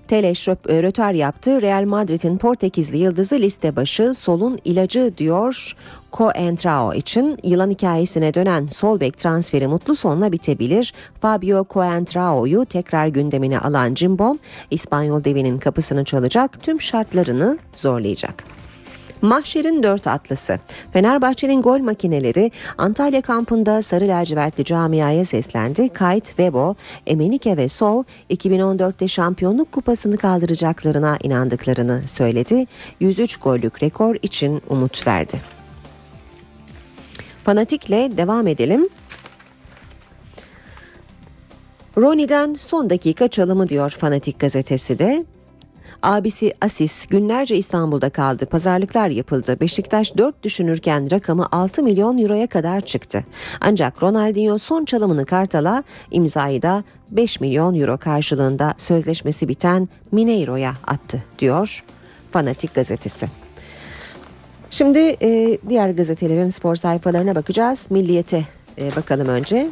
Teleş 0.07 0.47
rötar 0.47 1.13
yaptı. 1.13 1.61
Real 1.61 1.85
Madrid'in 1.85 2.37
Portekizli 2.37 2.97
yıldızı 2.97 3.35
liste 3.35 3.75
başı 3.75 4.13
solun 4.13 4.59
ilacı 4.65 5.13
diyor 5.17 5.75
Coentrao 6.13 6.93
için 6.93 7.37
yılan 7.43 7.69
hikayesine 7.69 8.33
dönen 8.33 8.67
sol 8.67 8.99
bek 8.99 9.17
transferi 9.17 9.67
mutlu 9.67 9.95
sonla 9.95 10.31
bitebilir. 10.31 10.93
Fabio 11.21 11.65
Coentrao'yu 11.69 12.65
tekrar 12.65 13.07
gündemine 13.07 13.59
alan 13.59 13.93
Cimbom 13.93 14.39
İspanyol 14.71 15.23
devinin 15.23 15.59
kapısını 15.59 16.03
çalacak 16.03 16.63
tüm 16.63 16.81
şartlarını 16.81 17.57
zorlayacak. 17.75 18.43
Mahşer'in 19.21 19.83
dört 19.83 20.07
atlısı. 20.07 20.59
Fenerbahçe'nin 20.93 21.61
gol 21.61 21.79
makineleri 21.79 22.51
Antalya 22.77 23.21
kampında 23.21 23.81
Sarı 23.81 24.07
Lacivertli 24.07 24.65
camiaya 24.65 25.25
seslendi. 25.25 25.89
Kayt, 25.89 26.39
Vebo, 26.39 26.75
Emenike 27.07 27.57
ve 27.57 27.67
Sov 27.67 28.03
2014'te 28.29 29.07
şampiyonluk 29.07 29.71
kupasını 29.71 30.17
kaldıracaklarına 30.17 31.17
inandıklarını 31.23 32.07
söyledi. 32.07 32.65
103 32.99 33.37
gollük 33.37 33.83
rekor 33.83 34.15
için 34.21 34.61
umut 34.69 35.07
verdi. 35.07 35.41
Fanatikle 37.43 38.17
devam 38.17 38.47
edelim. 38.47 38.89
Roni'den 41.97 42.53
son 42.53 42.89
dakika 42.89 43.27
çalımı 43.27 43.69
diyor 43.69 43.89
Fanatik 43.89 44.39
gazetesi 44.39 44.99
de. 44.99 45.25
Abisi 46.05 46.53
Asis 46.61 47.07
günlerce 47.07 47.57
İstanbul'da 47.57 48.09
kaldı. 48.09 48.45
Pazarlıklar 48.45 49.09
yapıldı. 49.09 49.57
Beşiktaş 49.61 50.17
4 50.17 50.43
düşünürken 50.43 51.11
rakamı 51.11 51.47
6 51.51 51.83
milyon 51.83 52.17
euroya 52.17 52.47
kadar 52.47 52.81
çıktı. 52.81 53.23
Ancak 53.61 54.03
Ronaldinho 54.03 54.57
son 54.57 54.85
çalımını 54.85 55.25
Kartal'a 55.25 55.83
imzayı 56.11 56.61
da 56.61 56.83
5 57.11 57.39
milyon 57.39 57.79
euro 57.79 57.97
karşılığında 57.97 58.73
sözleşmesi 58.77 59.47
biten 59.47 59.89
Mineiro'ya 60.11 60.73
attı 60.87 61.23
diyor 61.39 61.83
Fanatik 62.31 62.75
gazetesi. 62.75 63.27
Şimdi 64.69 64.99
e, 64.99 65.57
diğer 65.69 65.89
gazetelerin 65.89 66.49
spor 66.49 66.75
sayfalarına 66.75 67.35
bakacağız. 67.35 67.85
Milliyete 67.89 68.43
e, 68.77 68.95
bakalım 68.95 69.27
önce. 69.27 69.69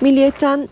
Milliyetten 0.00 0.68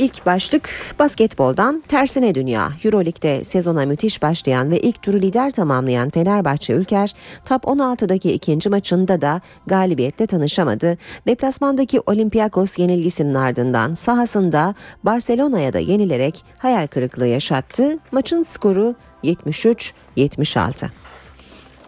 İlk 0.00 0.26
başlık 0.26 0.70
basketboldan 0.98 1.82
tersine 1.88 2.34
dünya. 2.34 2.72
Euroleague'de 2.84 3.44
sezona 3.44 3.86
müthiş 3.86 4.22
başlayan 4.22 4.70
ve 4.70 4.80
ilk 4.80 5.02
turu 5.02 5.16
lider 5.16 5.50
tamamlayan 5.50 6.10
Fenerbahçe 6.10 6.72
Ülker 6.72 7.14
top 7.44 7.64
16'daki 7.64 8.32
ikinci 8.32 8.68
maçında 8.68 9.20
da 9.20 9.40
galibiyetle 9.66 10.26
tanışamadı. 10.26 10.98
Deplasmandaki 11.26 12.00
Olympiakos 12.00 12.78
yenilgisinin 12.78 13.34
ardından 13.34 13.94
sahasında 13.94 14.74
Barcelona'ya 15.02 15.72
da 15.72 15.78
yenilerek 15.78 16.44
hayal 16.58 16.86
kırıklığı 16.86 17.26
yaşattı. 17.26 17.98
Maçın 18.12 18.42
skoru 18.42 18.94
73-76. 19.24 20.86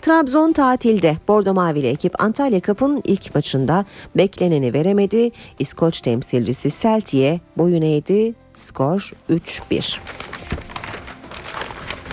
Trabzon 0.03 0.53
tatilde. 0.53 1.17
Bordo 1.29 1.55
Mavili 1.55 1.87
ekip 1.87 2.23
Antalya 2.23 2.61
Cup'ın 2.61 3.03
ilk 3.05 3.35
maçında 3.35 3.85
bekleneni 4.17 4.75
veremedi. 4.75 5.31
İskoç 5.59 6.01
temsilcisi 6.01 6.71
Celtic'e 6.83 7.41
boyun 7.57 7.83
eğdi. 7.83 8.35
Skor 8.55 9.13
3-1. 9.31 9.97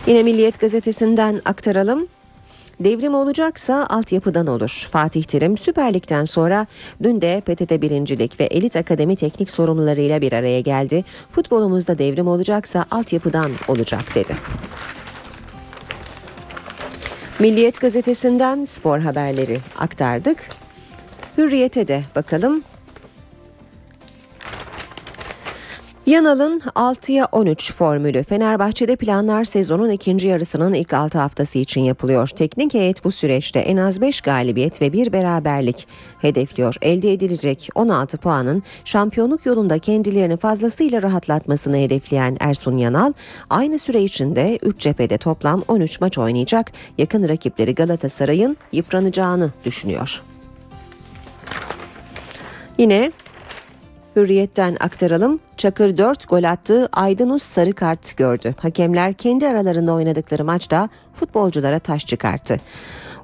Yine 0.07 0.23
Milliyet 0.23 0.59
gazetesinden 0.59 1.41
aktaralım. 1.45 2.07
Devrim 2.79 3.15
olacaksa 3.15 3.85
altyapıdan 3.89 4.47
olur. 4.47 4.87
Fatih 4.91 5.23
Terim 5.23 5.57
Süper 5.57 5.93
Lig'den 5.93 6.25
sonra 6.25 6.67
dün 7.03 7.21
de 7.21 7.41
PTT 7.45 7.81
birincilik 7.81 8.39
ve 8.39 8.43
Elit 8.43 8.75
Akademi 8.75 9.15
teknik 9.15 9.51
sorumlularıyla 9.51 10.21
bir 10.21 10.33
araya 10.33 10.61
geldi. 10.61 11.05
Futbolumuzda 11.29 11.97
devrim 11.97 12.27
olacaksa 12.27 12.85
altyapıdan 12.91 13.51
olacak 13.67 14.15
dedi. 14.15 14.35
Milliyet 17.39 17.81
gazetesinden 17.81 18.63
spor 18.63 18.99
haberleri 18.99 19.57
aktardık. 19.77 20.49
Hürriyete 21.37 21.87
de 21.87 22.03
bakalım. 22.15 22.63
Yanal'ın 26.09 26.59
6'ya 26.59 27.27
13 27.31 27.73
formülü 27.73 28.23
Fenerbahçe'de 28.23 28.95
planlar 28.95 29.43
sezonun 29.43 29.89
ikinci 29.89 30.27
yarısının 30.27 30.73
ilk 30.73 30.93
6 30.93 31.19
haftası 31.19 31.59
için 31.59 31.81
yapılıyor. 31.81 32.27
Teknik 32.27 32.73
heyet 32.73 33.03
bu 33.03 33.11
süreçte 33.11 33.59
en 33.59 33.77
az 33.77 34.01
5 34.01 34.21
galibiyet 34.21 34.81
ve 34.81 34.93
bir 34.93 35.13
beraberlik 35.13 35.87
hedefliyor. 36.21 36.75
Elde 36.81 37.13
edilecek 37.13 37.69
16 37.75 38.17
puanın 38.17 38.63
şampiyonluk 38.85 39.45
yolunda 39.45 39.79
kendilerini 39.79 40.37
fazlasıyla 40.37 41.01
rahatlatmasını 41.01 41.77
hedefleyen 41.77 42.37
Ersun 42.39 42.77
Yanal 42.77 43.13
aynı 43.49 43.79
süre 43.79 44.01
içinde 44.01 44.59
3 44.61 44.79
cephede 44.79 45.17
toplam 45.17 45.63
13 45.67 46.01
maç 46.01 46.17
oynayacak. 46.17 46.71
Yakın 46.97 47.29
rakipleri 47.29 47.75
Galatasaray'ın 47.75 48.57
yıpranacağını 48.71 49.51
düşünüyor. 49.65 50.21
Yine 52.77 53.11
Hürriyetten 54.15 54.77
aktaralım. 54.79 55.39
Çakır 55.59 55.97
4 55.97 56.29
gol 56.29 56.43
attı, 56.43 56.89
Aydınus 56.93 57.43
sarı 57.43 57.73
kart 57.73 58.17
gördü. 58.17 58.55
Hakemler 58.57 59.13
kendi 59.13 59.47
aralarında 59.47 59.93
oynadıkları 59.93 60.43
maçta 60.43 60.89
futbolculara 61.13 61.79
taş 61.79 62.05
çıkarttı. 62.05 62.57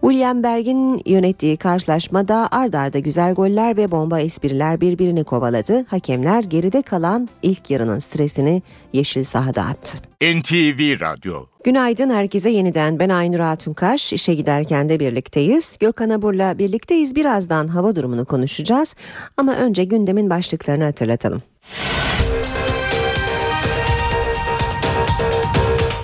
William 0.01 0.43
Berg'in 0.43 1.01
yönettiği 1.05 1.57
karşılaşmada 1.57 2.47
ard 2.51 2.73
arda 2.73 2.99
güzel 2.99 3.33
goller 3.33 3.77
ve 3.77 3.91
bomba 3.91 4.19
espriler 4.19 4.81
birbirini 4.81 5.23
kovaladı. 5.23 5.86
Hakemler 5.88 6.43
geride 6.43 6.81
kalan 6.81 7.29
ilk 7.43 7.69
yarının 7.69 7.99
stresini 7.99 8.61
yeşil 8.93 9.23
sahada 9.23 9.61
attı. 9.61 9.97
NTV 10.21 11.01
Radyo 11.01 11.33
Günaydın 11.63 12.09
herkese 12.09 12.49
yeniden 12.49 12.99
ben 12.99 13.09
Aynur 13.09 13.39
Altunkaş. 13.39 14.13
İşe 14.13 14.33
giderken 14.33 14.89
de 14.89 14.99
birlikteyiz. 14.99 15.77
Gökhan 15.79 16.09
Abur'la 16.09 16.57
birlikteyiz. 16.57 17.15
Birazdan 17.15 17.67
hava 17.67 17.95
durumunu 17.95 18.25
konuşacağız. 18.25 18.95
Ama 19.38 19.55
önce 19.55 19.83
gündemin 19.83 20.29
başlıklarını 20.29 20.83
hatırlatalım. 20.83 21.41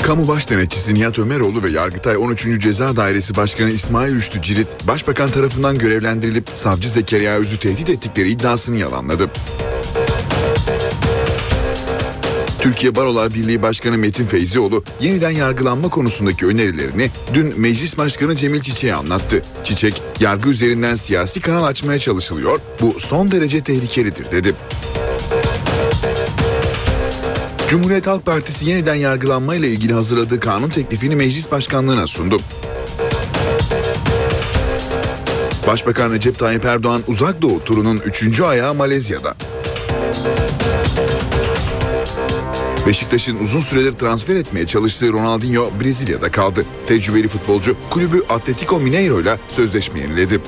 Kamu 0.04 0.28
Baş 0.28 0.50
Denetçisi 0.50 0.96
Nihat 0.96 1.20
Ömeroğlu 1.20 1.64
ve 1.64 1.70
Yargıtay 1.70 2.18
13. 2.18 2.48
Ceza 2.60 2.96
Dairesi 2.96 3.36
Başkanı 3.36 3.70
İsmail 3.70 4.16
Rüştü 4.16 4.42
Cirit, 4.42 4.68
Başbakan 4.88 5.30
tarafından 5.30 5.78
görevlendirilip 5.78 6.50
Savcı 6.54 6.90
Zekeriya 6.90 7.36
Öz'ü 7.36 7.58
tehdit 7.58 7.90
ettikleri 7.90 8.30
iddiasını 8.30 8.78
yalanladı. 8.78 9.30
Türkiye 12.60 12.96
Barolar 12.96 13.34
Birliği 13.34 13.62
Başkanı 13.62 13.98
Metin 13.98 14.26
Feyzioğlu 14.26 14.84
yeniden 15.02 15.32
yargılanma 15.32 15.90
konusundaki 15.90 16.46
önerilerini 16.46 17.10
dün 17.34 17.60
Meclis 17.60 17.98
Başkanı 17.98 18.36
Cemil 18.36 18.62
Çiçek'e 18.62 18.96
anlattı. 18.96 19.42
Çiçek, 19.64 20.02
yargı 20.20 20.50
üzerinden 20.50 20.96
siyasi 20.96 21.42
kanal 21.42 21.64
açmaya 21.64 22.00
çalışılıyor, 22.00 22.60
bu 22.82 23.00
son 23.00 23.32
derece 23.32 23.62
tehlikelidir 23.62 24.32
dedi. 24.32 24.56
Cumhuriyet 27.72 28.08
Halk 28.08 28.26
Partisi 28.26 28.70
yeniden 28.70 28.96
yargılanma 28.96 29.56
ile 29.56 29.70
ilgili 29.70 29.94
hazırladığı 29.94 30.40
kanun 30.40 30.70
teklifini 30.70 31.16
meclis 31.16 31.52
başkanlığına 31.52 32.08
sundu. 32.08 32.38
Başbakan 35.68 36.12
Recep 36.12 36.40
Tayyip 36.40 36.66
Erdoğan 36.66 37.02
uzak 37.08 37.42
doğu 37.42 37.64
turunun 37.64 37.98
3. 37.98 38.40
ayağı 38.40 38.74
Malezya'da. 38.74 39.36
Beşiktaş'ın 42.88 43.44
uzun 43.44 43.62
süredir 43.62 43.94
transfer 43.94 44.36
etmeye 44.36 44.68
çalıştığı 44.68 45.14
Ronaldinho 45.14 45.72
Brezilya'da 45.84 46.32
kaldı. 46.32 46.66
Tecrübeli 46.88 47.28
futbolcu 47.28 47.76
kulübü 47.90 48.24
Atletico 48.30 48.80
Mineiro 48.80 49.22
ile 49.22 49.38
sözleşme 49.50 50.00
yeniledi. 50.00 50.42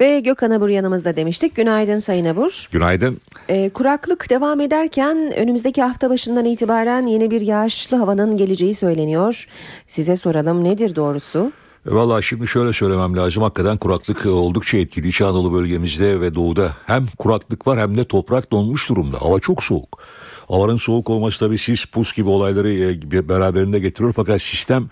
Ve 0.00 0.20
Gökhan 0.20 0.50
Abur 0.50 0.68
yanımızda 0.68 1.16
demiştik. 1.16 1.56
Günaydın 1.56 1.98
Sayın 1.98 2.24
Abur. 2.24 2.68
Günaydın. 2.72 3.20
Ee, 3.48 3.70
kuraklık 3.70 4.30
devam 4.30 4.60
ederken 4.60 5.32
önümüzdeki 5.36 5.82
hafta 5.82 6.10
başından 6.10 6.44
itibaren 6.44 7.06
yeni 7.06 7.30
bir 7.30 7.40
yağışlı 7.40 7.96
havanın 7.96 8.36
geleceği 8.36 8.74
söyleniyor. 8.74 9.46
Size 9.86 10.16
soralım 10.16 10.64
nedir 10.64 10.96
doğrusu? 10.96 11.52
E, 11.90 11.94
Valla 11.94 12.22
şimdi 12.22 12.46
şöyle 12.46 12.72
söylemem 12.72 13.16
lazım. 13.16 13.42
Hakikaten 13.42 13.76
kuraklık 13.76 14.26
e, 14.26 14.28
oldukça 14.28 14.78
etkili. 14.78 15.08
İç 15.08 15.20
Anadolu 15.22 15.52
bölgemizde 15.52 16.20
ve 16.20 16.34
doğuda 16.34 16.72
hem 16.86 17.06
kuraklık 17.18 17.66
var 17.66 17.78
hem 17.78 17.96
de 17.98 18.04
toprak 18.04 18.52
donmuş 18.52 18.90
durumda. 18.90 19.20
Hava 19.20 19.38
çok 19.38 19.64
soğuk. 19.64 20.02
Havanın 20.48 20.76
soğuk 20.76 21.10
olması 21.10 21.38
tabii 21.38 21.58
sis, 21.58 21.84
pus 21.84 22.12
gibi 22.16 22.28
olayları 22.28 22.72
e, 22.72 23.28
beraberinde 23.28 23.78
getiriyor. 23.78 24.12
Fakat 24.12 24.42
sistem 24.42 24.90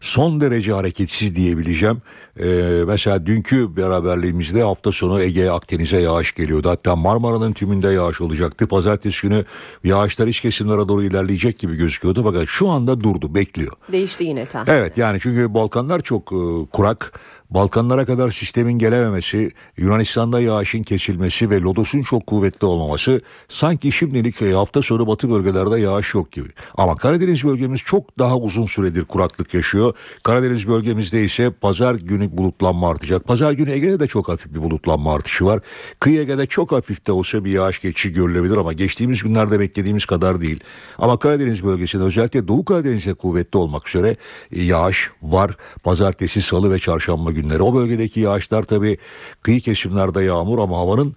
son 0.00 0.40
derece 0.40 0.72
hareketsiz 0.72 1.34
diyebileceğim. 1.34 2.02
Ee, 2.40 2.84
mesela 2.86 3.26
dünkü 3.26 3.76
beraberliğimizde 3.76 4.62
hafta 4.62 4.92
sonu 4.92 5.22
Ege 5.22 5.50
Akdeniz'e 5.50 5.98
yağış 5.98 6.34
geliyordu. 6.34 6.70
Hatta 6.70 6.96
Marmara'nın 6.96 7.52
tümünde 7.52 7.88
yağış 7.88 8.20
olacaktı. 8.20 8.68
Pazartesi 8.68 9.28
günü 9.28 9.44
yağışlar 9.84 10.26
iç 10.26 10.40
kesimlere 10.40 10.88
doğru 10.88 11.02
ilerleyecek 11.02 11.58
gibi 11.58 11.76
gözüküyordu. 11.76 12.22
Fakat 12.22 12.44
şu 12.46 12.68
anda 12.68 13.00
durdu 13.00 13.34
bekliyor. 13.34 13.72
Değişti 13.92 14.24
yine 14.24 14.46
tam. 14.46 14.64
Evet 14.68 14.96
yani 14.96 15.18
çünkü 15.20 15.54
Balkanlar 15.54 16.00
çok 16.00 16.32
e, 16.32 16.70
kurak. 16.72 17.20
Balkanlara 17.50 18.04
kadar 18.04 18.30
sistemin 18.30 18.78
gelememesi, 18.78 19.50
Yunanistan'da 19.76 20.40
yağışın 20.40 20.82
kesilmesi 20.82 21.50
ve 21.50 21.60
lodosun 21.60 22.02
çok 22.02 22.26
kuvvetli 22.26 22.66
olmaması 22.66 23.20
sanki 23.48 23.92
şimdilik 23.92 24.42
e, 24.42 24.52
hafta 24.52 24.82
sonu 24.82 25.06
batı 25.06 25.30
bölgelerde 25.30 25.80
yağış 25.80 26.14
yok 26.14 26.32
gibi. 26.32 26.48
Ama 26.74 26.96
Karadeniz 26.96 27.44
bölgemiz 27.44 27.80
çok 27.80 28.18
daha 28.18 28.38
uzun 28.38 28.66
süredir 28.66 29.04
kuraklık 29.04 29.54
yaşıyor. 29.54 29.94
Karadeniz 30.22 30.68
bölgemizde 30.68 31.24
ise 31.24 31.50
pazar 31.50 31.94
günü 31.94 32.23
bulutlanma 32.32 32.90
artacak. 32.90 33.24
Pazar 33.24 33.52
günü 33.52 33.70
Ege'de 33.72 34.00
de 34.00 34.06
çok 34.06 34.28
hafif 34.28 34.54
bir 34.54 34.62
bulutlanma 34.62 35.14
artışı 35.14 35.44
var. 35.44 35.60
Kıyı 36.00 36.20
Ege'de 36.20 36.46
çok 36.46 36.72
hafif 36.72 37.06
de 37.06 37.12
olsa 37.12 37.44
bir 37.44 37.50
yağış 37.50 37.80
geçişi 37.80 38.12
görülebilir 38.12 38.56
ama 38.56 38.72
geçtiğimiz 38.72 39.22
günlerde 39.22 39.60
beklediğimiz 39.60 40.04
kadar 40.06 40.40
değil. 40.40 40.60
Ama 40.98 41.18
Karadeniz 41.18 41.64
bölgesinde 41.64 42.04
özellikle 42.04 42.48
Doğu 42.48 42.64
Karadeniz'e 42.64 43.14
kuvvetli 43.14 43.58
olmak 43.58 43.88
üzere 43.88 44.16
e, 44.52 44.62
yağış 44.62 45.10
var. 45.22 45.56
Pazartesi, 45.84 46.42
salı 46.42 46.72
ve 46.72 46.78
çarşamba 46.78 47.32
günleri. 47.32 47.62
O 47.62 47.74
bölgedeki 47.74 48.20
yağışlar 48.20 48.62
tabii 48.62 48.98
kıyı 49.42 49.60
kesimlerde 49.60 50.22
yağmur 50.22 50.58
ama 50.58 50.78
havanın 50.78 51.16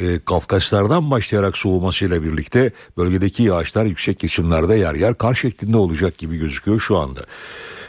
e, 0.00 0.18
Kafkaslardan 0.24 1.10
başlayarak 1.10 1.56
soğumasıyla 1.56 2.22
birlikte 2.22 2.72
bölgedeki 2.96 3.42
yağışlar 3.42 3.84
yüksek 3.84 4.18
kesimlerde 4.18 4.74
yer 4.74 4.94
yer 4.94 5.18
kar 5.18 5.34
şeklinde 5.34 5.76
olacak 5.76 6.18
gibi 6.18 6.36
gözüküyor 6.36 6.80
şu 6.80 6.98
anda. 6.98 7.20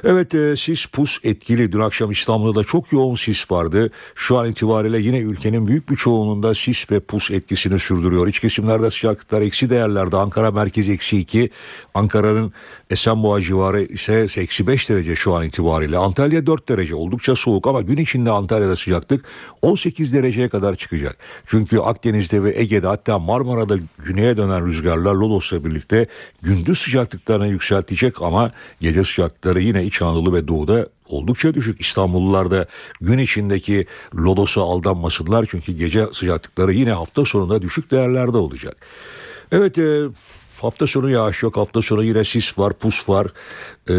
Evet 0.05 0.35
e, 0.35 0.55
sis 0.55 0.85
pus 0.85 1.19
etkili. 1.23 1.71
Dün 1.71 1.79
akşam 1.79 2.11
İstanbul'da 2.11 2.59
da 2.59 2.63
çok 2.63 2.91
yoğun 2.91 3.15
sis 3.15 3.51
vardı. 3.51 3.91
Şu 4.15 4.37
an 4.37 4.49
itibariyle 4.49 4.99
yine 4.99 5.19
ülkenin 5.19 5.67
büyük 5.67 5.89
bir 5.89 5.95
çoğunluğunda 5.95 6.53
sis 6.53 6.91
ve 6.91 6.99
pus 6.99 7.31
etkisini 7.31 7.79
sürdürüyor. 7.79 8.27
İç 8.27 8.39
kesimlerde 8.39 8.91
sıcaklıklar 8.91 9.41
eksi 9.41 9.69
değerlerde. 9.69 10.17
Ankara 10.17 10.51
merkez 10.51 10.89
eksi 10.89 11.19
2. 11.19 11.49
Ankara'nın 11.93 12.53
Esenboğa 12.89 13.41
civarı 13.41 13.83
ise 13.83 14.27
eksi 14.37 14.67
5 14.67 14.89
derece 14.89 15.15
şu 15.15 15.33
an 15.33 15.43
itibariyle. 15.43 15.97
Antalya 15.97 16.47
4 16.47 16.69
derece 16.69 16.95
oldukça 16.95 17.35
soğuk 17.35 17.67
ama 17.67 17.81
gün 17.81 17.97
içinde 17.97 18.31
Antalya'da 18.31 18.75
sıcaklık 18.75 19.25
18 19.61 20.13
dereceye 20.13 20.49
kadar 20.49 20.75
çıkacak. 20.75 21.17
Çünkü 21.45 21.79
Akdeniz'de 21.79 22.43
ve 22.43 22.59
Ege'de 22.59 22.87
hatta 22.87 23.19
Marmara'da 23.19 23.75
güneye 23.97 24.37
dönen 24.37 24.65
rüzgarlar 24.65 25.15
Lodos'la 25.15 25.65
birlikte 25.65 26.05
gündüz 26.41 26.77
sıcaklıklarını 26.77 27.47
yükseltecek 27.47 28.21
ama 28.21 28.51
gece 28.81 29.03
sıcaklıkları 29.03 29.61
yine 29.61 29.85
İç 29.85 29.92
Anadolu 30.01 30.33
ve 30.33 30.47
Doğu'da 30.47 30.87
oldukça 31.07 31.53
düşük. 31.53 31.81
İstanbullular 31.81 32.51
da 32.51 32.67
gün 33.01 33.17
içindeki 33.17 33.85
lodosa 34.15 34.61
aldanmasınlar 34.61 35.45
çünkü 35.49 35.71
gece 35.71 36.07
sıcaklıkları 36.11 36.73
yine 36.73 36.91
hafta 36.91 37.25
sonunda 37.25 37.61
düşük 37.61 37.91
değerlerde 37.91 38.37
olacak. 38.37 38.77
Evet 39.51 39.77
e, 39.77 40.01
hafta 40.63 40.87
sonu 40.87 41.09
yağış 41.09 41.43
yok 41.43 41.57
hafta 41.57 41.81
sonu 41.81 42.03
yine 42.03 42.23
sis 42.23 42.57
var 42.57 42.73
pus 42.73 43.09
var 43.09 43.27
e, 43.89 43.93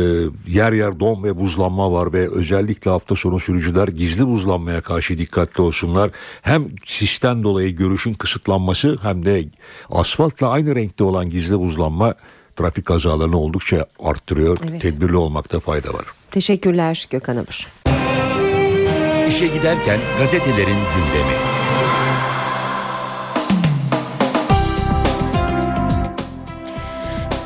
yer 0.46 0.72
yer 0.72 1.00
don 1.00 1.24
ve 1.24 1.38
buzlanma 1.38 1.92
var 1.92 2.12
ve 2.12 2.30
özellikle 2.30 2.90
hafta 2.90 3.14
sonu 3.14 3.40
sürücüler 3.40 3.88
gizli 3.88 4.26
buzlanmaya 4.26 4.80
karşı 4.80 5.18
dikkatli 5.18 5.62
olsunlar. 5.62 6.10
Hem 6.42 6.66
sisten 6.84 7.42
dolayı 7.42 7.76
görüşün 7.76 8.14
kısıtlanması 8.14 8.98
hem 9.02 9.24
de 9.24 9.44
asfaltla 9.90 10.48
aynı 10.48 10.74
renkte 10.74 11.04
olan 11.04 11.30
gizli 11.30 11.58
buzlanma 11.58 12.14
trafik 12.56 12.84
kazalarını 12.84 13.40
oldukça 13.40 13.86
arttırıyor. 14.00 14.58
Evet. 14.70 14.82
Tedbirli 14.82 15.16
olmakta 15.16 15.60
fayda 15.60 15.94
var. 15.94 16.04
Teşekkürler 16.30 17.06
Gökhan 17.10 17.36
Abur. 17.36 17.68
İşe 19.28 19.46
giderken 19.46 20.00
gazetelerin 20.18 20.66
gündemi. 20.66 21.34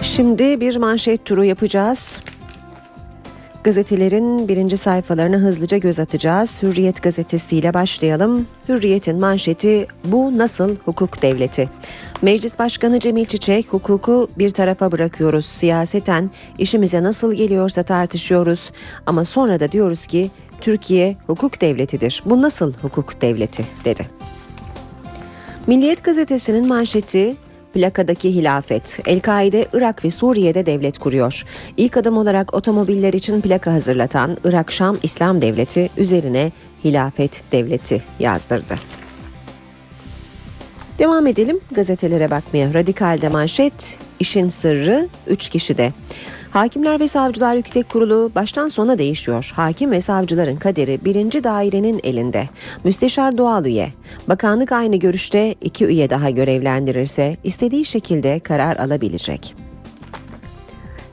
Şimdi 0.03 0.61
bir 0.61 0.77
manşet 0.77 1.25
turu 1.25 1.45
yapacağız. 1.45 2.21
Gazetelerin 3.65 4.49
birinci 4.49 4.77
sayfalarına 4.77 5.37
hızlıca 5.37 5.79
göz 5.79 5.99
atacağız. 5.99 6.63
Hürriyet 6.63 7.03
gazetesiyle 7.03 7.75
başlayalım. 7.75 8.47
Hürriyet'in 8.69 9.21
manşeti 9.21 9.87
bu 10.05 10.39
nasıl 10.39 10.77
hukuk 10.85 11.23
devleti? 11.23 11.71
Meclis 12.23 12.59
Başkanı 12.59 13.01
Cemil 13.01 13.25
Çiçek 13.25 13.67
hukuku 13.73 14.29
bir 14.39 14.51
tarafa 14.51 14.93
bırakıyoruz. 14.93 15.47
Siyaseten 15.47 16.31
işimize 16.59 17.03
nasıl 17.03 17.35
geliyorsa 17.35 17.83
tartışıyoruz. 17.83 18.71
Ama 19.07 19.25
sonra 19.25 19.61
da 19.61 19.73
diyoruz 19.73 20.07
ki 20.07 20.31
Türkiye 20.61 21.17
hukuk 21.27 21.61
devletidir. 21.61 22.23
Bu 22.27 22.43
nasıl 22.43 22.75
hukuk 22.75 23.23
devleti 23.23 23.65
dedi. 23.85 24.07
Milliyet 25.67 26.05
gazetesinin 26.05 26.69
manşeti 26.69 27.37
plakadaki 27.75 28.35
hilafet. 28.35 28.99
El-Kaide 29.07 29.67
Irak 29.73 30.05
ve 30.05 30.11
Suriye'de 30.11 30.67
devlet 30.67 30.99
kuruyor. 30.99 31.45
İlk 31.77 31.97
adım 31.97 32.17
olarak 32.17 32.55
otomobiller 32.55 33.13
için 33.13 33.41
plaka 33.41 33.73
hazırlatan 33.73 34.37
Irak 34.45 34.73
Şam 34.73 34.97
İslam 35.03 35.43
Devleti 35.43 35.91
üzerine 35.97 36.53
hilafet 36.85 37.53
devleti 37.53 38.03
yazdırdı. 38.19 38.98
Devam 40.99 41.27
edelim 41.27 41.61
gazetelere 41.71 42.31
bakmaya. 42.31 42.75
Radikal'de 42.75 43.29
manşet, 43.29 43.99
işin 44.21 44.49
sırrı 44.49 45.09
3 45.27 45.49
kişide. 45.49 45.93
Hakimler 46.51 47.01
ve 47.01 47.09
Savcılar 47.09 47.55
Yüksek 47.55 47.89
Kurulu 47.89 48.31
baştan 48.35 48.69
sona 48.69 48.99
değişiyor. 48.99 49.53
Hakim 49.55 49.91
ve 49.91 50.01
savcıların 50.01 50.57
kaderi 50.57 51.05
birinci 51.05 51.45
dairenin 51.45 52.01
elinde. 52.03 52.49
Müsteşar 52.85 53.39
doğal 53.39 53.65
üye. 53.65 53.93
Bakanlık 54.29 54.73
aynı 54.73 54.97
görüşte 54.97 55.55
iki 55.61 55.87
üye 55.87 56.11
daha 56.11 56.31
görevlendirirse 56.31 57.37
istediği 57.45 57.85
şekilde 57.85 58.41
karar 58.41 58.77
alabilecek. 58.77 59.55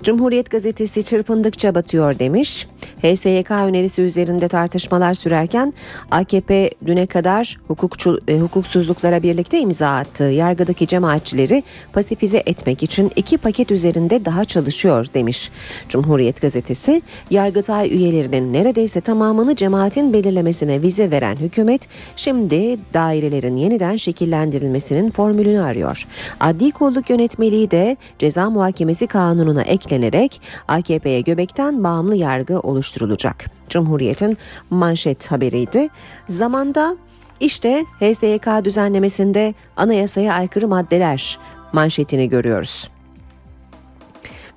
Cumhuriyet 0.06 0.51
gazetesi 0.51 1.03
çırpındıkça 1.03 1.76
batıyor 1.76 2.20
demiş. 2.20 2.68
HSYK 3.01 3.51
önerisi 3.51 4.01
üzerinde 4.01 4.47
tartışmalar 4.47 5.14
sürerken 5.14 5.74
AKP 6.12 6.70
düne 6.86 7.06
kadar 7.06 7.58
hukukçu, 7.68 8.20
e, 8.28 8.39
hukuksuzluklara 8.39 9.24
birlikte 9.24 9.60
imza 9.60 9.89
attığı 9.89 10.24
yargıdaki 10.24 10.88
cemaatçileri 10.88 11.64
pasifize 11.93 12.43
etmek 12.45 12.84
için 12.84 13.12
iki 13.16 13.38
paket 13.38 13.72
üzerinde 13.72 14.26
daha 14.26 14.45
çalışıyor 14.45 15.08
demiş. 15.14 15.51
Cumhuriyet 15.89 16.41
gazetesi 16.41 17.01
Yargıtay 17.30 17.93
üyelerinin 17.93 18.53
neredeyse 18.53 19.01
tamamını 19.01 19.56
cemaatin 19.56 20.14
belirlemesine 20.14 20.82
vize 20.82 21.12
veren 21.12 21.36
hükümet 21.36 21.88
şimdi 22.16 22.78
dairelerin 22.93 23.56
yeniden 23.56 23.95
şekillendirilmesinin 23.95 25.10
formülünü 25.10 25.62
arıyor. 25.62 26.08
Adli 26.39 26.72
kolluk 26.72 27.10
yönetmeliği 27.10 27.72
de 27.72 27.97
ceza 28.20 28.49
muhakemesi 28.49 29.08
kanununa 29.08 29.62
eklenerek 29.96 30.41
AKP'ye 30.68 31.22
göbekten 31.22 31.84
bağımlı 31.84 32.16
yargı 32.16 32.60
oluşturulacak. 32.60 33.46
Cumhuriyet'in 33.70 34.38
manşet 34.70 35.32
haberiydi. 35.32 35.89
Zamanda 36.28 36.98
işte 37.39 37.86
HSYK 38.00 38.66
düzenlemesinde 38.66 39.54
anayasaya 39.78 40.34
aykırı 40.34 40.68
maddeler 40.68 41.39
manşetini 41.74 42.30
görüyoruz. 42.30 42.89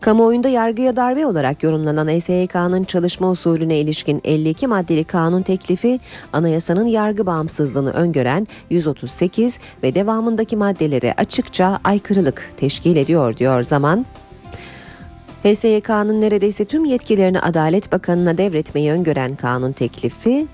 Kamuoyunda 0.01 0.49
yargıya 0.49 0.97
darbe 0.97 1.27
olarak 1.27 1.63
yorumlanan 1.63 2.09
HSYK'nın 2.09 2.85
çalışma 2.85 3.31
usulüne 3.31 3.79
ilişkin 3.79 4.21
52 4.25 4.67
maddeli 4.67 5.05
kanun 5.05 5.43
teklifi 5.43 6.01
anayasanın 6.33 6.87
yargı 6.87 7.27
bağımsızlığını 7.27 7.91
öngören 7.91 8.47
138 8.71 9.59
ve 9.83 9.95
devamındaki 9.95 10.57
maddelere 10.57 11.15
açıkça 11.17 11.81
aykırılık 11.85 12.53
teşkil 12.57 12.97
ediyor 12.97 13.37
diyor 13.37 13.63
zaman. 13.63 14.07
HSYK'nın 15.43 16.21
neredeyse 16.21 16.65
tüm 16.65 16.85
yetkilerini 16.85 17.41
Adalet 17.41 17.93
Bakanı'na 17.93 18.39
devretmeyi 18.39 18.93
öngören 18.93 19.37
kanun 19.37 19.73
teklifi 19.73 20.47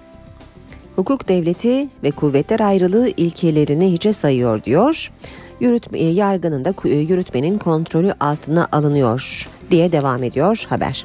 hukuk 0.96 1.28
devleti 1.28 1.88
ve 2.02 2.10
kuvvetler 2.10 2.60
ayrılığı 2.60 3.08
ilkelerini 3.08 3.92
hiçe 3.92 4.12
sayıyor 4.12 4.64
diyor. 4.64 5.10
Yürütme, 5.60 5.98
yargının 5.98 6.64
da 6.64 6.74
yürütmenin 6.88 7.58
kontrolü 7.58 8.12
altına 8.20 8.68
alınıyor 8.72 9.48
diye 9.70 9.92
devam 9.92 10.22
ediyor 10.22 10.66
haber. 10.68 11.04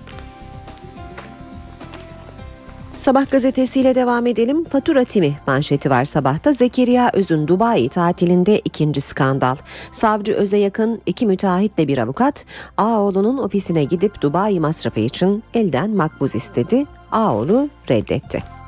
Sabah 3.00 3.32
gazetesiyle 3.32 3.96
devam 3.96 4.26
edelim. 4.28 4.64
Fatura 4.64 5.04
timi 5.04 5.34
manşeti 5.48 5.90
var 5.90 6.06
sabahta. 6.06 6.52
Zekeriya 6.52 7.12
Öz'ün 7.14 7.48
Dubai 7.48 7.90
tatilinde 7.90 8.60
ikinci 8.60 9.02
skandal. 9.02 9.56
Savcı 9.92 10.34
Öz'e 10.34 10.58
yakın 10.58 11.02
iki 11.06 11.26
müteahhitle 11.26 11.88
bir 11.88 11.98
avukat 11.98 12.46
Ağoğlu'nun 12.78 13.38
ofisine 13.38 13.84
gidip 13.84 14.22
Dubai 14.22 14.60
masrafı 14.60 15.00
için 15.00 15.44
elden 15.54 15.90
makbuz 15.90 16.36
istedi. 16.36 16.86
Ağoğlu 17.12 17.70
reddetti. 17.90 18.59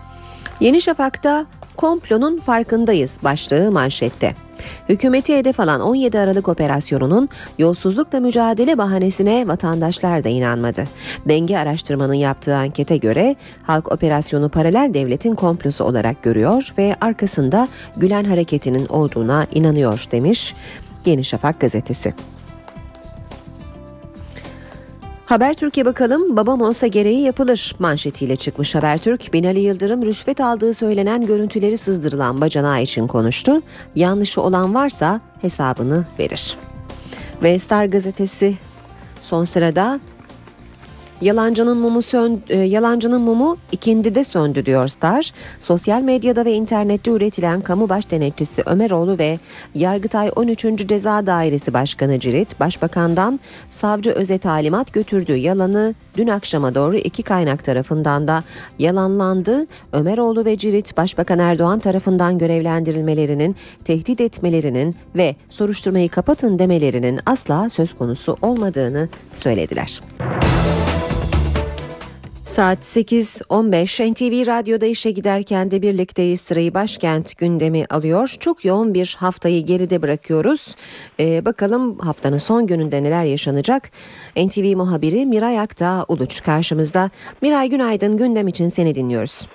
Yeni 0.62 0.82
Şafak'ta 0.82 1.46
komplonun 1.78 2.40
farkındayız 2.40 3.18
başlığı 3.24 3.72
manşette. 3.72 4.34
Hükümeti 4.90 5.38
hedef 5.38 5.60
alan 5.60 5.82
17 5.82 6.20
Aralık 6.20 6.48
operasyonunun 6.48 7.30
yolsuzlukla 7.58 8.20
mücadele 8.20 8.78
bahanesine 8.78 9.48
vatandaşlar 9.48 10.24
da 10.24 10.30
inanmadı. 10.30 10.84
Denge 11.26 11.58
araştırmanın 11.58 12.14
yaptığı 12.14 12.56
ankete 12.56 12.98
göre 12.98 13.36
halk 13.64 13.92
operasyonu 13.92 14.50
paralel 14.50 14.94
devletin 14.94 15.36
komplosu 15.36 15.84
olarak 15.84 16.24
görüyor 16.24 16.70
ve 16.78 16.96
arkasında 17.02 17.68
Gülen 17.98 18.24
hareketinin 18.24 18.88
olduğuna 18.88 19.48
inanıyor 19.52 20.06
demiş 20.12 20.56
Yeni 21.06 21.26
Şafak 21.26 21.60
gazetesi. 21.60 22.14
Habertürk'e 25.32 25.86
bakalım 25.86 26.38
babam 26.38 26.62
olsa 26.62 26.88
gereği 26.88 27.22
yapılır 27.22 27.76
manşetiyle 27.80 28.36
çıkmış 28.36 28.76
Habertürk. 28.76 29.34
Binali 29.34 29.60
Yıldırım 29.60 30.06
rüşvet 30.06 30.42
aldığı 30.42 30.74
söylenen 30.74 31.26
görüntüleri 31.26 31.78
sızdırılan 31.78 32.42
bacanağı 32.42 32.82
için 32.82 33.08
konuştu. 33.08 33.62
Yanlışı 33.96 34.42
olan 34.42 34.76
varsa 34.76 35.22
hesabını 35.42 36.06
verir. 36.20 36.58
Ve 37.44 37.60
Star 37.60 37.86
gazetesi 37.86 38.56
son 39.22 39.44
sırada 39.44 40.00
Yalancının 41.22 41.78
mumu 41.78 42.02
sön, 42.02 42.42
e, 42.50 42.58
yalancının 42.58 43.22
mumu 43.22 43.58
ikindide 43.72 44.24
söndü 44.24 44.66
diyor 44.66 44.88
Star. 44.88 45.32
Sosyal 45.60 46.02
medyada 46.02 46.46
ve 46.46 46.54
internette 46.54 47.12
üretilen 47.12 47.62
kamu 47.62 47.90
baş 47.90 48.12
denetçisi 48.12 48.62
Ömeroğlu 48.66 49.18
ve 49.18 49.40
Yargıtay 49.76 50.32
13. 50.36 50.88
Ceza 50.88 51.26
Dairesi 51.26 51.74
Başkanı 51.74 52.20
Cirit, 52.20 52.60
Başbakan'dan 52.60 53.40
savcı 53.70 54.12
öze 54.12 54.38
talimat 54.38 54.94
götürdüğü 54.94 55.36
yalanı 55.36 55.96
dün 56.18 56.28
akşama 56.28 56.76
doğru 56.76 56.98
iki 56.98 57.24
kaynak 57.24 57.64
tarafından 57.64 58.28
da 58.28 58.44
yalanlandı. 58.80 59.68
Ömeroğlu 59.92 60.46
ve 60.46 60.58
Cirit, 60.58 60.98
Başbakan 60.98 61.40
Erdoğan 61.40 61.80
tarafından 61.80 62.38
görevlendirilmelerinin, 62.38 63.56
tehdit 63.86 64.22
etmelerinin 64.22 64.96
ve 65.16 65.36
soruşturmayı 65.50 66.10
kapatın 66.10 66.60
demelerinin 66.60 67.20
asla 67.26 67.70
söz 67.70 67.96
konusu 67.96 68.38
olmadığını 68.42 69.10
söylediler. 69.34 70.02
Saat 72.52 72.80
8.15 72.80 74.12
NTV 74.12 74.48
Radyo'da 74.48 74.86
işe 74.86 75.12
giderken 75.12 75.72
de 75.72 75.82
birlikteyiz 75.82 76.42
sırayı 76.42 76.74
başkent 76.74 77.38
gündemi 77.38 77.86
alıyor. 77.90 78.36
Çok 78.40 78.66
yoğun 78.66 78.94
bir 78.94 79.16
haftayı 79.20 79.66
geride 79.66 80.02
bırakıyoruz. 80.02 80.76
Ee, 81.20 81.46
bakalım 81.46 82.00
haftanın 82.00 82.38
son 82.38 82.68
gününde 82.68 83.04
neler 83.04 83.24
yaşanacak? 83.24 83.92
NTV 84.36 84.76
muhabiri 84.78 85.26
Miray 85.26 85.60
Aktağ 85.60 86.06
Uluç 86.08 86.44
karşımızda. 86.44 87.10
Miray 87.42 87.70
günaydın 87.70 88.18
gündem 88.18 88.48
için 88.48 88.70
seni 88.70 88.96
dinliyoruz. 88.96 89.48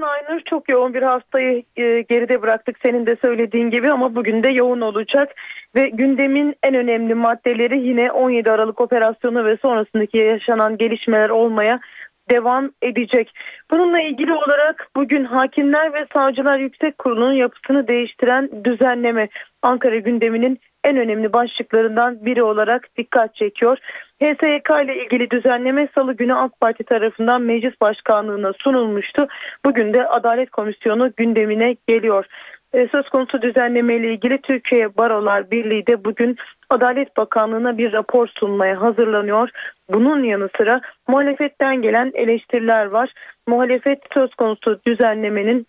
Günaydın 0.00 0.32
Aynur. 0.32 0.40
Çok 0.44 0.68
yoğun 0.68 0.94
bir 0.94 1.02
haftayı 1.02 1.62
e, 1.76 2.02
geride 2.02 2.42
bıraktık 2.42 2.76
senin 2.82 3.06
de 3.06 3.16
söylediğin 3.22 3.70
gibi 3.70 3.92
ama 3.92 4.14
bugün 4.14 4.42
de 4.42 4.48
yoğun 4.48 4.80
olacak. 4.80 5.34
Ve 5.76 5.88
gündemin 5.88 6.54
en 6.62 6.74
önemli 6.74 7.14
maddeleri 7.14 7.78
yine 7.80 8.12
17 8.12 8.50
Aralık 8.50 8.80
operasyonu 8.80 9.44
ve 9.44 9.56
sonrasındaki 9.56 10.18
yaşanan 10.18 10.78
gelişmeler 10.78 11.30
olmaya 11.30 11.80
devam 12.30 12.70
edecek. 12.82 13.34
Bununla 13.70 14.00
ilgili 14.00 14.32
olarak 14.32 14.88
bugün 14.96 15.24
Hakimler 15.24 15.92
ve 15.94 16.06
Savcılar 16.12 16.58
Yüksek 16.58 16.98
Kurulu'nun 16.98 17.32
yapısını 17.32 17.88
değiştiren 17.88 18.64
düzenleme 18.64 19.28
Ankara 19.62 19.96
gündeminin 19.96 20.58
en 20.84 20.96
önemli 20.96 21.32
başlıklarından 21.32 22.24
biri 22.24 22.42
olarak 22.42 22.96
dikkat 22.96 23.34
çekiyor. 23.34 23.78
HSYK 24.22 24.70
ile 24.84 25.04
ilgili 25.04 25.30
düzenleme 25.30 25.88
salı 25.94 26.12
günü 26.12 26.34
AK 26.34 26.60
Parti 26.60 26.84
tarafından 26.84 27.42
meclis 27.42 27.80
başkanlığına 27.80 28.52
sunulmuştu. 28.52 29.28
Bugün 29.64 29.94
de 29.94 30.08
Adalet 30.08 30.50
Komisyonu 30.50 31.12
gündemine 31.16 31.76
geliyor. 31.88 32.26
E, 32.72 32.88
söz 32.88 33.08
konusu 33.08 33.42
düzenleme 33.42 33.96
ile 33.96 34.12
ilgili 34.12 34.38
Türkiye 34.38 34.96
Barolar 34.96 35.50
Birliği 35.50 35.86
de 35.86 36.04
bugün 36.04 36.36
Adalet 36.70 37.16
Bakanlığı'na 37.16 37.78
bir 37.78 37.92
rapor 37.92 38.28
sunmaya 38.28 38.80
hazırlanıyor. 38.80 39.50
Bunun 39.88 40.22
yanı 40.22 40.48
sıra 40.56 40.80
muhalefetten 41.08 41.82
gelen 41.82 42.10
eleştiriler 42.14 42.86
var. 42.86 43.12
Muhalefet 43.46 43.98
söz 44.14 44.34
konusu 44.34 44.80
düzenlemenin 44.86 45.66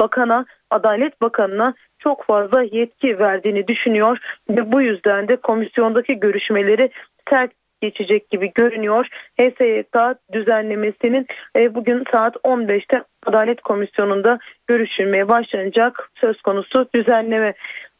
bakana, 0.00 0.44
Adalet 0.70 1.22
Bakanı'na 1.22 1.74
çok 1.98 2.24
fazla 2.24 2.62
yetki 2.62 3.18
verdiğini 3.18 3.68
düşünüyor 3.68 4.18
ve 4.50 4.72
bu 4.72 4.82
yüzden 4.82 5.28
de 5.28 5.36
komisyondaki 5.36 6.20
görüşmeleri 6.20 6.90
sert 7.30 7.59
geçecek 7.80 8.30
gibi 8.30 8.52
görünüyor. 8.54 9.06
HSYK 9.40 9.96
düzenlemesinin 10.32 11.26
e, 11.56 11.74
bugün 11.74 12.04
saat 12.12 12.36
15'te 12.36 13.04
Adalet 13.26 13.60
Komisyonu'nda 13.60 14.38
görüşülmeye 14.66 15.28
başlanacak 15.28 16.10
söz 16.20 16.42
konusu 16.42 16.88
düzenleme. 16.94 17.54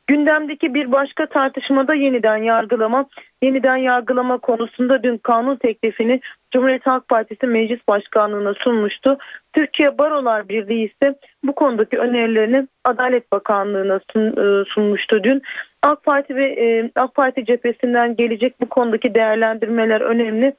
Gündemdeki 0.07 0.75
bir 0.75 0.93
başka 0.93 1.27
tartışmada 1.27 1.95
yeniden 1.95 2.37
yargılama, 2.37 3.07
yeniden 3.43 3.77
yargılama 3.77 4.39
konusunda 4.39 5.03
dün 5.03 5.19
kanun 5.19 5.57
teklifini 5.57 6.21
Cumhuriyet 6.51 6.87
Halk 6.87 7.09
Partisi 7.09 7.47
Meclis 7.47 7.81
Başkanlığı'na 7.89 8.55
sunmuştu. 8.55 9.19
Türkiye 9.53 9.99
Barolar 9.99 10.49
Birliği 10.49 10.85
ise 10.85 11.15
bu 11.43 11.55
konudaki 11.55 11.99
önerilerini 11.99 12.69
Adalet 12.85 13.33
Bakanlığı'na 13.33 14.01
sun, 14.13 14.65
sunmuştu 14.65 15.25
dün. 15.25 15.43
AK 15.83 16.03
Parti 16.03 16.37
ve 16.37 16.45
e, 16.45 16.91
AK 16.95 17.15
Parti 17.15 17.45
cephesinden 17.45 18.17
gelecek 18.17 18.61
bu 18.61 18.69
konudaki 18.69 19.15
değerlendirmeler 19.15 20.01
önemli. 20.01 20.55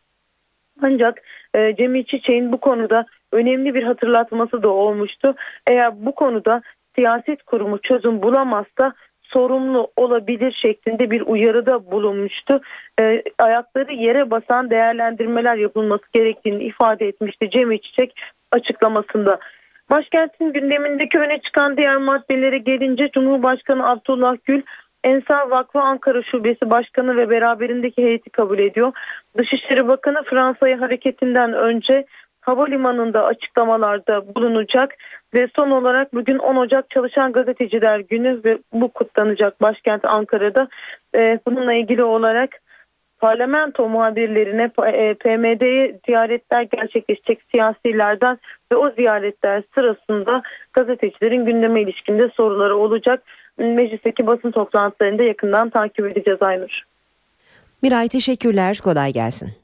Ancak 0.82 1.22
e, 1.54 1.76
Cemil 1.76 2.04
Çiçek'in 2.04 2.52
bu 2.52 2.58
konuda 2.58 3.06
önemli 3.32 3.74
bir 3.74 3.84
hatırlatması 3.84 4.64
da 4.64 4.70
olmuştu. 4.70 5.36
Eğer 5.68 6.06
bu 6.06 6.16
konuda 6.16 6.62
siyaset 6.96 7.44
kurumu 7.44 7.78
çözüm 7.82 8.22
bulamazsa 8.22 8.94
sorumlu 9.22 9.92
olabilir 9.96 10.60
şeklinde 10.62 11.12
bir 11.12 11.22
uyarıda 11.22 11.92
bulunmuştu. 11.92 12.62
E, 13.02 13.24
ayakları 13.40 13.94
yere 13.94 14.32
basan 14.32 14.70
değerlendirmeler 14.70 15.56
yapılması 15.56 16.04
gerektiğini 16.14 16.64
ifade 16.64 17.08
etmişti 17.08 17.50
Cemil 17.50 17.78
Çiçek 17.78 18.16
açıklamasında. 18.52 19.40
Başkentin 19.92 20.54
gündemindeki 20.54 21.20
öne 21.20 21.42
çıkan 21.42 21.78
diğer 21.78 21.98
maddelere 21.98 22.58
gelince 22.58 23.10
Cumhurbaşkanı 23.14 23.90
Abdullah 23.90 24.36
Gül 24.46 24.62
Ensar 25.04 25.48
Vakfı 25.48 25.80
Ankara 25.80 26.24
Şubesi 26.24 26.70
Başkanı 26.70 27.18
ve 27.18 27.30
beraberindeki 27.30 28.04
heyeti 28.04 28.30
kabul 28.30 28.60
ediyor. 28.60 28.94
Dışişleri 29.38 29.88
Bakanı 29.88 30.24
Fransa'ya 30.24 30.82
hareketinden 30.82 31.54
önce 31.54 32.06
havalimanında 32.42 33.26
açıklamalarda 33.26 34.36
bulunacak 34.36 34.96
ve 35.34 35.48
son 35.56 35.72
olarak 35.72 36.14
bugün 36.14 36.38
10 36.38 36.56
Ocak 36.56 36.90
Çalışan 36.90 37.32
Gazeteciler 37.32 38.00
Günü 38.00 38.42
ve 38.46 38.58
bu 38.74 38.88
kutlanacak 38.88 39.62
başkent 39.62 40.06
Ankara'da. 40.06 40.68
Ee, 41.16 41.40
bununla 41.48 41.74
ilgili 41.74 42.04
olarak 42.04 42.62
parlamento 43.20 43.90
muhabirlerine 43.90 44.72
e, 44.94 45.14
PMD'ye 45.14 46.00
ziyaretler 46.06 46.62
gerçekleşecek 46.62 47.40
siyasilerden 47.52 48.38
ve 48.72 48.76
o 48.76 48.92
ziyaretler 48.92 49.64
sırasında 49.76 50.42
gazetecilerin 50.74 51.46
gündeme 51.46 51.82
ilişkinde 51.82 52.30
soruları 52.30 52.78
olacak. 52.78 53.24
Meclisteki 53.66 54.28
basın 54.28 54.52
toplantılarında 54.52 55.24
yakından 55.24 55.70
takip 55.70 56.06
edeceğiz 56.06 56.42
Aynur. 56.42 56.82
Miray 57.82 58.08
teşekkürler. 58.08 58.80
Kolay 58.84 59.14
gelsin. 59.14 59.61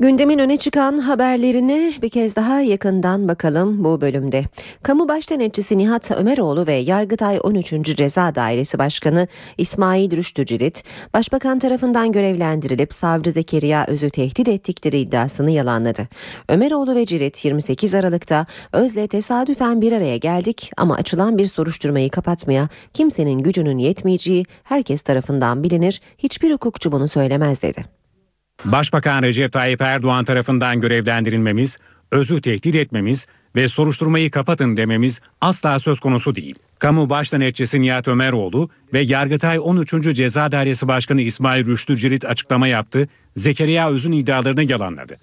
Gündemin 0.00 0.38
öne 0.38 0.56
çıkan 0.56 0.98
haberlerine 0.98 1.92
bir 2.02 2.08
kez 2.08 2.36
daha 2.36 2.60
yakından 2.60 3.28
bakalım 3.28 3.84
bu 3.84 4.00
bölümde. 4.00 4.44
Kamu 4.82 5.08
Baş 5.08 5.30
Denetçisi 5.30 5.78
Nihat 5.78 6.10
Ömeroğlu 6.10 6.66
ve 6.66 6.72
Yargıtay 6.72 7.38
13. 7.42 7.96
Ceza 7.96 8.34
Dairesi 8.34 8.78
Başkanı 8.78 9.28
İsmail 9.58 10.16
Rüştü 10.16 10.46
Cirit, 10.46 10.84
Başbakan 11.14 11.58
tarafından 11.58 12.12
görevlendirilip 12.12 12.92
Savcı 12.92 13.30
Zekeriya 13.30 13.86
Öz'ü 13.86 14.10
tehdit 14.10 14.48
ettikleri 14.48 14.98
iddiasını 14.98 15.50
yalanladı. 15.50 16.08
Ömeroğlu 16.48 16.94
ve 16.94 17.06
Cirit 17.06 17.44
28 17.44 17.94
Aralık'ta 17.94 18.46
Öz'le 18.72 19.08
tesadüfen 19.10 19.80
bir 19.80 19.92
araya 19.92 20.16
geldik 20.16 20.70
ama 20.76 20.94
açılan 20.94 21.38
bir 21.38 21.46
soruşturmayı 21.46 22.10
kapatmaya 22.10 22.68
kimsenin 22.94 23.38
gücünün 23.38 23.78
yetmeyeceği 23.78 24.44
herkes 24.64 25.02
tarafından 25.02 25.62
bilinir, 25.62 26.00
hiçbir 26.18 26.52
hukukçu 26.52 26.92
bunu 26.92 27.08
söylemez 27.08 27.62
dedi. 27.62 28.03
Başbakan 28.64 29.22
Recep 29.22 29.52
Tayyip 29.52 29.80
Erdoğan 29.80 30.24
tarafından 30.24 30.80
görevlendirilmemiz, 30.80 31.78
özü 32.10 32.40
tehdit 32.40 32.74
etmemiz 32.74 33.26
ve 33.56 33.68
soruşturmayı 33.68 34.30
kapatın 34.30 34.76
dememiz 34.76 35.20
asla 35.40 35.78
söz 35.78 36.00
konusu 36.00 36.36
değil. 36.36 36.54
Kamu 36.78 37.10
Baş 37.10 37.32
Denetçisi 37.32 37.80
Nihat 37.80 38.08
Ömeroğlu 38.08 38.70
ve 38.92 39.00
Yargıtay 39.00 39.58
13. 39.62 39.94
Ceza 40.14 40.52
Dairesi 40.52 40.88
Başkanı 40.88 41.20
İsmail 41.20 41.66
Rüştü 41.66 41.96
Cirit 41.96 42.24
açıklama 42.24 42.66
yaptı, 42.66 43.08
Zekeriya 43.36 43.90
Öz'ün 43.90 44.12
iddialarını 44.12 44.70
yalanladı. 44.70 45.16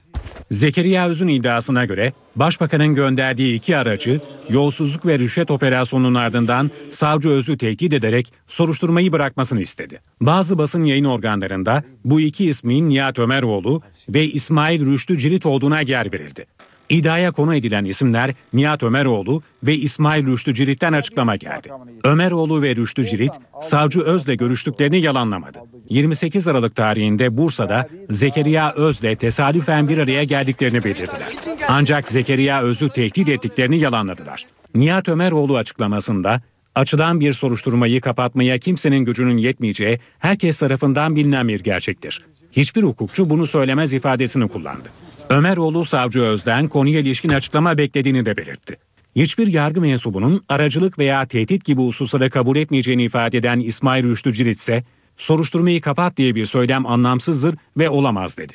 Zekeriya 0.51 1.07
Öz'ün 1.07 1.27
iddiasına 1.27 1.86
göre 1.86 2.13
Başbakanın 2.36 2.95
gönderdiği 2.95 3.55
iki 3.55 3.77
aracı 3.77 4.21
yolsuzluk 4.49 5.05
ve 5.05 5.19
rüşvet 5.19 5.51
operasyonunun 5.51 6.15
ardından 6.15 6.71
savcı 6.89 7.29
Öz'ü 7.29 7.57
tehdit 7.57 7.93
ederek 7.93 8.34
soruşturmayı 8.47 9.11
bırakmasını 9.11 9.61
istedi. 9.61 10.01
Bazı 10.21 10.57
basın 10.57 10.84
yayın 10.84 11.05
organlarında 11.05 11.84
bu 12.05 12.21
iki 12.21 12.45
ismin 12.45 12.89
Nihat 12.89 13.19
Ömeroğlu 13.19 13.82
ve 14.09 14.27
İsmail 14.27 14.86
Rüştü 14.86 15.17
Cirit 15.17 15.45
olduğuna 15.45 15.82
yer 15.82 16.13
verildi. 16.13 16.45
İddiaya 16.89 17.32
konu 17.32 17.55
edilen 17.55 17.86
isimler 17.86 18.34
Nihat 18.53 18.84
Ömeroğlu 18.84 19.43
ve 19.63 19.75
İsmail 19.75 20.27
Rüştü 20.27 20.53
Cirit'ten 20.53 20.93
açıklama 20.93 21.36
geldi. 21.36 21.69
Ömeroğlu 22.03 22.61
ve 22.61 22.75
Rüştü 22.75 23.05
Cirit, 23.05 23.34
savcı 23.61 24.01
Öz'le 24.01 24.38
görüştüklerini 24.38 25.01
yalanlamadı. 25.01 25.59
28 25.91 26.47
Aralık 26.47 26.75
tarihinde 26.75 27.37
Bursa'da 27.37 27.89
Zekeriya 28.09 28.73
Öz'le 28.73 29.15
tesadüfen 29.19 29.89
bir 29.89 29.97
araya 29.97 30.23
geldiklerini 30.23 30.83
belirttiler. 30.83 31.33
Ancak 31.67 32.09
Zekeriya 32.09 32.61
Öz'ü 32.61 32.89
tehdit 32.89 33.29
ettiklerini 33.29 33.79
yalanladılar. 33.79 34.45
Nihat 34.75 35.09
Ömeroğlu 35.09 35.57
açıklamasında 35.57 36.41
açılan 36.75 37.19
bir 37.19 37.33
soruşturmayı 37.33 38.01
kapatmaya 38.01 38.57
kimsenin 38.57 39.05
gücünün 39.05 39.37
yetmeyeceği 39.37 39.99
herkes 40.19 40.59
tarafından 40.59 41.15
bilinen 41.15 41.47
bir 41.47 41.59
gerçektir. 41.59 42.25
Hiçbir 42.51 42.83
hukukçu 42.83 43.29
bunu 43.29 43.47
söylemez 43.47 43.93
ifadesini 43.93 44.47
kullandı. 44.47 44.89
Ömeroğlu 45.29 45.85
savcı 45.85 46.21
Öz'den 46.21 46.67
konuya 46.67 46.99
ilişkin 46.99 47.29
açıklama 47.29 47.77
beklediğini 47.77 48.25
de 48.25 48.37
belirtti. 48.37 48.77
Hiçbir 49.15 49.47
yargı 49.47 49.81
mensubunun 49.81 50.43
aracılık 50.49 50.99
veya 50.99 51.25
tehdit 51.25 51.65
gibi 51.65 51.81
hususları 51.81 52.29
kabul 52.29 52.57
etmeyeceğini 52.57 53.03
ifade 53.03 53.37
eden 53.37 53.59
İsmail 53.59 54.03
Rüştü 54.03 54.33
Cirit 54.33 54.59
ise 54.59 54.83
soruşturmayı 55.22 55.82
kapat 55.82 56.17
diye 56.17 56.36
bir 56.36 56.45
söylem 56.45 56.86
anlamsızdır 56.86 57.55
ve 57.78 57.89
olamaz 57.89 58.38
dedi. 58.38 58.53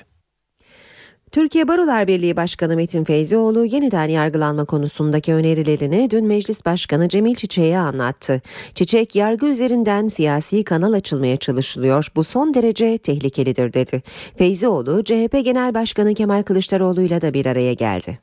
Türkiye 1.32 1.68
Barolar 1.68 2.06
Birliği 2.06 2.36
Başkanı 2.36 2.76
Metin 2.76 3.04
Feyzioğlu 3.04 3.64
yeniden 3.64 4.08
yargılanma 4.08 4.64
konusundaki 4.64 5.34
önerilerini 5.34 6.10
dün 6.10 6.26
Meclis 6.26 6.64
Başkanı 6.64 7.08
Cemil 7.08 7.34
Çiçek'e 7.34 7.78
anlattı. 7.78 8.42
Çiçek 8.74 9.14
yargı 9.14 9.46
üzerinden 9.46 10.08
siyasi 10.08 10.64
kanal 10.64 10.92
açılmaya 10.92 11.36
çalışılıyor. 11.36 12.06
Bu 12.16 12.24
son 12.24 12.54
derece 12.54 12.98
tehlikelidir 12.98 13.72
dedi. 13.72 14.02
Feyzioğlu 14.38 15.04
CHP 15.04 15.44
Genel 15.44 15.74
Başkanı 15.74 16.14
Kemal 16.14 16.42
Kılıçdaroğlu'yla 16.42 17.20
da 17.20 17.34
bir 17.34 17.46
araya 17.46 17.72
geldi. 17.72 18.18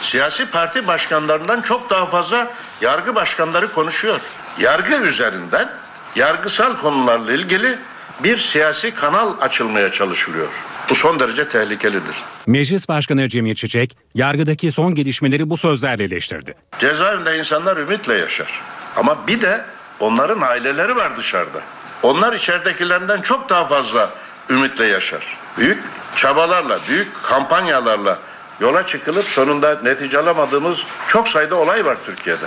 Siyasi 0.00 0.50
parti 0.50 0.86
başkanlarından 0.86 1.60
çok 1.60 1.90
daha 1.90 2.06
fazla 2.06 2.52
yargı 2.80 3.14
başkanları 3.14 3.72
konuşuyor. 3.72 4.20
Yargı 4.60 4.94
üzerinden 4.94 5.68
yargısal 6.16 6.76
konularla 6.76 7.32
ilgili 7.32 7.78
bir 8.24 8.36
siyasi 8.36 8.94
kanal 8.94 9.34
açılmaya 9.40 9.92
çalışılıyor. 9.92 10.48
Bu 10.90 10.94
son 10.94 11.20
derece 11.20 11.48
tehlikelidir. 11.48 12.16
Meclis 12.46 12.88
Başkanı 12.88 13.28
Cemil 13.28 13.54
Çiçek, 13.54 13.96
yargıdaki 14.14 14.72
son 14.72 14.94
gelişmeleri 14.94 15.50
bu 15.50 15.56
sözlerle 15.56 16.04
eleştirdi. 16.04 16.54
Cezaevinde 16.78 17.38
insanlar 17.38 17.76
ümitle 17.76 18.14
yaşar. 18.14 18.60
Ama 18.96 19.26
bir 19.26 19.42
de 19.42 19.64
onların 20.00 20.40
aileleri 20.40 20.96
var 20.96 21.16
dışarıda. 21.16 21.60
Onlar 22.02 22.32
içeridekilerinden 22.32 23.20
çok 23.20 23.48
daha 23.48 23.68
fazla 23.68 24.10
ümitle 24.50 24.86
yaşar. 24.86 25.38
Büyük 25.58 25.82
çabalarla, 26.16 26.78
büyük 26.88 27.22
kampanyalarla 27.22 28.18
yola 28.60 28.86
çıkılıp 28.86 29.24
sonunda 29.24 29.78
netice 29.82 30.18
alamadığımız 30.18 30.78
çok 31.08 31.28
sayıda 31.28 31.56
olay 31.56 31.84
var 31.84 31.96
Türkiye'de. 32.06 32.46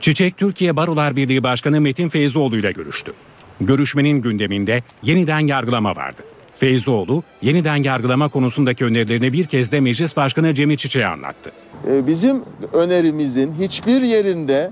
Çiçek, 0.00 0.36
Türkiye 0.36 0.76
Barolar 0.76 1.16
Birliği 1.16 1.42
Başkanı 1.42 1.80
Metin 1.80 2.08
Feyzoğlu 2.08 2.56
ile 2.56 2.72
görüştü. 2.72 3.12
Görüşmenin 3.60 4.22
gündeminde 4.22 4.82
yeniden 5.02 5.46
yargılama 5.46 5.96
vardı. 5.96 6.22
Feyzoğlu, 6.58 7.22
yeniden 7.42 7.76
yargılama 7.76 8.28
konusundaki 8.28 8.84
önerilerini 8.84 9.32
bir 9.32 9.46
kez 9.46 9.72
de 9.72 9.80
Meclis 9.80 10.16
Başkanı 10.16 10.54
Cemil 10.54 10.76
Çiçek'e 10.76 11.06
anlattı. 11.06 11.52
Ee, 11.88 12.06
Bizim 12.06 12.42
önerimizin 12.72 13.52
hiçbir 13.60 14.02
yerinde 14.02 14.70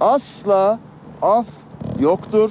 asla 0.00 0.80
af 1.22 1.46
yoktur. 2.00 2.50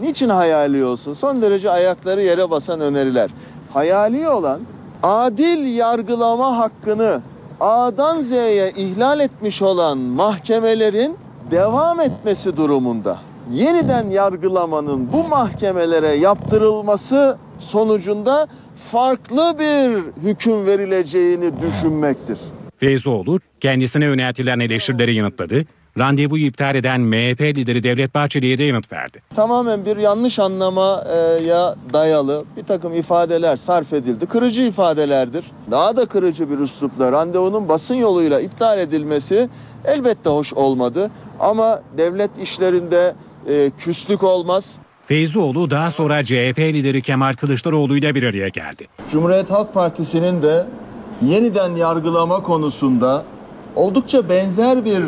Niçin 0.00 0.28
hayali 0.28 0.84
olsun? 0.84 1.14
Son 1.14 1.42
derece 1.42 1.70
ayakları 1.70 2.22
yere 2.22 2.50
basan 2.50 2.80
öneriler. 2.80 3.30
Hayali 3.72 4.28
olan 4.28 4.60
adil 5.02 5.76
yargılama 5.76 6.56
hakkını 6.58 7.22
A'dan 7.60 8.20
Z'ye 8.20 8.72
ihlal 8.76 9.20
etmiş 9.20 9.62
olan 9.62 9.98
mahkemelerin 9.98 11.16
devam 11.50 12.00
etmesi 12.00 12.56
durumunda 12.56 13.18
yeniden 13.52 14.10
yargılamanın 14.10 15.12
bu 15.12 15.28
mahkemelere 15.28 16.08
yaptırılması 16.08 17.38
sonucunda 17.58 18.46
farklı 18.92 19.56
bir 19.58 20.22
hüküm 20.28 20.66
verileceğini 20.66 21.52
düşünmektir. 21.62 22.38
Feyzoğlu, 22.76 23.40
kendisine 23.60 24.04
yöneltilen 24.04 24.60
eleştirileri 24.60 25.14
yanıtladı. 25.14 25.64
Randevuyu 25.98 26.46
iptal 26.46 26.74
eden 26.74 27.00
MHP 27.00 27.40
lideri 27.40 27.82
Devlet 27.82 28.14
Bahçeli'ye 28.14 28.58
de 28.58 28.64
yanıt 28.64 28.92
verdi. 28.92 29.22
Tamamen 29.34 29.86
bir 29.86 29.96
yanlış 29.96 30.38
anlamaya 30.38 31.76
dayalı 31.92 32.44
bir 32.56 32.62
takım 32.62 32.94
ifadeler 32.94 33.56
sarf 33.56 33.92
edildi. 33.92 34.26
Kırıcı 34.26 34.62
ifadelerdir. 34.62 35.44
Daha 35.70 35.96
da 35.96 36.06
kırıcı 36.06 36.50
bir 36.50 36.58
üslupla 36.58 37.12
randevunun 37.12 37.68
basın 37.68 37.94
yoluyla 37.94 38.40
iptal 38.40 38.78
edilmesi 38.78 39.48
elbette 39.84 40.30
hoş 40.30 40.52
olmadı. 40.52 41.10
Ama 41.40 41.82
devlet 41.98 42.38
işlerinde 42.38 43.14
e, 43.48 43.70
küslük 43.78 44.22
olmaz. 44.22 44.74
Feyzoğlu 45.06 45.70
daha 45.70 45.90
sonra 45.90 46.24
CHP 46.24 46.58
lideri 46.58 47.02
Kemal 47.02 47.34
Kılıçdaroğlu 47.34 47.96
ile 47.96 48.14
bir 48.14 48.22
araya 48.22 48.48
geldi. 48.48 48.88
Cumhuriyet 49.10 49.50
Halk 49.50 49.74
Partisi'nin 49.74 50.42
de 50.42 50.66
yeniden 51.22 51.76
yargılama 51.76 52.42
konusunda 52.42 53.24
oldukça 53.76 54.28
benzer 54.28 54.84
bir 54.84 55.02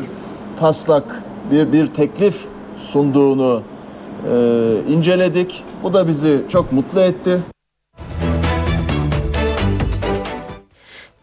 taslak, 0.61 1.23
bir, 1.51 1.73
bir 1.73 1.87
teklif 1.87 2.47
sunduğunu 2.77 3.63
e, 4.33 4.35
inceledik. 4.89 5.65
Bu 5.83 5.93
da 5.93 6.09
bizi 6.09 6.45
çok 6.49 6.73
mutlu 6.73 7.01
etti. 7.01 7.41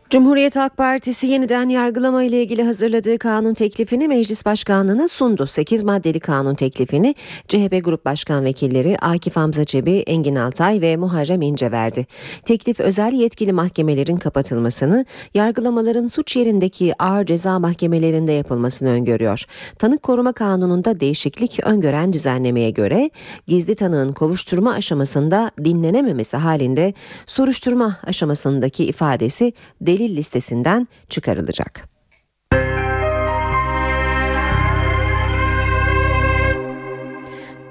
Cumhuriyet 0.09 0.55
Halk 0.55 0.77
Partisi 0.77 1.27
yeniden 1.27 1.69
yargılama 1.69 2.23
ile 2.23 2.43
ilgili 2.43 2.63
hazırladığı 2.63 3.17
kanun 3.17 3.53
teklifini 3.53 4.07
Meclis 4.07 4.45
Başkanlığı'na 4.45 5.07
sundu. 5.07 5.47
8 5.47 5.83
maddeli 5.83 6.19
kanun 6.19 6.55
teklifini 6.55 7.15
CHP 7.47 7.85
Grup 7.85 8.05
Başkan 8.05 8.45
Vekilleri 8.45 8.97
Akif 8.99 9.35
Hamza 9.35 9.65
Cebi, 9.65 9.91
Engin 9.91 10.35
Altay 10.35 10.81
ve 10.81 10.97
Muharrem 10.97 11.41
İnce 11.41 11.71
verdi. 11.71 12.05
Teklif 12.45 12.79
özel 12.79 13.13
yetkili 13.13 13.53
mahkemelerin 13.53 14.17
kapatılmasını, 14.17 15.05
yargılamaların 15.33 16.07
suç 16.07 16.35
yerindeki 16.35 17.03
ağır 17.03 17.25
ceza 17.25 17.59
mahkemelerinde 17.59 18.31
yapılmasını 18.31 18.89
öngörüyor. 18.89 19.43
Tanık 19.79 20.03
koruma 20.03 20.33
kanununda 20.33 20.99
değişiklik 20.99 21.59
öngören 21.63 22.13
düzenlemeye 22.13 22.69
göre 22.69 23.09
gizli 23.47 23.75
tanığın 23.75 24.13
kovuşturma 24.13 24.73
aşamasında 24.73 25.51
dinlenememesi 25.63 26.37
halinde 26.37 26.93
soruşturma 27.25 27.97
aşamasındaki 28.03 28.85
ifadesi 28.85 29.53
delil 29.99 30.15
listesinden 30.15 30.87
çıkarılacak. 31.09 31.89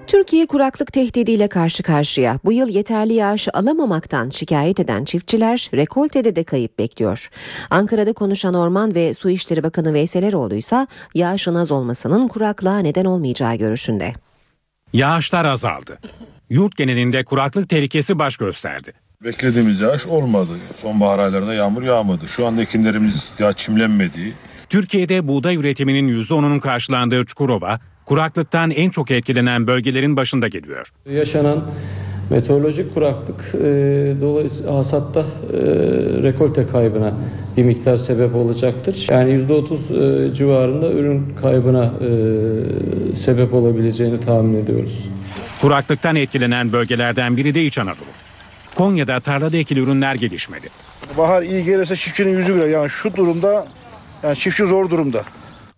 Türkiye 0.07 0.47
kuraklık 0.47 0.93
tehdidiyle 0.93 1.49
karşı 1.49 1.83
karşıya. 1.83 2.39
Bu 2.45 2.53
yıl 2.53 2.69
yeterli 2.69 3.15
yağış 3.15 3.49
alamamaktan 3.53 4.31
şikayet 4.31 4.81
eden 4.81 5.05
çiftçiler 5.05 5.71
rekoltede 5.75 6.37
de 6.37 6.45
kayıp 6.45 6.79
bekliyor. 6.79 7.31
Ankara'da 7.71 8.13
konuşan 8.13 8.55
Orman 8.55 8.95
ve 8.95 9.15
Su 9.15 9.31
İşleri 9.31 9.63
Bakanı 9.63 9.95
Veysel 9.95 10.23
Eroğlu 10.23 10.55
ise 10.55 10.87
yağışın 11.15 11.55
az 11.55 11.71
olmasının 11.71 12.29
kuraklığa 12.29 12.79
neden 12.79 13.05
olmayacağı 13.05 13.57
görüşünde. 13.57 14.13
Yağışlar 14.93 15.45
azaldı. 15.45 15.99
Yurt 16.51 16.77
genelinde 16.77 17.25
kuraklık 17.25 17.69
tehlikesi 17.69 18.19
baş 18.19 18.37
gösterdi. 18.37 19.06
Beklediğimiz 19.25 19.81
yağış 19.81 20.07
olmadı. 20.07 20.51
Sonbahar 20.83 21.19
aylarında 21.19 21.55
yağmur 21.55 21.83
yağmadı. 21.83 22.29
Şu 22.29 22.47
anda 22.47 22.63
ekinlerimiz 22.63 23.33
daha 23.41 23.53
çimlenmedi. 23.53 24.33
Türkiye'de 24.69 25.29
buğday 25.29 25.57
üretiminin 25.57 26.23
%10'unun 26.23 26.61
karşılandığı 26.61 27.25
Çukurova, 27.25 27.81
kuraklıktan 28.05 28.71
en 28.71 28.91
çok 28.91 29.11
etkilenen 29.11 29.67
bölgelerin 29.67 30.17
başında 30.17 30.49
geliyor. 30.49 30.93
Yaşanan 31.11 31.71
meteorolojik 32.31 32.95
kuraklık 32.95 33.55
e, 33.55 33.61
dolayısıyla 34.21 34.75
hasatta 34.75 35.21
e, 35.21 35.25
rekolte 36.23 36.67
kaybına 36.67 37.15
bir 37.57 37.63
miktar 37.63 37.97
sebep 37.97 38.35
olacaktır. 38.35 39.07
Yani 39.11 39.31
%30 39.33 40.27
e, 40.31 40.35
civarında 40.35 40.93
ürün 40.93 41.35
kaybına 41.43 41.85
e, 41.85 43.15
sebep 43.15 43.55
olabileceğini 43.55 44.21
tahmin 44.21 44.55
ediyoruz. 44.65 45.09
Kuraklıktan 45.61 46.17
etkilenen 46.17 46.73
bölgelerden 46.73 47.37
biri 47.37 47.55
de 47.55 47.65
İç 47.65 47.79
Anadolu. 47.79 48.26
Konya'da 48.77 49.21
tarlada 49.21 49.57
ekili 49.57 49.81
ürünler 49.81 50.15
gelişmedi. 50.15 50.69
Bahar 51.19 51.43
iyi 51.43 51.65
gelirse 51.65 51.97
çiftçinin 51.97 52.37
yüzü 52.39 52.55
güler. 52.55 52.69
Yani 52.69 52.91
şu 52.91 53.17
durumda 53.17 53.67
yani 54.23 54.37
çiftçi 54.37 54.67
zor 54.67 54.91
durumda. 54.91 55.23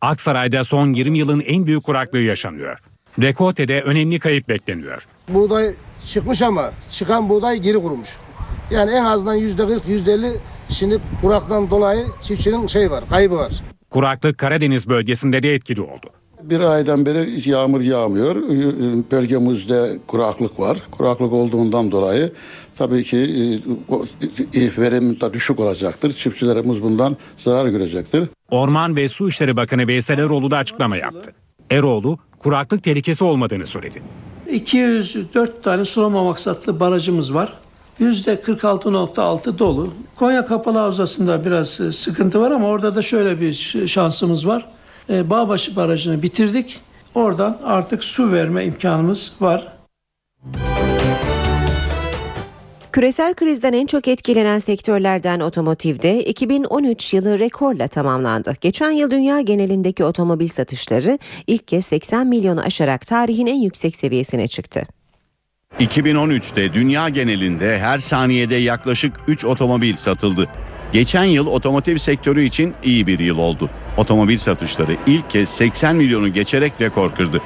Aksaray'da 0.00 0.64
son 0.64 0.92
20 0.92 1.18
yılın 1.18 1.40
en 1.40 1.66
büyük 1.66 1.84
kuraklığı 1.84 2.18
yaşanıyor. 2.18 2.78
Rekoltede 3.22 3.82
önemli 3.82 4.18
kayıp 4.18 4.48
bekleniyor. 4.48 5.06
Buğday 5.28 5.74
çıkmış 6.06 6.42
ama 6.42 6.70
çıkan 6.90 7.28
buğday 7.28 7.56
geri 7.58 7.78
kurumuş. 7.82 8.16
Yani 8.70 8.90
en 8.90 9.04
azından 9.04 9.34
yüzde 9.34 9.66
40, 9.66 9.88
yüzde 9.88 10.12
50 10.12 10.32
şimdi 10.70 10.98
kuraktan 11.22 11.70
dolayı 11.70 12.06
çiftçinin 12.22 12.66
şey 12.66 12.90
var, 12.90 13.04
kaybı 13.10 13.36
var. 13.36 13.52
Kuraklık 13.90 14.38
Karadeniz 14.38 14.88
bölgesinde 14.88 15.42
de 15.42 15.54
etkili 15.54 15.80
oldu. 15.80 16.10
Bir 16.42 16.60
aydan 16.60 17.06
beri 17.06 17.48
yağmur 17.50 17.80
yağmıyor. 17.80 18.34
Bölgemizde 19.10 19.98
kuraklık 20.06 20.60
var. 20.60 20.78
Kuraklık 20.90 21.32
olduğundan 21.32 21.90
dolayı 21.92 22.32
tabii 22.78 23.04
ki 23.04 23.16
e, 24.54 24.80
verim 24.82 25.20
de 25.20 25.32
düşük 25.32 25.60
olacaktır. 25.60 26.12
Çiftçilerimiz 26.12 26.82
bundan 26.82 27.16
zarar 27.36 27.66
görecektir. 27.66 28.28
Orman 28.50 28.96
ve 28.96 29.08
Su 29.08 29.28
İşleri 29.28 29.56
Bakanı 29.56 29.86
Veysel 29.86 30.18
Eroğlu 30.18 30.50
da 30.50 30.56
açıklama 30.56 30.96
yaptı. 30.96 31.32
Eroğlu, 31.70 32.18
kuraklık 32.38 32.82
tehlikesi 32.82 33.24
olmadığını 33.24 33.66
söyledi. 33.66 34.02
204 34.50 35.64
tane 35.64 35.84
sulama 35.84 36.24
maksatlı 36.24 36.80
barajımız 36.80 37.34
var. 37.34 37.52
%46.6 38.00 39.58
dolu. 39.58 39.94
Konya 40.16 40.46
Kapalı 40.46 40.78
Havzası'nda 40.78 41.44
biraz 41.44 41.68
sıkıntı 41.92 42.40
var 42.40 42.50
ama 42.50 42.68
orada 42.68 42.94
da 42.94 43.02
şöyle 43.02 43.40
bir 43.40 43.52
şansımız 43.86 44.46
var. 44.46 44.66
Bağbaşı 45.08 45.76
Barajı'nı 45.76 46.22
bitirdik. 46.22 46.80
Oradan 47.14 47.58
artık 47.64 48.04
su 48.04 48.32
verme 48.32 48.64
imkanımız 48.64 49.32
var. 49.40 49.72
Küresel 52.98 53.34
krizden 53.34 53.72
en 53.72 53.86
çok 53.86 54.08
etkilenen 54.08 54.58
sektörlerden 54.58 55.40
otomotivde 55.40 56.24
2013 56.24 57.14
yılı 57.14 57.38
rekorla 57.38 57.88
tamamlandı. 57.88 58.56
Geçen 58.60 58.90
yıl 58.90 59.10
dünya 59.10 59.40
genelindeki 59.40 60.04
otomobil 60.04 60.48
satışları 60.48 61.18
ilk 61.46 61.68
kez 61.68 61.86
80 61.86 62.26
milyonu 62.26 62.60
aşarak 62.60 63.06
tarihin 63.06 63.46
en 63.46 63.60
yüksek 63.60 63.96
seviyesine 63.96 64.48
çıktı. 64.48 64.82
2013'te 65.80 66.74
dünya 66.74 67.08
genelinde 67.08 67.78
her 67.78 67.98
saniyede 67.98 68.56
yaklaşık 68.56 69.12
3 69.28 69.44
otomobil 69.44 69.96
satıldı. 69.96 70.48
Geçen 70.92 71.24
yıl 71.24 71.46
otomotiv 71.46 71.96
sektörü 71.96 72.44
için 72.44 72.74
iyi 72.84 73.06
bir 73.06 73.18
yıl 73.18 73.38
oldu. 73.38 73.70
Otomobil 73.96 74.38
satışları 74.38 74.96
ilk 75.06 75.30
kez 75.30 75.48
80 75.48 75.96
milyonu 75.96 76.32
geçerek 76.32 76.72
rekor 76.80 77.14
kırdı. 77.14 77.42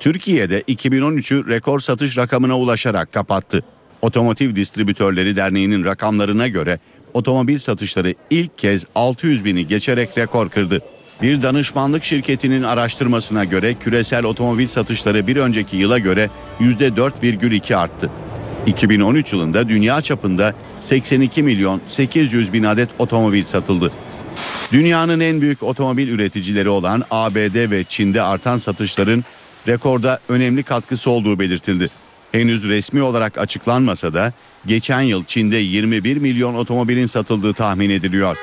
Türkiye'de 0.00 0.60
2013'ü 0.60 1.48
rekor 1.48 1.80
satış 1.80 2.18
rakamına 2.18 2.58
ulaşarak 2.58 3.12
kapattı. 3.12 3.64
Otomotiv 4.02 4.56
Distribütörleri 4.56 5.36
Derneği'nin 5.36 5.84
rakamlarına 5.84 6.48
göre 6.48 6.78
otomobil 7.14 7.58
satışları 7.58 8.14
ilk 8.30 8.58
kez 8.58 8.84
600 8.94 9.44
bini 9.44 9.66
geçerek 9.66 10.18
rekor 10.18 10.48
kırdı. 10.48 10.82
Bir 11.22 11.42
danışmanlık 11.42 12.04
şirketinin 12.04 12.62
araştırmasına 12.62 13.44
göre 13.44 13.74
küresel 13.74 14.24
otomobil 14.24 14.66
satışları 14.66 15.26
bir 15.26 15.36
önceki 15.36 15.76
yıla 15.76 15.98
göre 15.98 16.30
%4,2 16.60 17.76
arttı. 17.76 18.10
2013 18.66 19.32
yılında 19.32 19.68
dünya 19.68 20.02
çapında 20.02 20.54
82 20.80 21.42
milyon 21.42 21.80
800 21.88 22.52
bin 22.52 22.62
adet 22.62 22.88
otomobil 22.98 23.44
satıldı. 23.44 23.92
Dünyanın 24.72 25.20
en 25.20 25.40
büyük 25.40 25.62
otomobil 25.62 26.08
üreticileri 26.08 26.68
olan 26.68 27.02
ABD 27.10 27.70
ve 27.70 27.84
Çin'de 27.84 28.22
artan 28.22 28.58
satışların 28.58 29.24
rekorda 29.68 30.20
önemli 30.28 30.62
katkısı 30.62 31.10
olduğu 31.10 31.38
belirtildi. 31.38 31.88
Henüz 32.32 32.68
resmi 32.68 33.02
olarak 33.02 33.38
açıklanmasa 33.38 34.14
da 34.14 34.32
geçen 34.66 35.00
yıl 35.00 35.24
Çin'de 35.24 35.56
21 35.56 36.16
milyon 36.16 36.54
otomobilin 36.54 37.06
satıldığı 37.06 37.52
tahmin 37.52 37.90
ediliyor. 37.90 38.36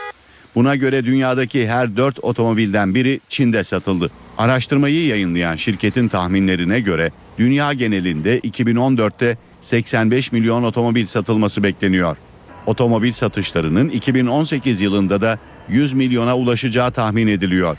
Buna 0.56 0.76
göre 0.76 1.06
dünyadaki 1.06 1.68
her 1.68 1.98
4 1.98 2.24
otomobilden 2.24 2.96
biri 2.96 3.20
Çin'de 3.30 3.64
satıldı. 3.64 4.12
Araştırmayı 4.38 5.06
yayınlayan 5.06 5.56
şirketin 5.56 6.08
tahminlerine 6.08 6.80
göre 6.80 7.12
dünya 7.38 7.74
genelinde 7.74 8.40
2014'te 8.40 9.38
85 9.62 10.32
milyon 10.32 10.64
otomobil 10.64 11.06
satılması 11.06 11.64
bekleniyor. 11.64 12.18
Otomobil 12.66 13.12
satışlarının 13.12 13.90
2018 13.90 14.82
yılında 14.82 15.22
da 15.22 15.40
100 15.70 15.94
milyona 15.94 16.38
ulaşacağı 16.38 16.92
tahmin 16.92 17.28
ediliyor. 17.28 17.78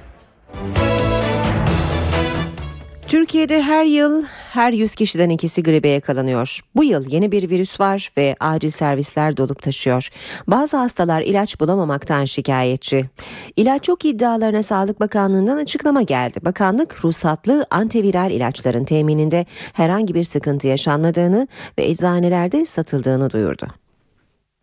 Türkiye'de 3.09 3.63
her 3.63 3.85
yıl 3.85 4.25
her 4.53 4.73
100 4.73 4.95
kişiden 4.95 5.31
ikisi 5.31 5.63
gribe 5.63 5.89
yakalanıyor. 5.89 6.61
Bu 6.77 6.85
yıl 6.85 7.11
yeni 7.11 7.33
bir 7.33 7.51
virüs 7.51 7.81
var 7.81 8.13
ve 8.17 8.37
acil 8.41 8.71
servisler 8.71 9.37
dolup 9.37 9.63
taşıyor. 9.63 10.09
Bazı 10.47 10.77
hastalar 10.77 11.23
ilaç 11.23 11.61
bulamamaktan 11.61 12.25
şikayetçi. 12.25 13.11
İlaç 13.57 13.89
yok 13.89 14.05
iddialarına 14.05 14.63
Sağlık 14.63 15.01
Bakanlığı'ndan 15.01 15.57
açıklama 15.57 16.03
geldi. 16.03 16.41
Bakanlık 16.45 17.05
ruhsatlı 17.05 17.67
antiviral 17.71 18.31
ilaçların 18.31 18.85
temininde 18.85 19.47
herhangi 19.73 20.15
bir 20.15 20.25
sıkıntı 20.25 20.69
yaşanmadığını 20.69 21.49
ve 21.79 21.85
eczanelerde 21.85 22.67
satıldığını 22.67 23.31
duyurdu. 23.31 23.67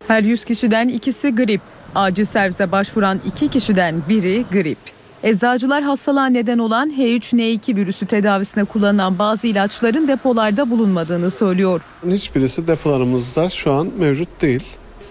Her 0.08 0.22
100 0.22 0.44
kişiden 0.44 0.88
ikisi 0.88 1.34
grip. 1.34 1.60
Acil 1.94 2.24
servise 2.24 2.72
başvuran 2.72 3.20
iki 3.26 3.48
kişiden 3.48 4.02
biri 4.08 4.44
grip. 4.52 5.03
Eczacılar 5.24 5.82
hastalığa 5.82 6.26
neden 6.26 6.58
olan 6.58 6.90
H3N2 6.90 7.76
virüsü 7.76 8.06
tedavisine 8.06 8.64
kullanılan 8.64 9.18
bazı 9.18 9.46
ilaçların 9.46 10.08
depolarda 10.08 10.70
bulunmadığını 10.70 11.30
söylüyor. 11.30 11.80
Hiçbirisi 12.06 12.66
depolarımızda 12.66 13.50
şu 13.50 13.72
an 13.72 13.90
mevcut 13.98 14.28
değil. 14.42 14.64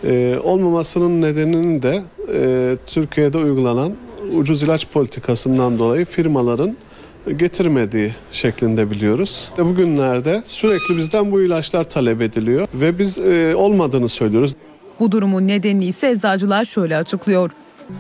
Ee, 0.04 0.36
olmamasının 0.44 1.22
nedenini 1.22 1.84
de 1.84 2.02
e, 2.34 2.76
Türkiye'de 2.86 3.38
uygulanan 3.38 3.92
ucuz 4.36 4.64
ilaç 4.64 4.88
politikasından 4.88 5.80
dolayı 5.80 6.06
firmaların 6.06 6.78
getirmediği 7.38 8.12
şeklinde 8.32 8.92
biliyoruz. 8.92 9.52
Bugünlerde 9.58 10.44
sürekli 10.46 10.98
bizden 10.98 11.32
bu 11.32 11.42
ilaçlar 11.42 11.84
talep 11.84 12.22
ediliyor 12.22 12.68
ve 12.74 13.00
biz 13.00 13.20
e, 13.20 13.56
olmadığını 13.56 14.10
söylüyoruz. 14.10 14.56
Bu 15.00 15.12
durumun 15.12 15.48
nedenini 15.48 15.86
ise 15.86 16.10
eczacılar 16.10 16.66
şöyle 16.66 16.98
açıklıyor. 16.98 17.52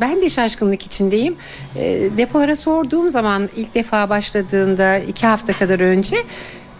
Ben 0.01 0.21
de 0.21 0.29
şaşkınlık 0.29 0.85
içindeyim. 0.85 1.35
E, 1.75 1.83
depolara 2.17 2.55
sorduğum 2.55 3.09
zaman 3.09 3.49
ilk 3.55 3.75
defa 3.75 4.09
başladığında 4.09 4.97
iki 4.97 5.27
hafta 5.27 5.53
kadar 5.53 5.79
önce 5.79 6.17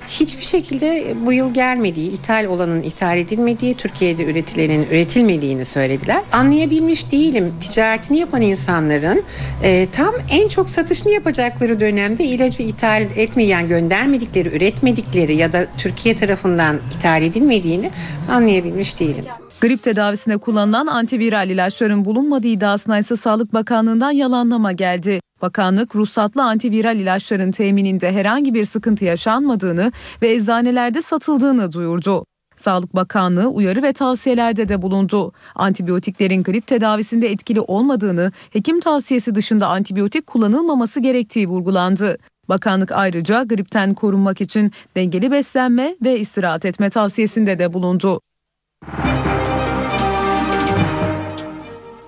hiçbir 0.08 0.44
şekilde 0.44 1.14
bu 1.26 1.34
yıl 1.34 1.54
gelmediği, 1.54 2.12
ithal 2.12 2.46
olanın 2.46 2.84
ithal 2.84 3.18
edilmediği, 3.18 3.78
Türkiye'de 3.78 4.24
üretilenin 4.24 4.88
üretilmediğini 4.92 5.66
söylediler. 5.66 6.22
Anlayabilmiş 6.32 7.12
değilim. 7.12 7.54
Ticaretini 7.62 8.18
yapan 8.18 8.42
insanların 8.42 9.24
e, 9.64 9.88
tam 9.92 10.14
en 10.30 10.48
çok 10.48 10.70
satışını 10.70 11.12
yapacakları 11.12 11.80
dönemde 11.80 12.24
ilacı 12.24 12.64
ithal 12.64 13.02
etmeyen, 13.16 13.68
göndermedikleri, 13.68 14.50
üretmedikleri 14.50 15.36
ya 15.36 15.54
da 15.54 15.68
Türkiye 15.78 16.16
tarafından 16.16 16.80
ithal 16.98 17.24
edilmediğini 17.24 17.92
anlayabilmiş 18.30 19.00
değilim. 19.00 19.26
Grip 19.64 19.84
tedavisine 19.84 20.38
kullanılan 20.38 20.88
antiviral 20.88 21.50
ilaçların 21.50 22.06
bulunmadığı 22.06 22.48
iddiasına 22.48 23.00
ise 23.00 23.16
Sağlık 23.16 23.54
Bakanlığı'ndan 23.54 24.12
yalanlama 24.12 24.72
geldi. 24.72 25.20
Bakanlık 25.42 25.96
ruhsatlı 25.96 26.44
antiviral 26.44 27.00
ilaçların 27.00 27.52
temininde 27.52 28.12
herhangi 28.12 28.54
bir 28.54 28.66
sıkıntı 28.66 29.06
yaşanmadığını 29.06 29.92
ve 30.22 30.32
eczanelerde 30.32 31.02
satıldığını 31.02 31.72
duyurdu. 31.72 32.26
Sağlık 32.56 32.96
Bakanlığı 32.96 33.48
uyarı 33.48 33.84
ve 33.84 33.94
tavsiyelerde 33.94 34.70
de 34.70 34.82
bulundu. 34.82 35.34
Antibiyotiklerin 35.56 36.44
grip 36.44 36.68
tedavisinde 36.68 37.32
etkili 37.32 37.62
olmadığını, 37.62 38.32
hekim 38.50 38.80
tavsiyesi 38.80 39.36
dışında 39.36 39.68
antibiyotik 39.68 40.28
kullanılmaması 40.28 41.00
gerektiği 41.00 41.48
vurgulandı. 41.48 42.18
Bakanlık 42.50 42.92
ayrıca 42.92 43.44
gripten 43.44 43.94
korunmak 43.94 44.42
için 44.42 44.72
dengeli 44.96 45.32
beslenme 45.32 45.96
ve 46.04 46.20
istirahat 46.20 46.66
etme 46.66 46.90
tavsiyesinde 46.90 47.60
de 47.60 47.74
bulundu. 47.74 48.20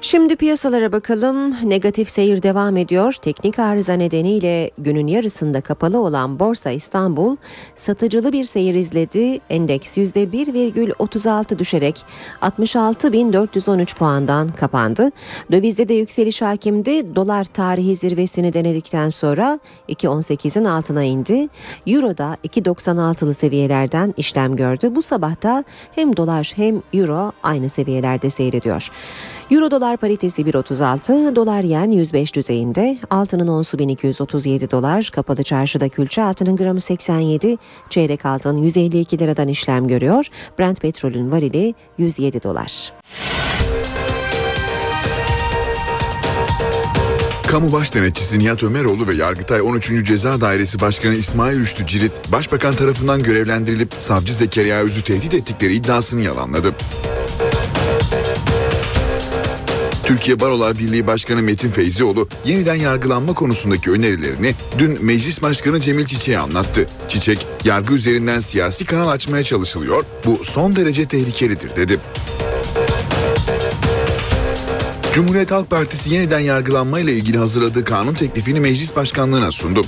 Şimdi 0.06 0.36
piyasalara 0.36 0.92
bakalım. 0.92 1.70
Negatif 1.70 2.10
seyir 2.10 2.44
devam 2.44 2.78
ediyor. 2.78 3.14
Teknik 3.14 3.60
arıza 3.60 3.94
nedeniyle 3.94 4.72
günün 4.78 5.08
yarısında 5.08 5.62
kapalı 5.62 6.00
olan 6.00 6.40
Borsa 6.40 6.72
İstanbul 6.72 7.38
satıcılı 7.76 8.32
bir 8.34 8.44
seyir 8.44 8.76
izledi. 8.76 9.40
Endeks 9.50 9.98
%1,36 9.98 11.60
düşerek 11.60 12.06
66.413 12.42 13.96
puandan 13.96 14.48
kapandı. 14.48 15.10
Dövizde 15.52 15.90
de 15.90 15.94
yükseliş 15.94 16.42
hakimdi. 16.42 17.16
Dolar 17.16 17.44
tarihi 17.44 17.96
zirvesini 17.96 18.54
denedikten 18.54 19.10
sonra 19.10 19.60
2.18'in 19.90 20.66
altına 20.66 21.04
indi. 21.04 21.48
Euro 21.88 22.18
da 22.18 22.38
2.96'lı 22.44 23.34
seviyelerden 23.34 24.14
işlem 24.18 24.56
gördü. 24.56 24.96
Bu 24.96 25.02
sabahta 25.02 25.64
hem 25.96 26.18
dolar 26.18 26.54
hem 26.56 26.82
euro 26.94 27.32
aynı 27.44 27.70
seviyelerde 27.70 28.30
seyrediyor. 28.30 28.92
Euro 29.52 29.72
dolar 29.72 29.95
paritesi 29.98 30.42
1.36, 30.42 31.36
dolar 31.36 31.62
yen 31.62 31.90
105 31.90 32.36
düzeyinde, 32.36 32.98
altının 33.10 33.48
onsu 33.48 33.80
1237 33.80 34.72
dolar, 34.72 35.10
kapalı 35.14 35.44
çarşıda 35.44 35.90
külçe 35.90 36.24
altının 36.24 36.56
gramı 36.56 36.82
87, 36.82 37.58
çeyrek 37.90 38.26
altın 38.26 38.58
152 38.58 39.20
liradan 39.20 39.48
işlem 39.48 39.88
görüyor, 39.88 40.26
Brent 40.60 40.82
petrolün 40.82 41.32
varili 41.32 41.74
107 41.98 42.44
dolar. 42.44 42.94
Kamu 47.48 47.72
Baş 47.72 47.96
Denetçisi 47.96 48.40
Nihat 48.40 48.64
Ömeroğlu 48.64 49.08
ve 49.08 49.16
Yargıtay 49.16 49.62
13. 49.62 50.06
Ceza 50.06 50.42
Dairesi 50.42 50.82
Başkanı 50.82 51.14
İsmail 51.14 51.60
Rüştü 51.60 51.88
Cirit, 51.88 52.32
Başbakan 52.32 52.74
tarafından 52.74 53.24
görevlendirilip 53.24 53.94
Savcı 53.98 54.34
Zekeriya 54.34 54.80
Öz'ü 54.80 55.02
tehdit 55.02 55.34
ettikleri 55.34 55.74
iddiasını 55.74 56.22
yalanladı. 56.22 56.74
Türkiye 60.06 60.40
Barolar 60.40 60.80
Birliği 60.80 61.08
Başkanı 61.08 61.42
Metin 61.42 61.72
Feyzioğlu 61.72 62.30
yeniden 62.46 62.76
yargılanma 62.76 63.34
konusundaki 63.34 63.92
önerilerini 63.92 64.56
dün 64.78 65.06
Meclis 65.06 65.42
Başkanı 65.42 65.80
Cemil 65.80 66.06
Çiçek'e 66.06 66.40
anlattı. 66.40 66.88
Çiçek, 67.10 67.48
yargı 67.64 67.94
üzerinden 67.94 68.40
siyasi 68.40 68.86
kanal 68.86 69.10
açmaya 69.10 69.44
çalışılıyor, 69.44 70.04
bu 70.26 70.46
son 70.46 70.76
derece 70.76 71.08
tehlikelidir 71.08 71.76
dedi. 71.76 72.00
Cumhuriyet 75.14 75.52
Halk 75.52 75.70
Partisi 75.70 76.14
yeniden 76.14 76.40
yargılanma 76.40 77.00
ile 77.00 77.14
ilgili 77.14 77.38
hazırladığı 77.38 77.84
kanun 77.84 78.14
teklifini 78.14 78.60
meclis 78.60 78.96
başkanlığına 78.96 79.52
sundu. 79.52 79.82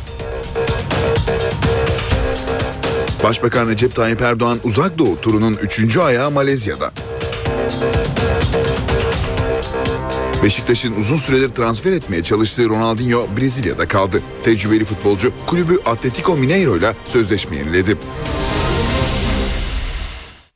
Başbakan 3.24 3.70
Recep 3.70 3.96
Tayyip 3.96 4.22
Erdoğan 4.22 4.60
uzak 4.64 4.98
doğu 4.98 5.22
turunun 5.22 5.58
3. 5.62 5.98
ayağı 5.98 6.32
Malezya'da. 6.32 6.92
Beşiktaş'ın 10.48 10.96
uzun 10.96 11.18
süredir 11.18 11.50
transfer 11.50 11.92
etmeye 11.92 12.24
çalıştığı 12.24 12.70
Ronaldinho 12.70 13.28
Brezilya'da 13.38 13.88
kaldı. 13.88 14.22
Tecrübeli 14.44 14.86
futbolcu 14.86 15.34
kulübü 15.48 15.80
Atletico 15.86 16.38
Mineiro 16.38 16.78
ile 16.78 16.94
sözleşme 17.06 17.56
yeniledi. 17.56 17.98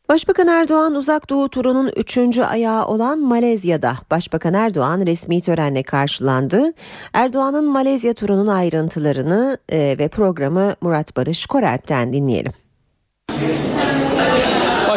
Başbakan 0.10 0.48
Erdoğan 0.48 0.96
uzak 0.96 1.30
doğu 1.30 1.50
turunun 1.50 1.92
üçüncü 1.96 2.44
ayağı 2.44 2.86
olan 2.86 3.20
Malezya'da. 3.20 3.98
Başbakan 4.12 4.54
Erdoğan 4.54 5.06
resmi 5.06 5.42
törenle 5.42 5.84
karşılandı. 5.84 6.74
Erdoğan'ın 7.14 7.66
Malezya 7.66 8.14
turunun 8.14 8.48
ayrıntılarını 8.48 9.58
e, 9.72 9.96
ve 10.00 10.08
programı 10.08 10.76
Murat 10.82 11.18
Barış 11.18 11.46
Koralp'ten 11.46 12.14
dinleyelim. 12.14 12.52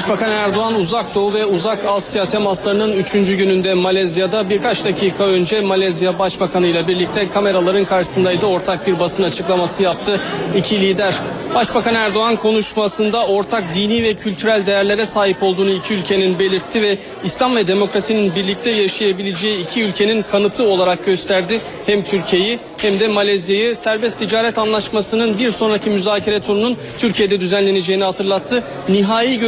Başbakan 0.05 0.33
Erdoğan 0.33 0.75
uzak 0.75 1.15
doğu 1.15 1.35
ve 1.35 1.45
uzak 1.45 1.79
Asya 1.89 2.27
temaslarının 2.27 2.93
3. 2.93 3.13
gününde 3.13 3.75
Malezya'da 3.75 4.51
birkaç 4.51 4.85
dakika 4.85 5.25
önce 5.25 5.61
Malezya 5.61 6.19
Başbakanı 6.19 6.67
ile 6.67 6.89
birlikte 6.89 7.29
kameraların 7.29 7.85
karşısındaydı. 7.85 8.47
Ortak 8.47 8.87
bir 8.87 9.01
basın 9.01 9.23
açıklaması 9.23 9.83
yaptı. 9.83 10.21
İki 10.57 10.81
lider 10.81 11.15
Başbakan 11.55 11.95
Erdoğan 11.95 12.37
konuşmasında 12.37 13.27
ortak 13.27 13.75
dini 13.75 14.03
ve 14.03 14.15
kültürel 14.15 14.67
değerlere 14.67 15.07
sahip 15.07 15.43
olduğunu 15.43 15.71
iki 15.71 15.95
ülkenin 15.95 16.39
belirtti 16.39 16.83
ve 16.83 16.99
İslam 17.25 17.57
ve 17.57 17.67
demokrasinin 17.67 18.35
birlikte 18.35 18.71
yaşayabileceği 18.71 19.65
iki 19.65 19.83
ülkenin 19.83 20.23
kanıtı 20.23 20.65
olarak 20.65 21.05
gösterdi. 21.05 21.61
Hem 21.87 22.05
Türkiye'yi 22.05 22.59
hem 22.79 23.01
de 23.01 23.09
Malezya'yı 23.09 23.77
serbest 23.77 24.19
ticaret 24.19 24.59
anlaşmasının 24.59 25.39
bir 25.39 25.51
sonraki 25.51 25.91
müzakere 25.91 26.41
turunun 26.41 26.77
Türkiye'de 26.99 27.41
düzenleneceğini 27.41 28.05
hatırlattı. 28.05 28.65
Nihai 28.89 29.39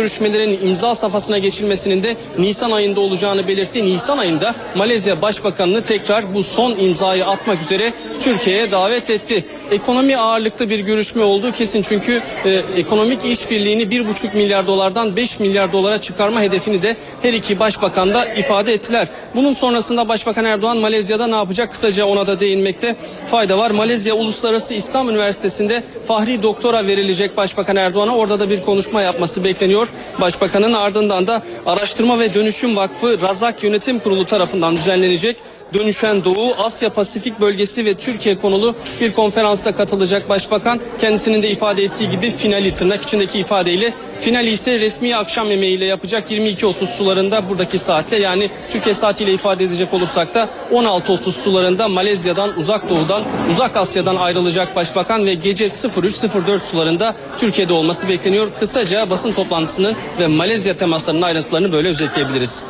görüşmelerin 0.46 0.68
imza 0.68 0.94
safhasına 0.94 1.38
geçilmesinin 1.38 2.02
de 2.02 2.16
Nisan 2.38 2.70
ayında 2.70 3.00
olacağını 3.00 3.48
belirtti. 3.48 3.82
Nisan 3.82 4.18
ayında 4.18 4.54
Malezya 4.74 5.22
Başbakanını 5.22 5.82
tekrar 5.82 6.34
bu 6.34 6.42
son 6.42 6.78
imzayı 6.78 7.26
atmak 7.26 7.60
üzere 7.60 7.92
Türkiye'ye 8.20 8.70
davet 8.70 9.10
etti. 9.10 9.44
Ekonomi 9.70 10.16
ağırlıklı 10.16 10.70
bir 10.70 10.80
görüşme 10.80 11.24
oldu 11.24 11.52
kesin 11.52 11.82
çünkü 11.82 12.22
e, 12.44 12.50
ekonomik 12.76 13.24
işbirliğini 13.24 13.82
1,5 13.82 14.36
milyar 14.36 14.66
dolardan 14.66 15.16
5 15.16 15.40
milyar 15.40 15.72
dolara 15.72 16.00
çıkarma 16.00 16.40
hedefini 16.40 16.82
de 16.82 16.96
her 17.22 17.32
iki 17.32 17.58
başbakan 17.58 18.14
da 18.14 18.26
ifade 18.26 18.72
ettiler. 18.72 19.08
Bunun 19.34 19.52
sonrasında 19.52 20.08
Başbakan 20.08 20.44
Erdoğan 20.44 20.78
Malezya'da 20.78 21.26
ne 21.26 21.34
yapacak 21.34 21.72
kısaca 21.72 22.06
ona 22.06 22.26
da 22.26 22.40
değinmekte 22.40 22.96
fayda 23.30 23.58
var. 23.58 23.70
Malezya 23.70 24.14
Uluslararası 24.14 24.74
İslam 24.74 25.08
Üniversitesi'nde 25.08 25.82
Fahri 26.06 26.42
Doktora 26.42 26.86
verilecek 26.86 27.36
Başbakan 27.36 27.76
Erdoğan'a 27.76 28.16
orada 28.16 28.40
da 28.40 28.50
bir 28.50 28.62
konuşma 28.62 29.02
yapması 29.02 29.44
bekleniyor. 29.44 29.88
Başbakanın 30.36 30.72
ardından 30.72 31.26
da 31.26 31.42
Araştırma 31.66 32.18
ve 32.18 32.34
Dönüşüm 32.34 32.76
Vakfı 32.76 33.22
Razak 33.22 33.62
Yönetim 33.62 33.98
Kurulu 33.98 34.26
tarafından 34.26 34.76
düzenlenecek 34.76 35.36
Dönüşen 35.78 36.24
Doğu, 36.24 36.54
Asya 36.58 36.90
Pasifik 36.90 37.40
bölgesi 37.40 37.84
ve 37.84 37.94
Türkiye 37.94 38.38
konulu 38.38 38.74
bir 39.00 39.12
konferansa 39.12 39.76
katılacak 39.76 40.28
başbakan. 40.28 40.80
Kendisinin 40.98 41.42
de 41.42 41.50
ifade 41.50 41.84
ettiği 41.84 42.10
gibi 42.10 42.30
finali 42.30 42.74
tırnak 42.74 43.02
içindeki 43.02 43.38
ifadeyle 43.38 43.94
finali 44.20 44.50
ise 44.50 44.80
resmi 44.80 45.16
akşam 45.16 45.50
yemeğiyle 45.50 45.84
yapacak 45.84 46.30
22.30 46.30 46.86
sularında 46.86 47.48
buradaki 47.48 47.78
saatle 47.78 48.16
yani 48.16 48.50
Türkiye 48.72 48.94
saatiyle 48.94 49.32
ifade 49.32 49.64
edecek 49.64 49.94
olursak 49.94 50.34
da 50.34 50.48
16.30 50.72 51.32
sularında 51.32 51.88
Malezya'dan 51.88 52.58
uzak 52.58 52.88
doğudan 52.88 53.22
uzak 53.50 53.76
Asya'dan 53.76 54.16
ayrılacak 54.16 54.76
başbakan 54.76 55.26
ve 55.26 55.34
gece 55.34 55.64
03.04 55.64 56.58
sularında 56.58 57.14
Türkiye'de 57.38 57.72
olması 57.72 58.08
bekleniyor. 58.08 58.48
Kısaca 58.60 59.10
basın 59.10 59.32
toplantısını 59.32 59.94
ve 60.20 60.26
Malezya 60.26 60.76
temaslarının 60.76 61.22
ayrıntılarını 61.22 61.72
böyle 61.72 61.88
özetleyebiliriz. 61.88 62.62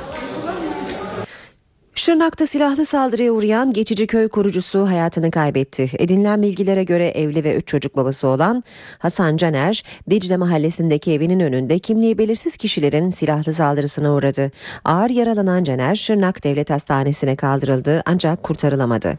Şırnak'ta 1.97 2.47
silahlı 2.47 2.87
saldırıya 2.87 3.33
uğrayan 3.33 3.73
geçici 3.73 4.07
köy 4.07 4.29
kurucusu 4.29 4.89
hayatını 4.89 5.31
kaybetti. 5.31 5.91
Edinilen 5.99 6.43
bilgilere 6.43 6.85
göre 6.85 7.09
evli 7.09 7.45
ve 7.45 7.57
üç 7.57 7.69
çocuk 7.69 7.97
babası 7.97 8.29
olan 8.29 8.65
Hasan 8.99 9.37
Caner, 9.37 9.83
Dicle 10.11 10.37
mahallesindeki 10.37 11.13
evinin 11.13 11.41
önünde 11.41 11.79
kimliği 11.79 12.19
belirsiz 12.19 12.57
kişilerin 12.57 13.11
silahlı 13.11 13.55
saldırısına 13.55 14.15
uğradı. 14.15 14.51
Ağır 14.85 15.11
yaralanan 15.11 15.65
Caner, 15.65 15.95
Şırnak 15.95 16.45
Devlet 16.45 16.71
Hastanesi'ne 16.71 17.37
kaldırıldı 17.37 18.03
ancak 18.07 18.43
kurtarılamadı. 18.43 19.19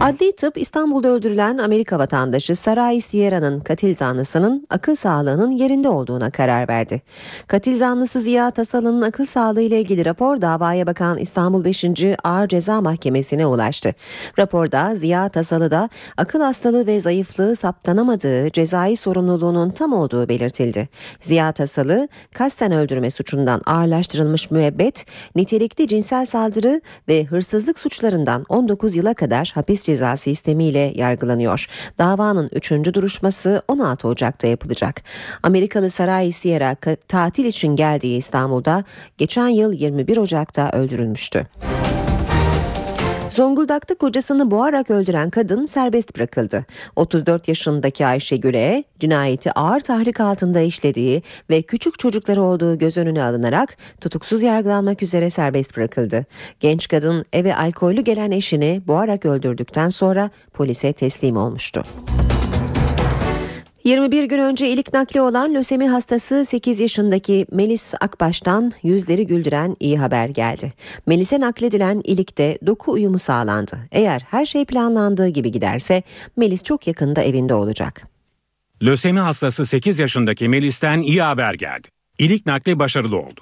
Adli 0.00 0.32
tıp 0.36 0.58
İstanbul'da 0.58 1.08
öldürülen 1.08 1.58
Amerika 1.58 1.98
vatandaşı 1.98 2.56
Saray 2.56 3.00
Sierra'nın 3.00 3.60
katil 3.60 3.94
zanlısının 3.94 4.66
akıl 4.70 4.94
sağlığının 4.94 5.50
yerinde 5.50 5.88
olduğuna 5.88 6.30
karar 6.30 6.68
verdi. 6.68 7.02
Katil 7.46 7.76
zanlısı 7.76 8.20
Ziya 8.20 8.50
Tasalı'nın 8.50 9.02
akıl 9.02 9.24
sağlığı 9.24 9.60
ile 9.60 9.80
ilgili 9.80 10.04
rapor 10.04 10.40
davaya 10.40 10.86
bakan 10.86 11.18
İstanbul 11.18 11.64
5. 11.64 11.84
Ağır 12.24 12.48
Ceza 12.48 12.80
Mahkemesi'ne 12.80 13.46
ulaştı. 13.46 13.94
Raporda 14.38 14.96
Ziya 14.96 15.28
Tasalı'da 15.28 15.88
akıl 16.16 16.40
hastalığı 16.40 16.86
ve 16.86 17.00
zayıflığı 17.00 17.56
saptanamadığı 17.56 18.50
cezai 18.50 18.96
sorumluluğunun 18.96 19.70
tam 19.70 19.92
olduğu 19.92 20.28
belirtildi. 20.28 20.88
Ziya 21.20 21.52
Tasalı 21.52 22.08
kasten 22.34 22.72
öldürme 22.72 23.10
suçundan 23.10 23.62
ağırlaştırılmış 23.66 24.50
müebbet, 24.50 25.06
nitelikli 25.36 25.88
cinsel 25.88 26.26
saldırı 26.26 26.80
ve 27.08 27.24
hırsızlık 27.24 27.78
suçlarından 27.78 28.44
19 28.48 28.96
yıla 28.96 29.14
kadar 29.14 29.52
hapis 29.54 29.89
cezası 29.90 30.30
istemiyle 30.30 30.92
yargılanıyor. 30.94 31.66
Davanın 31.98 32.50
3. 32.52 32.70
duruşması 32.70 33.62
16 33.68 34.08
Ocak'ta 34.08 34.46
yapılacak. 34.46 35.02
Amerikalı 35.42 35.90
Saray 35.90 36.32
Sierra 36.32 36.76
tatil 37.08 37.44
için 37.44 37.76
geldiği 37.76 38.16
İstanbul'da 38.16 38.84
geçen 39.18 39.48
yıl 39.48 39.72
21 39.72 40.16
Ocak'ta 40.16 40.70
öldürülmüştü. 40.70 41.46
Zonguldak'ta 43.30 43.94
kocasını 43.94 44.50
boğarak 44.50 44.90
öldüren 44.90 45.30
kadın 45.30 45.66
serbest 45.66 46.16
bırakıldı. 46.16 46.64
34 46.96 47.48
yaşındaki 47.48 48.06
Ayşe 48.06 48.36
Güle 48.36 48.84
cinayeti 49.00 49.52
ağır 49.52 49.80
tahrik 49.80 50.20
altında 50.20 50.60
işlediği 50.60 51.22
ve 51.50 51.62
küçük 51.62 51.98
çocukları 51.98 52.42
olduğu 52.42 52.78
göz 52.78 52.96
önüne 52.96 53.22
alınarak 53.22 53.76
tutuksuz 54.00 54.42
yargılanmak 54.42 55.02
üzere 55.02 55.30
serbest 55.30 55.76
bırakıldı. 55.76 56.26
Genç 56.60 56.88
kadın 56.88 57.24
eve 57.32 57.56
alkollü 57.56 58.00
gelen 58.00 58.30
eşini 58.30 58.82
boğarak 58.86 59.26
öldürdükten 59.26 59.88
sonra 59.88 60.30
polise 60.52 60.92
teslim 60.92 61.36
olmuştu. 61.36 61.82
21 63.84 64.24
gün 64.24 64.38
önce 64.38 64.68
ilik 64.68 64.92
nakli 64.92 65.20
olan 65.20 65.54
lösemi 65.54 65.88
hastası 65.88 66.44
8 66.44 66.80
yaşındaki 66.80 67.46
Melis 67.52 67.94
Akbaş'tan 68.00 68.72
yüzleri 68.82 69.26
güldüren 69.26 69.76
iyi 69.80 69.98
haber 69.98 70.28
geldi. 70.28 70.72
Melis'e 71.06 71.40
nakledilen 71.40 72.00
ilikte 72.04 72.58
doku 72.66 72.92
uyumu 72.92 73.18
sağlandı. 73.18 73.78
Eğer 73.92 74.26
her 74.30 74.46
şey 74.46 74.64
planlandığı 74.64 75.28
gibi 75.28 75.52
giderse 75.52 76.02
Melis 76.36 76.62
çok 76.62 76.86
yakında 76.86 77.22
evinde 77.22 77.54
olacak. 77.54 78.02
Lösemi 78.82 79.20
hastası 79.20 79.66
8 79.66 79.98
yaşındaki 79.98 80.48
Melis'ten 80.48 81.02
iyi 81.02 81.22
haber 81.22 81.54
geldi. 81.54 81.88
İlik 82.18 82.46
nakli 82.46 82.78
başarılı 82.78 83.16
oldu. 83.16 83.40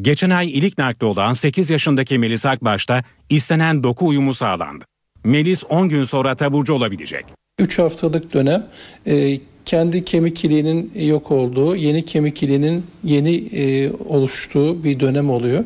Geçen 0.00 0.30
ay 0.30 0.50
ilik 0.58 0.78
nakli 0.78 1.06
olan 1.06 1.32
8 1.32 1.70
yaşındaki 1.70 2.18
Melis 2.18 2.46
Akbaş'ta 2.46 3.02
istenen 3.30 3.82
doku 3.82 4.06
uyumu 4.06 4.34
sağlandı. 4.34 4.84
Melis 5.24 5.64
10 5.68 5.88
gün 5.88 6.04
sonra 6.04 6.34
taburcu 6.34 6.74
olabilecek. 6.74 7.24
3 7.58 7.78
haftalık 7.78 8.34
dönem 8.34 8.66
e, 9.06 9.40
kendi 9.64 10.04
kemik 10.04 10.44
iliğinin 10.44 10.92
yok 10.96 11.30
olduğu, 11.30 11.76
yeni 11.76 12.04
kemik 12.04 12.42
iliğinin 12.42 12.82
yeni 13.04 13.36
e, 13.36 13.90
oluştuğu 14.08 14.84
bir 14.84 15.00
dönem 15.00 15.30
oluyor. 15.30 15.64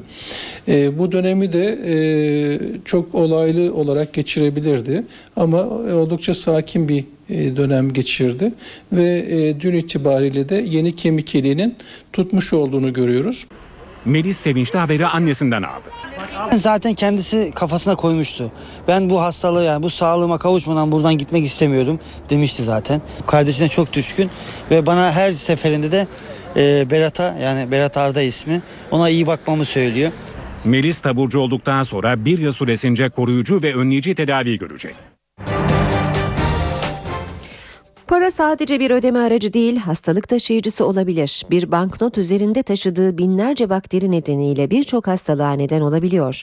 E, 0.68 0.98
bu 0.98 1.12
dönemi 1.12 1.52
de 1.52 1.78
e, 1.86 1.94
çok 2.84 3.14
olaylı 3.14 3.74
olarak 3.74 4.12
geçirebilirdi 4.12 5.04
ama 5.36 5.68
oldukça 5.68 6.34
sakin 6.34 6.88
bir 6.88 7.04
e, 7.30 7.56
dönem 7.56 7.92
geçirdi 7.92 8.52
ve 8.92 9.26
e, 9.28 9.60
dün 9.60 9.74
itibariyle 9.74 10.48
de 10.48 10.64
yeni 10.68 10.96
kemik 10.96 11.34
iliğinin 11.34 11.74
tutmuş 12.12 12.52
olduğunu 12.52 12.92
görüyoruz. 12.92 13.46
Melis 14.04 14.36
sevinçli 14.36 14.78
haberi 14.78 15.06
annesinden 15.06 15.62
aldı. 15.62 15.90
Zaten 16.52 16.94
kendisi 16.94 17.52
kafasına 17.54 17.96
koymuştu. 17.96 18.52
Ben 18.88 19.10
bu 19.10 19.20
hastalığı 19.20 19.64
yani 19.64 19.82
bu 19.82 19.90
sağlığıma 19.90 20.38
kavuşmadan 20.38 20.92
buradan 20.92 21.18
gitmek 21.18 21.44
istemiyorum 21.44 22.00
demişti 22.30 22.62
zaten. 22.62 23.02
Kardeşine 23.26 23.68
çok 23.68 23.92
düşkün 23.92 24.30
ve 24.70 24.86
bana 24.86 25.12
her 25.12 25.30
seferinde 25.32 25.92
de 25.92 26.06
e, 26.56 26.90
Berat'a 26.90 27.36
yani 27.42 27.70
Berat 27.70 27.96
Arda 27.96 28.22
ismi 28.22 28.62
ona 28.90 29.08
iyi 29.08 29.26
bakmamı 29.26 29.64
söylüyor. 29.64 30.12
Melis 30.64 30.98
taburcu 30.98 31.38
olduktan 31.38 31.82
sonra 31.82 32.24
bir 32.24 32.38
yıl 32.38 32.52
süresince 32.52 33.08
koruyucu 33.08 33.62
ve 33.62 33.74
önleyici 33.74 34.14
tedavi 34.14 34.58
görecek. 34.58 34.94
Para 38.06 38.30
sadece 38.30 38.80
bir 38.80 38.90
ödeme 38.90 39.18
aracı 39.18 39.52
değil, 39.52 39.76
hastalık 39.76 40.28
taşıyıcısı 40.28 40.86
olabilir. 40.86 41.46
Bir 41.50 41.72
banknot 41.72 42.18
üzerinde 42.18 42.62
taşıdığı 42.62 43.18
binlerce 43.18 43.70
bakteri 43.70 44.10
nedeniyle 44.10 44.70
birçok 44.70 45.06
hastalığa 45.06 45.52
neden 45.52 45.80
olabiliyor. 45.80 46.42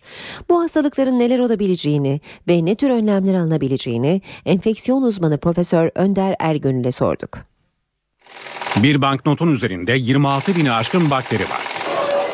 Bu 0.50 0.62
hastalıkların 0.62 1.20
neler 1.20 1.40
olabileceğini 1.40 2.22
ve 2.48 2.66
ne 2.66 2.76
tür 2.76 2.90
önlemler 2.90 3.34
alınabileceğini 3.34 4.22
enfeksiyon 4.46 5.02
uzmanı 5.02 5.38
Profesör 5.38 5.92
Önder 5.96 6.36
Ergönül'e 6.40 6.92
sorduk. 6.92 7.38
Bir 8.76 9.02
banknotun 9.02 9.52
üzerinde 9.52 9.94
26 9.94 10.56
bini 10.56 10.72
aşkın 10.72 11.12
bakteri 11.12 11.44
var. 11.44 11.62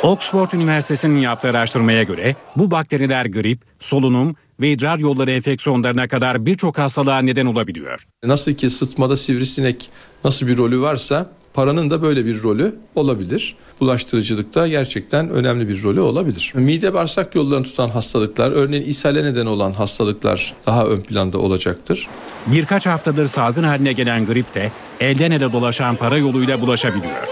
Oxford 0.03 0.51
Üniversitesi'nin 0.51 1.19
yaptığı 1.19 1.49
araştırmaya 1.49 2.03
göre 2.03 2.35
bu 2.55 2.71
bakteriler 2.71 3.25
grip, 3.25 3.61
solunum 3.79 4.35
ve 4.59 4.71
idrar 4.71 4.97
yolları 4.97 5.31
enfeksiyonlarına 5.31 6.07
kadar 6.07 6.45
birçok 6.45 6.77
hastalığa 6.77 7.19
neden 7.19 7.45
olabiliyor. 7.45 8.07
Nasıl 8.23 8.53
ki 8.53 8.69
sıtmada 8.69 9.17
sivrisinek 9.17 9.89
nasıl 10.23 10.47
bir 10.47 10.57
rolü 10.57 10.81
varsa 10.81 11.29
paranın 11.53 11.91
da 11.91 12.01
böyle 12.01 12.25
bir 12.25 12.43
rolü 12.43 12.75
olabilir. 12.95 13.55
Bulaştırıcılıkta 13.79 14.67
gerçekten 14.67 15.29
önemli 15.29 15.69
bir 15.69 15.83
rolü 15.83 15.99
olabilir. 15.99 16.51
Mide 16.55 16.93
bağırsak 16.93 17.35
yollarını 17.35 17.65
tutan 17.65 17.89
hastalıklar, 17.89 18.51
örneğin 18.51 18.83
ishale 18.83 19.23
neden 19.23 19.45
olan 19.45 19.71
hastalıklar 19.71 20.53
daha 20.65 20.85
ön 20.85 21.01
planda 21.01 21.37
olacaktır. 21.37 22.07
Birkaç 22.47 22.85
haftadır 22.85 23.27
salgın 23.27 23.63
haline 23.63 23.93
gelen 23.93 24.25
grip 24.25 24.53
de 24.53 24.71
elden 24.99 25.31
ele 25.31 25.53
dolaşan 25.53 25.95
para 25.95 26.17
yoluyla 26.17 26.61
bulaşabiliyor. 26.61 27.23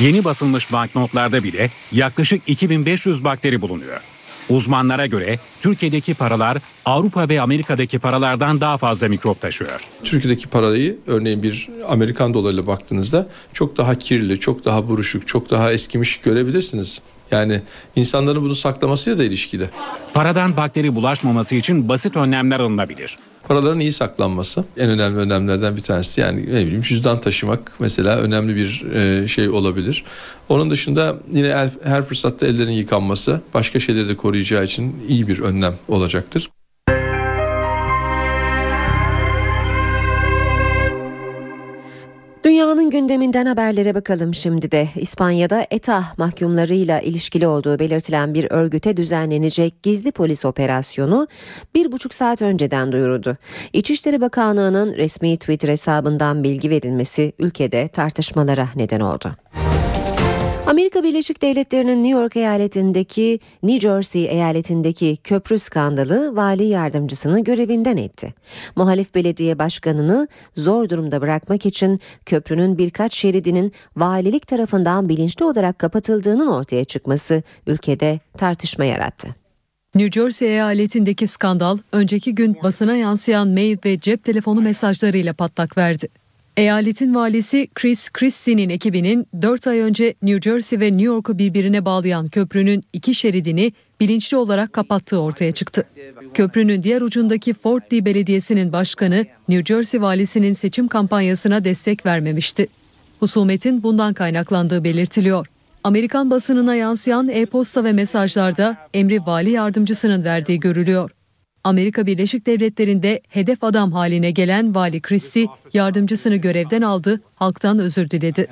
Yeni 0.00 0.24
basılmış 0.24 0.72
banknotlarda 0.72 1.42
bile 1.42 1.70
yaklaşık 1.92 2.42
2500 2.46 3.24
bakteri 3.24 3.60
bulunuyor. 3.60 4.00
Uzmanlara 4.48 5.06
göre 5.06 5.38
Türkiye'deki 5.60 6.14
paralar 6.14 6.58
Avrupa 6.84 7.28
ve 7.28 7.40
Amerika'daki 7.40 7.98
paralardan 7.98 8.60
daha 8.60 8.78
fazla 8.78 9.08
mikrop 9.08 9.40
taşıyor. 9.40 9.80
Türkiye'deki 10.04 10.48
parayı 10.48 10.96
örneğin 11.06 11.42
bir 11.42 11.68
Amerikan 11.88 12.34
dolarıyla 12.34 12.66
baktığınızda 12.66 13.28
çok 13.52 13.76
daha 13.76 13.94
kirli, 13.94 14.40
çok 14.40 14.64
daha 14.64 14.88
buruşuk, 14.88 15.26
çok 15.26 15.50
daha 15.50 15.72
eskimiş 15.72 16.20
görebilirsiniz. 16.20 17.00
Yani 17.30 17.60
insanların 17.96 18.42
bunu 18.42 18.54
saklamasıyla 18.54 19.18
da 19.18 19.24
ilişkili. 19.24 19.70
Paradan 20.14 20.56
bakteri 20.56 20.94
bulaşmaması 20.94 21.54
için 21.54 21.88
basit 21.88 22.16
önlemler 22.16 22.60
alınabilir. 22.60 23.16
Paraların 23.48 23.80
iyi 23.80 23.92
saklanması 23.92 24.64
en 24.76 24.90
önemli 24.90 25.18
önlemlerden 25.18 25.76
bir 25.76 25.82
tanesi. 25.82 26.20
Yani 26.20 26.42
ne 26.42 26.66
bileyim 26.66 26.82
cüzdan 26.82 27.20
taşımak 27.20 27.72
mesela 27.78 28.16
önemli 28.18 28.56
bir 28.56 28.84
e, 28.94 29.28
şey 29.28 29.48
olabilir. 29.48 30.04
Onun 30.48 30.70
dışında 30.70 31.16
yine 31.32 31.52
her, 31.54 31.70
her 31.84 32.04
fırsatta 32.04 32.46
ellerin 32.46 32.72
yıkanması 32.72 33.40
başka 33.54 33.80
şeyleri 33.80 34.08
de 34.08 34.16
koruyacağı 34.16 34.64
için 34.64 34.96
iyi 35.08 35.28
bir 35.28 35.38
önlem 35.38 35.74
olacaktır. 35.88 36.48
Gündeminden 42.96 43.46
haberlere 43.46 43.94
bakalım 43.94 44.34
şimdi 44.34 44.70
de. 44.70 44.88
İspanya'da 44.94 45.66
ETA 45.70 46.04
mahkumlarıyla 46.16 47.00
ilişkili 47.00 47.46
olduğu 47.46 47.78
belirtilen 47.78 48.34
bir 48.34 48.46
örgüte 48.50 48.96
düzenlenecek 48.96 49.82
gizli 49.82 50.12
polis 50.12 50.44
operasyonu 50.44 51.28
bir 51.74 51.92
buçuk 51.92 52.14
saat 52.14 52.42
önceden 52.42 52.92
duyuruldu. 52.92 53.36
İçişleri 53.72 54.20
Bakanlığı'nın 54.20 54.96
resmi 54.96 55.36
Twitter 55.36 55.68
hesabından 55.68 56.44
bilgi 56.44 56.70
verilmesi 56.70 57.32
ülkede 57.38 57.88
tartışmalara 57.88 58.68
neden 58.76 59.00
oldu. 59.00 59.32
Amerika 60.66 61.02
Birleşik 61.02 61.42
Devletleri'nin 61.42 62.04
New 62.04 62.20
York 62.20 62.36
eyaletindeki 62.36 63.40
New 63.62 63.88
Jersey 63.88 64.24
eyaletindeki 64.24 65.16
köprü 65.16 65.58
skandalı 65.58 66.36
vali 66.36 66.64
yardımcısını 66.64 67.44
görevinden 67.44 67.96
etti. 67.96 68.34
Muhalif 68.76 69.14
belediye 69.14 69.58
başkanını 69.58 70.28
zor 70.56 70.88
durumda 70.88 71.20
bırakmak 71.20 71.66
için 71.66 72.00
köprünün 72.26 72.78
birkaç 72.78 73.14
şeridinin 73.14 73.72
valilik 73.96 74.46
tarafından 74.46 75.08
bilinçli 75.08 75.44
olarak 75.44 75.78
kapatıldığının 75.78 76.46
ortaya 76.46 76.84
çıkması 76.84 77.42
ülkede 77.66 78.20
tartışma 78.38 78.84
yarattı. 78.84 79.28
New 79.94 80.20
Jersey 80.20 80.48
eyaletindeki 80.48 81.26
skandal 81.26 81.78
önceki 81.92 82.34
gün 82.34 82.56
basına 82.62 82.96
yansıyan 82.96 83.48
mail 83.48 83.76
ve 83.84 83.98
cep 83.98 84.24
telefonu 84.24 84.60
mesajlarıyla 84.60 85.32
patlak 85.32 85.78
verdi. 85.78 86.08
Eyaletin 86.56 87.14
valisi 87.14 87.68
Chris 87.74 88.10
Christie'nin 88.10 88.68
ekibinin 88.68 89.26
4 89.42 89.66
ay 89.66 89.80
önce 89.80 90.14
New 90.22 90.50
Jersey 90.50 90.80
ve 90.80 90.86
New 90.86 91.02
York'u 91.02 91.38
birbirine 91.38 91.84
bağlayan 91.84 92.28
köprünün 92.28 92.82
iki 92.92 93.14
şeridini 93.14 93.72
bilinçli 94.00 94.36
olarak 94.36 94.72
kapattığı 94.72 95.20
ortaya 95.20 95.52
çıktı. 95.52 95.84
Köprünün 96.34 96.82
diğer 96.82 97.02
ucundaki 97.02 97.54
Fort 97.54 97.92
Lee 97.92 98.04
Belediyesi'nin 98.04 98.72
başkanı 98.72 99.26
New 99.48 99.74
Jersey 99.74 100.00
valisinin 100.00 100.52
seçim 100.52 100.88
kampanyasına 100.88 101.64
destek 101.64 102.06
vermemişti. 102.06 102.66
Husumetin 103.20 103.82
bundan 103.82 104.14
kaynaklandığı 104.14 104.84
belirtiliyor. 104.84 105.46
Amerikan 105.84 106.30
basınına 106.30 106.74
yansıyan 106.74 107.28
e-posta 107.28 107.84
ve 107.84 107.92
mesajlarda 107.92 108.76
emri 108.94 109.26
vali 109.26 109.50
yardımcısının 109.50 110.24
verdiği 110.24 110.60
görülüyor. 110.60 111.10
Amerika 111.66 112.06
Birleşik 112.06 112.46
Devletleri'nde 112.46 113.20
hedef 113.28 113.64
adam 113.64 113.92
haline 113.92 114.30
gelen 114.30 114.74
Vali 114.74 115.00
Christie 115.00 115.46
yardımcısını 115.72 116.36
görevden 116.36 116.82
aldı, 116.82 117.20
halktan 117.34 117.78
özür 117.78 118.10
diledi. 118.10 118.46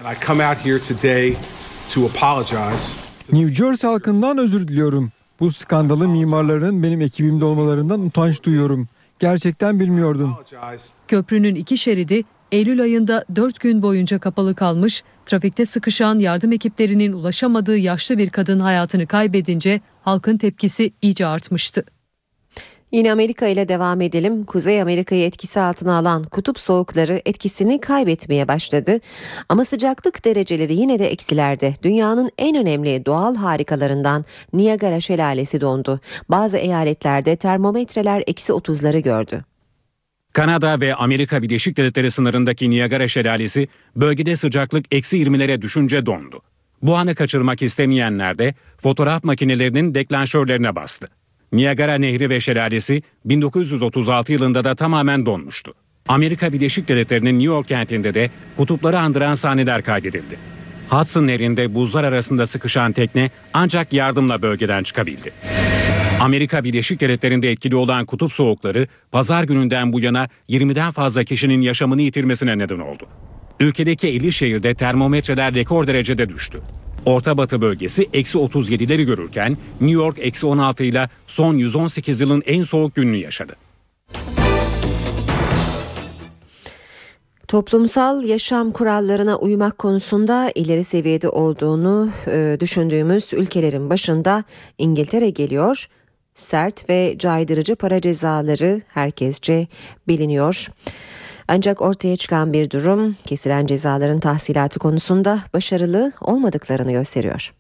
New 3.33 3.55
Jersey 3.55 3.91
halkından 3.91 4.39
özür 4.39 4.69
diliyorum. 4.69 5.13
Bu 5.41 5.51
skandalın 5.51 6.11
mimarlarının 6.11 6.83
benim 6.83 7.01
ekibimde 7.01 7.45
olmalarından 7.45 8.01
utanç 8.07 8.43
duyuyorum. 8.43 8.89
Gerçekten 9.19 9.81
bilmiyordum. 9.81 10.35
Köprünün 11.09 11.55
iki 11.55 11.79
şeridi 11.79 12.23
Eylül 12.53 12.83
ayında 12.83 13.25
4 13.37 13.61
gün 13.61 13.83
boyunca 13.83 14.19
kapalı 14.19 14.55
kalmış, 14.55 15.05
trafikte 15.27 15.67
sıkışan 15.67 16.19
yardım 16.19 16.53
ekiplerinin 16.53 17.13
ulaşamadığı 17.13 17.77
yaşlı 17.77 18.19
bir 18.19 18.31
kadın 18.31 18.61
hayatını 18.61 19.07
kaybedince 19.07 19.81
halkın 20.03 20.39
tepkisi 20.39 20.93
iyice 21.03 21.27
artmıştı. 21.27 21.85
Yine 22.95 23.13
Amerika 23.13 23.47
ile 23.47 23.69
devam 23.69 24.01
edelim. 24.01 24.45
Kuzey 24.45 24.83
Amerika'yı 24.83 25.25
etkisi 25.25 25.61
altına 25.61 25.99
alan 25.99 26.25
kutup 26.25 26.59
soğukları 26.59 27.23
etkisini 27.25 27.81
kaybetmeye 27.81 28.49
başladı. 28.49 29.01
Ama 29.49 29.65
sıcaklık 29.65 30.25
dereceleri 30.25 30.75
yine 30.75 30.99
de 30.99 31.07
eksilerde. 31.07 31.75
Dünyanın 31.83 32.31
en 32.39 32.57
önemli 32.57 33.07
doğal 33.07 33.37
harikalarından 33.37 34.25
Niagara 34.53 35.01
Şelalesi 35.01 35.61
dondu. 35.61 36.01
Bazı 36.29 36.57
eyaletlerde 36.57 37.37
termometreler 37.37 38.23
eksi 38.27 38.53
30'ları 38.53 38.99
gördü. 38.99 39.45
Kanada 40.33 40.81
ve 40.81 40.95
Amerika 40.95 41.43
Birleşik 41.43 41.77
Devletleri 41.77 42.11
sınırındaki 42.11 42.71
Niagara 42.71 43.09
Şelalesi 43.09 43.69
bölgede 43.97 44.37
sıcaklık 44.37 44.95
eksi 44.95 45.19
20'lere 45.19 45.63
düşünce 45.63 46.07
dondu. 46.07 46.43
Bu 46.83 46.97
anı 46.97 47.15
kaçırmak 47.15 47.63
istemeyenler 47.63 48.39
de 48.39 48.55
fotoğraf 48.79 49.25
makinelerinin 49.25 49.95
deklanşörlerine 49.95 50.77
bastı. 50.77 51.09
Niagara 51.55 51.95
Nehri 51.95 52.31
ve 52.31 52.41
şelalesi 52.41 53.03
1936 53.25 54.33
yılında 54.33 54.65
da 54.65 54.75
tamamen 54.75 55.27
donmuştu. 55.27 55.75
Amerika 56.09 56.53
Birleşik 56.53 56.89
Devletleri'nin 56.89 57.35
New 57.35 57.45
York 57.45 57.69
kentinde 57.69 58.15
de 58.15 58.31
kutupları 58.57 58.99
andıran 58.99 59.35
sahneler 59.35 59.83
kaydedildi. 59.83 60.37
Hudson 60.89 61.27
Nehri'nde 61.27 61.75
buzlar 61.75 62.05
arasında 62.05 62.47
sıkışan 62.47 62.93
tekne 62.93 63.31
ancak 63.53 63.93
yardımla 63.93 64.43
bölgeden 64.43 64.83
çıkabildi. 64.83 65.33
Amerika 66.21 66.65
Birleşik 66.65 67.01
Devletleri'nde 67.01 67.51
etkili 67.51 67.77
olan 67.77 68.07
kutup 68.07 68.33
soğukları 68.33 68.87
pazar 69.13 69.45
gününden 69.45 69.93
bu 69.93 70.01
yana 70.01 70.29
20'den 70.49 70.91
fazla 70.91 71.25
kişinin 71.25 71.61
yaşamını 71.61 72.03
yitirmesine 72.03 72.59
neden 72.59 72.79
oldu. 72.79 73.07
Ülkedeki 73.61 74.09
50 74.09 74.33
şehirde 74.33 74.75
termometreler 74.75 75.55
rekor 75.55 75.87
derecede 75.87 76.29
düştü. 76.29 76.61
Orta 77.07 77.37
Batı 77.37 77.61
bölgesi 77.61 78.09
eksi 78.13 78.39
37'leri 78.39 79.03
görürken 79.03 79.57
New 79.81 80.03
York 80.03 80.17
eksi 80.21 80.47
16 80.47 80.85
ile 80.85 81.09
son 81.27 81.57
118 81.57 82.21
yılın 82.21 82.43
en 82.47 82.63
soğuk 82.63 82.95
gününü 82.95 83.17
yaşadı. 83.17 83.57
Toplumsal 87.49 88.25
yaşam 88.25 88.73
kurallarına 88.73 89.37
uymak 89.37 89.79
konusunda 89.79 90.53
ileri 90.55 90.85
seviyede 90.85 91.29
olduğunu 91.29 92.09
e, 92.27 92.57
düşündüğümüz 92.61 93.33
ülkelerin 93.33 93.91
başında 93.91 94.45
İngiltere 94.79 95.31
geliyor. 95.31 95.87
Sert 96.35 96.89
ve 96.89 97.15
caydırıcı 97.19 97.77
para 97.77 98.01
cezaları 98.01 98.83
herkesçe 98.89 99.67
biliniyor. 100.09 100.69
Ancak 101.49 101.83
ortaya 101.83 102.17
çıkan 102.17 102.53
bir 102.53 102.71
durum 102.71 103.17
kesilen 103.27 103.67
cezaların 103.67 104.21
tahsilatı 104.21 104.79
konusunda 104.79 105.39
başarılı 105.55 106.13
olmadıklarını 106.21 106.93
gösteriyor. 106.93 107.53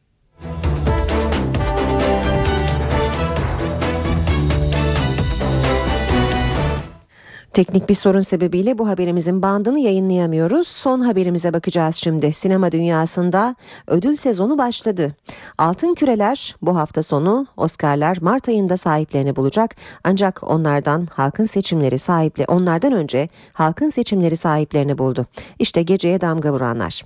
Teknik 7.54 7.88
bir 7.88 7.94
sorun 7.94 8.20
sebebiyle 8.20 8.78
bu 8.78 8.88
haberimizin 8.88 9.42
bandını 9.42 9.80
yayınlayamıyoruz. 9.80 10.68
Son 10.68 11.00
haberimize 11.00 11.52
bakacağız 11.52 11.96
şimdi. 11.96 12.32
Sinema 12.32 12.72
dünyasında 12.72 13.56
ödül 13.86 14.16
sezonu 14.16 14.58
başladı. 14.58 15.16
Altın 15.58 15.94
Küreler 15.94 16.56
bu 16.62 16.76
hafta 16.76 17.02
sonu, 17.02 17.46
Oscar'lar 17.56 18.18
Mart 18.20 18.48
ayında 18.48 18.76
sahiplerini 18.76 19.36
bulacak. 19.36 19.76
Ancak 20.04 20.50
onlardan 20.50 21.08
halkın 21.12 21.44
seçimleri 21.44 21.98
sahiple 21.98 22.44
onlardan 22.48 22.92
önce 22.92 23.28
halkın 23.52 23.90
seçimleri 23.90 24.36
sahiplerini 24.36 24.98
buldu. 24.98 25.26
İşte 25.58 25.82
geceye 25.82 26.20
damga 26.20 26.52
vuranlar. 26.52 27.02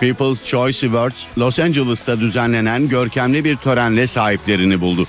People's 0.00 0.44
Choice 0.44 0.86
Awards 0.86 1.24
Los 1.38 1.58
Angeles'ta 1.58 2.20
düzenlenen 2.20 2.88
görkemli 2.88 3.44
bir 3.44 3.56
törenle 3.56 4.06
sahiplerini 4.06 4.80
buldu. 4.80 5.06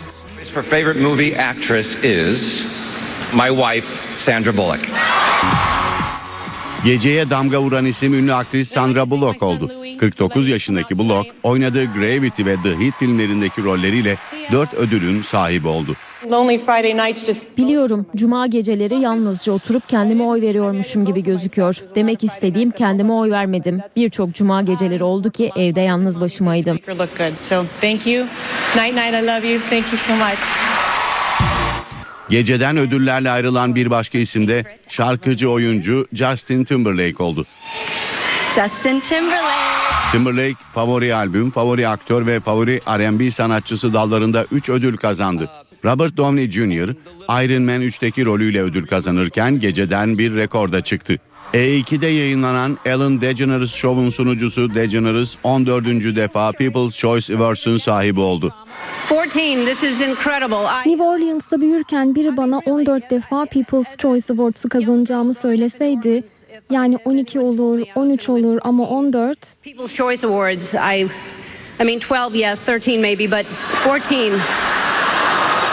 For 0.54 0.64
favorite 0.64 1.00
movie 1.00 1.42
actress 1.42 2.04
is 2.04 2.66
my 3.34 3.50
wife 3.50 3.88
Sandra 4.18 4.58
Bullock. 4.58 4.80
Geceye 6.86 7.30
damga 7.30 7.62
vuran 7.62 7.86
isim 7.86 8.14
ünlü 8.14 8.34
aktris 8.34 8.70
Sandra 8.70 9.10
Bullock 9.10 9.44
oldu. 9.44 9.72
49 10.00 10.50
yaşındaki 10.50 10.98
Bullock 10.98 11.28
oynadığı 11.44 11.94
Gravity 11.94 12.46
ve 12.46 12.56
The 12.64 12.70
Heat 12.80 12.94
filmlerindeki 13.00 13.64
rolleriyle 13.64 14.18
4 14.52 14.74
ödülün 14.74 15.22
sahibi 15.22 15.68
oldu. 15.68 15.96
Biliyorum 17.58 18.06
cuma 18.16 18.48
geceleri 18.48 19.00
yalnızca 19.00 19.54
oturup 19.54 19.90
kendime 19.90 20.24
oy 20.24 20.42
veriyormuşum 20.42 21.06
gibi 21.06 21.24
gözüküyor. 21.24 21.78
Demek 21.96 22.24
istediğim 22.24 22.72
kendime 22.72 23.14
oy 23.14 23.32
vermedim. 23.32 23.82
Birçok 23.96 24.34
cuma 24.34 24.62
geceleri 24.62 25.04
oldu 25.04 25.32
ki 25.32 25.52
evde 25.56 25.82
yalnız 25.82 26.22
başımaydım. 26.22 26.78
Geceden 32.32 32.78
ödüllerle 32.78 33.32
ayrılan 33.32 33.76
bir 33.76 33.90
başka 33.90 34.18
isim 34.18 34.48
de 34.48 34.78
şarkıcı 34.90 35.50
oyuncu 35.50 36.08
Justin 36.14 36.64
Timberlake 36.64 37.24
oldu. 37.24 37.46
Justin 38.56 39.00
Timberlake. 39.00 39.62
Timberlake 40.12 40.56
favori 40.74 41.16
albüm, 41.16 41.52
favori 41.52 41.88
aktör 41.88 42.28
ve 42.28 42.40
favori 42.40 42.80
R&B 42.88 43.32
sanatçısı 43.32 43.94
dallarında 43.94 44.46
3 44.52 44.70
ödül 44.70 44.98
kazandı. 44.98 45.50
Robert 45.86 46.18
Downey 46.18 46.52
Jr. 46.52 46.90
Iron 47.44 47.64
Man 47.64 47.82
3'teki 47.82 48.26
rolüyle 48.26 48.62
ödül 48.62 48.88
kazanırken 48.88 49.60
geceden 49.60 50.18
bir 50.18 50.36
rekorda 50.36 50.82
çıktı. 50.82 51.18
E2'de 51.54 52.08
yayınlanan 52.08 52.78
Ellen 52.86 53.22
DeGeneres 53.22 53.76
Show'un 53.76 54.10
sunucusu 54.10 54.76
DeGeneres 54.76 55.38
14. 55.44 55.86
defa 56.16 56.52
People's 56.52 56.98
Choice 56.98 57.36
Awards'ın 57.36 57.78
sahibi 57.78 58.20
oldu. 58.20 58.54
14. 59.10 59.66
This 59.66 59.84
is 59.84 60.02
incredible. 60.02 60.66
I... 60.66 60.90
New 60.90 61.04
Orleans'ta 61.04 61.62
büyürken 61.62 62.16
biri 62.16 62.38
bana 62.38 62.60
14 62.66 63.10
defa 63.10 63.46
People's 63.46 63.98
Choice 63.98 64.34
Awards'u 64.34 64.70
kazanacağımı 64.70 65.34
söyleseydi 65.34 66.24
yani 66.70 66.98
12 67.06 67.40
olur, 67.40 67.80
13 67.96 68.30
olur 68.30 68.60
ama 68.62 68.88
14 68.88 69.56
People's 69.64 69.94
Choice 69.94 70.28
Awards. 70.28 70.74
I 70.74 71.08
I 71.82 71.84
mean 71.84 72.00
12 72.00 72.38
yes, 72.38 72.70
13 72.70 72.88
maybe 72.88 73.32
but 73.32 73.46
14 73.88 74.40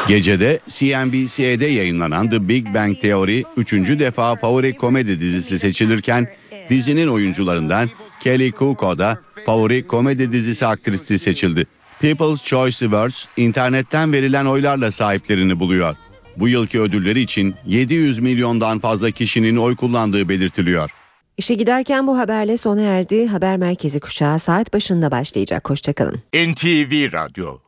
Gecede 0.08 0.60
CNBC'de 0.68 1.66
yayınlanan 1.66 2.30
The 2.30 2.48
Big 2.48 2.74
Bang 2.74 3.00
Theory 3.00 3.42
3. 3.56 3.72
defa 3.72 4.36
favori 4.36 4.76
komedi 4.76 5.20
dizisi 5.20 5.58
seçilirken 5.58 6.28
dizinin 6.70 7.08
oyuncularından 7.08 7.88
Kelly 8.20 8.52
Kuko 8.52 8.98
da 8.98 9.18
favori 9.46 9.86
komedi 9.86 10.32
dizisi 10.32 10.66
aktrisi 10.66 11.18
seçildi. 11.18 11.66
People's 12.00 12.44
Choice 12.44 12.86
Awards 12.86 13.24
internetten 13.36 14.12
verilen 14.12 14.44
oylarla 14.44 14.90
sahiplerini 14.90 15.60
buluyor. 15.60 15.96
Bu 16.36 16.48
yılki 16.48 16.80
ödülleri 16.80 17.20
için 17.20 17.54
700 17.66 18.18
milyondan 18.18 18.78
fazla 18.78 19.10
kişinin 19.10 19.56
oy 19.56 19.76
kullandığı 19.76 20.28
belirtiliyor. 20.28 20.90
İşe 21.36 21.54
giderken 21.54 22.06
bu 22.06 22.18
haberle 22.18 22.56
sona 22.56 22.80
erdi. 22.80 23.26
Haber 23.26 23.56
merkezi 23.56 24.00
kuşağı 24.00 24.38
saat 24.38 24.72
başında 24.72 25.10
başlayacak. 25.10 25.70
Hoşçakalın. 25.70 26.22
NTV 26.34 27.12
Radyo 27.12 27.58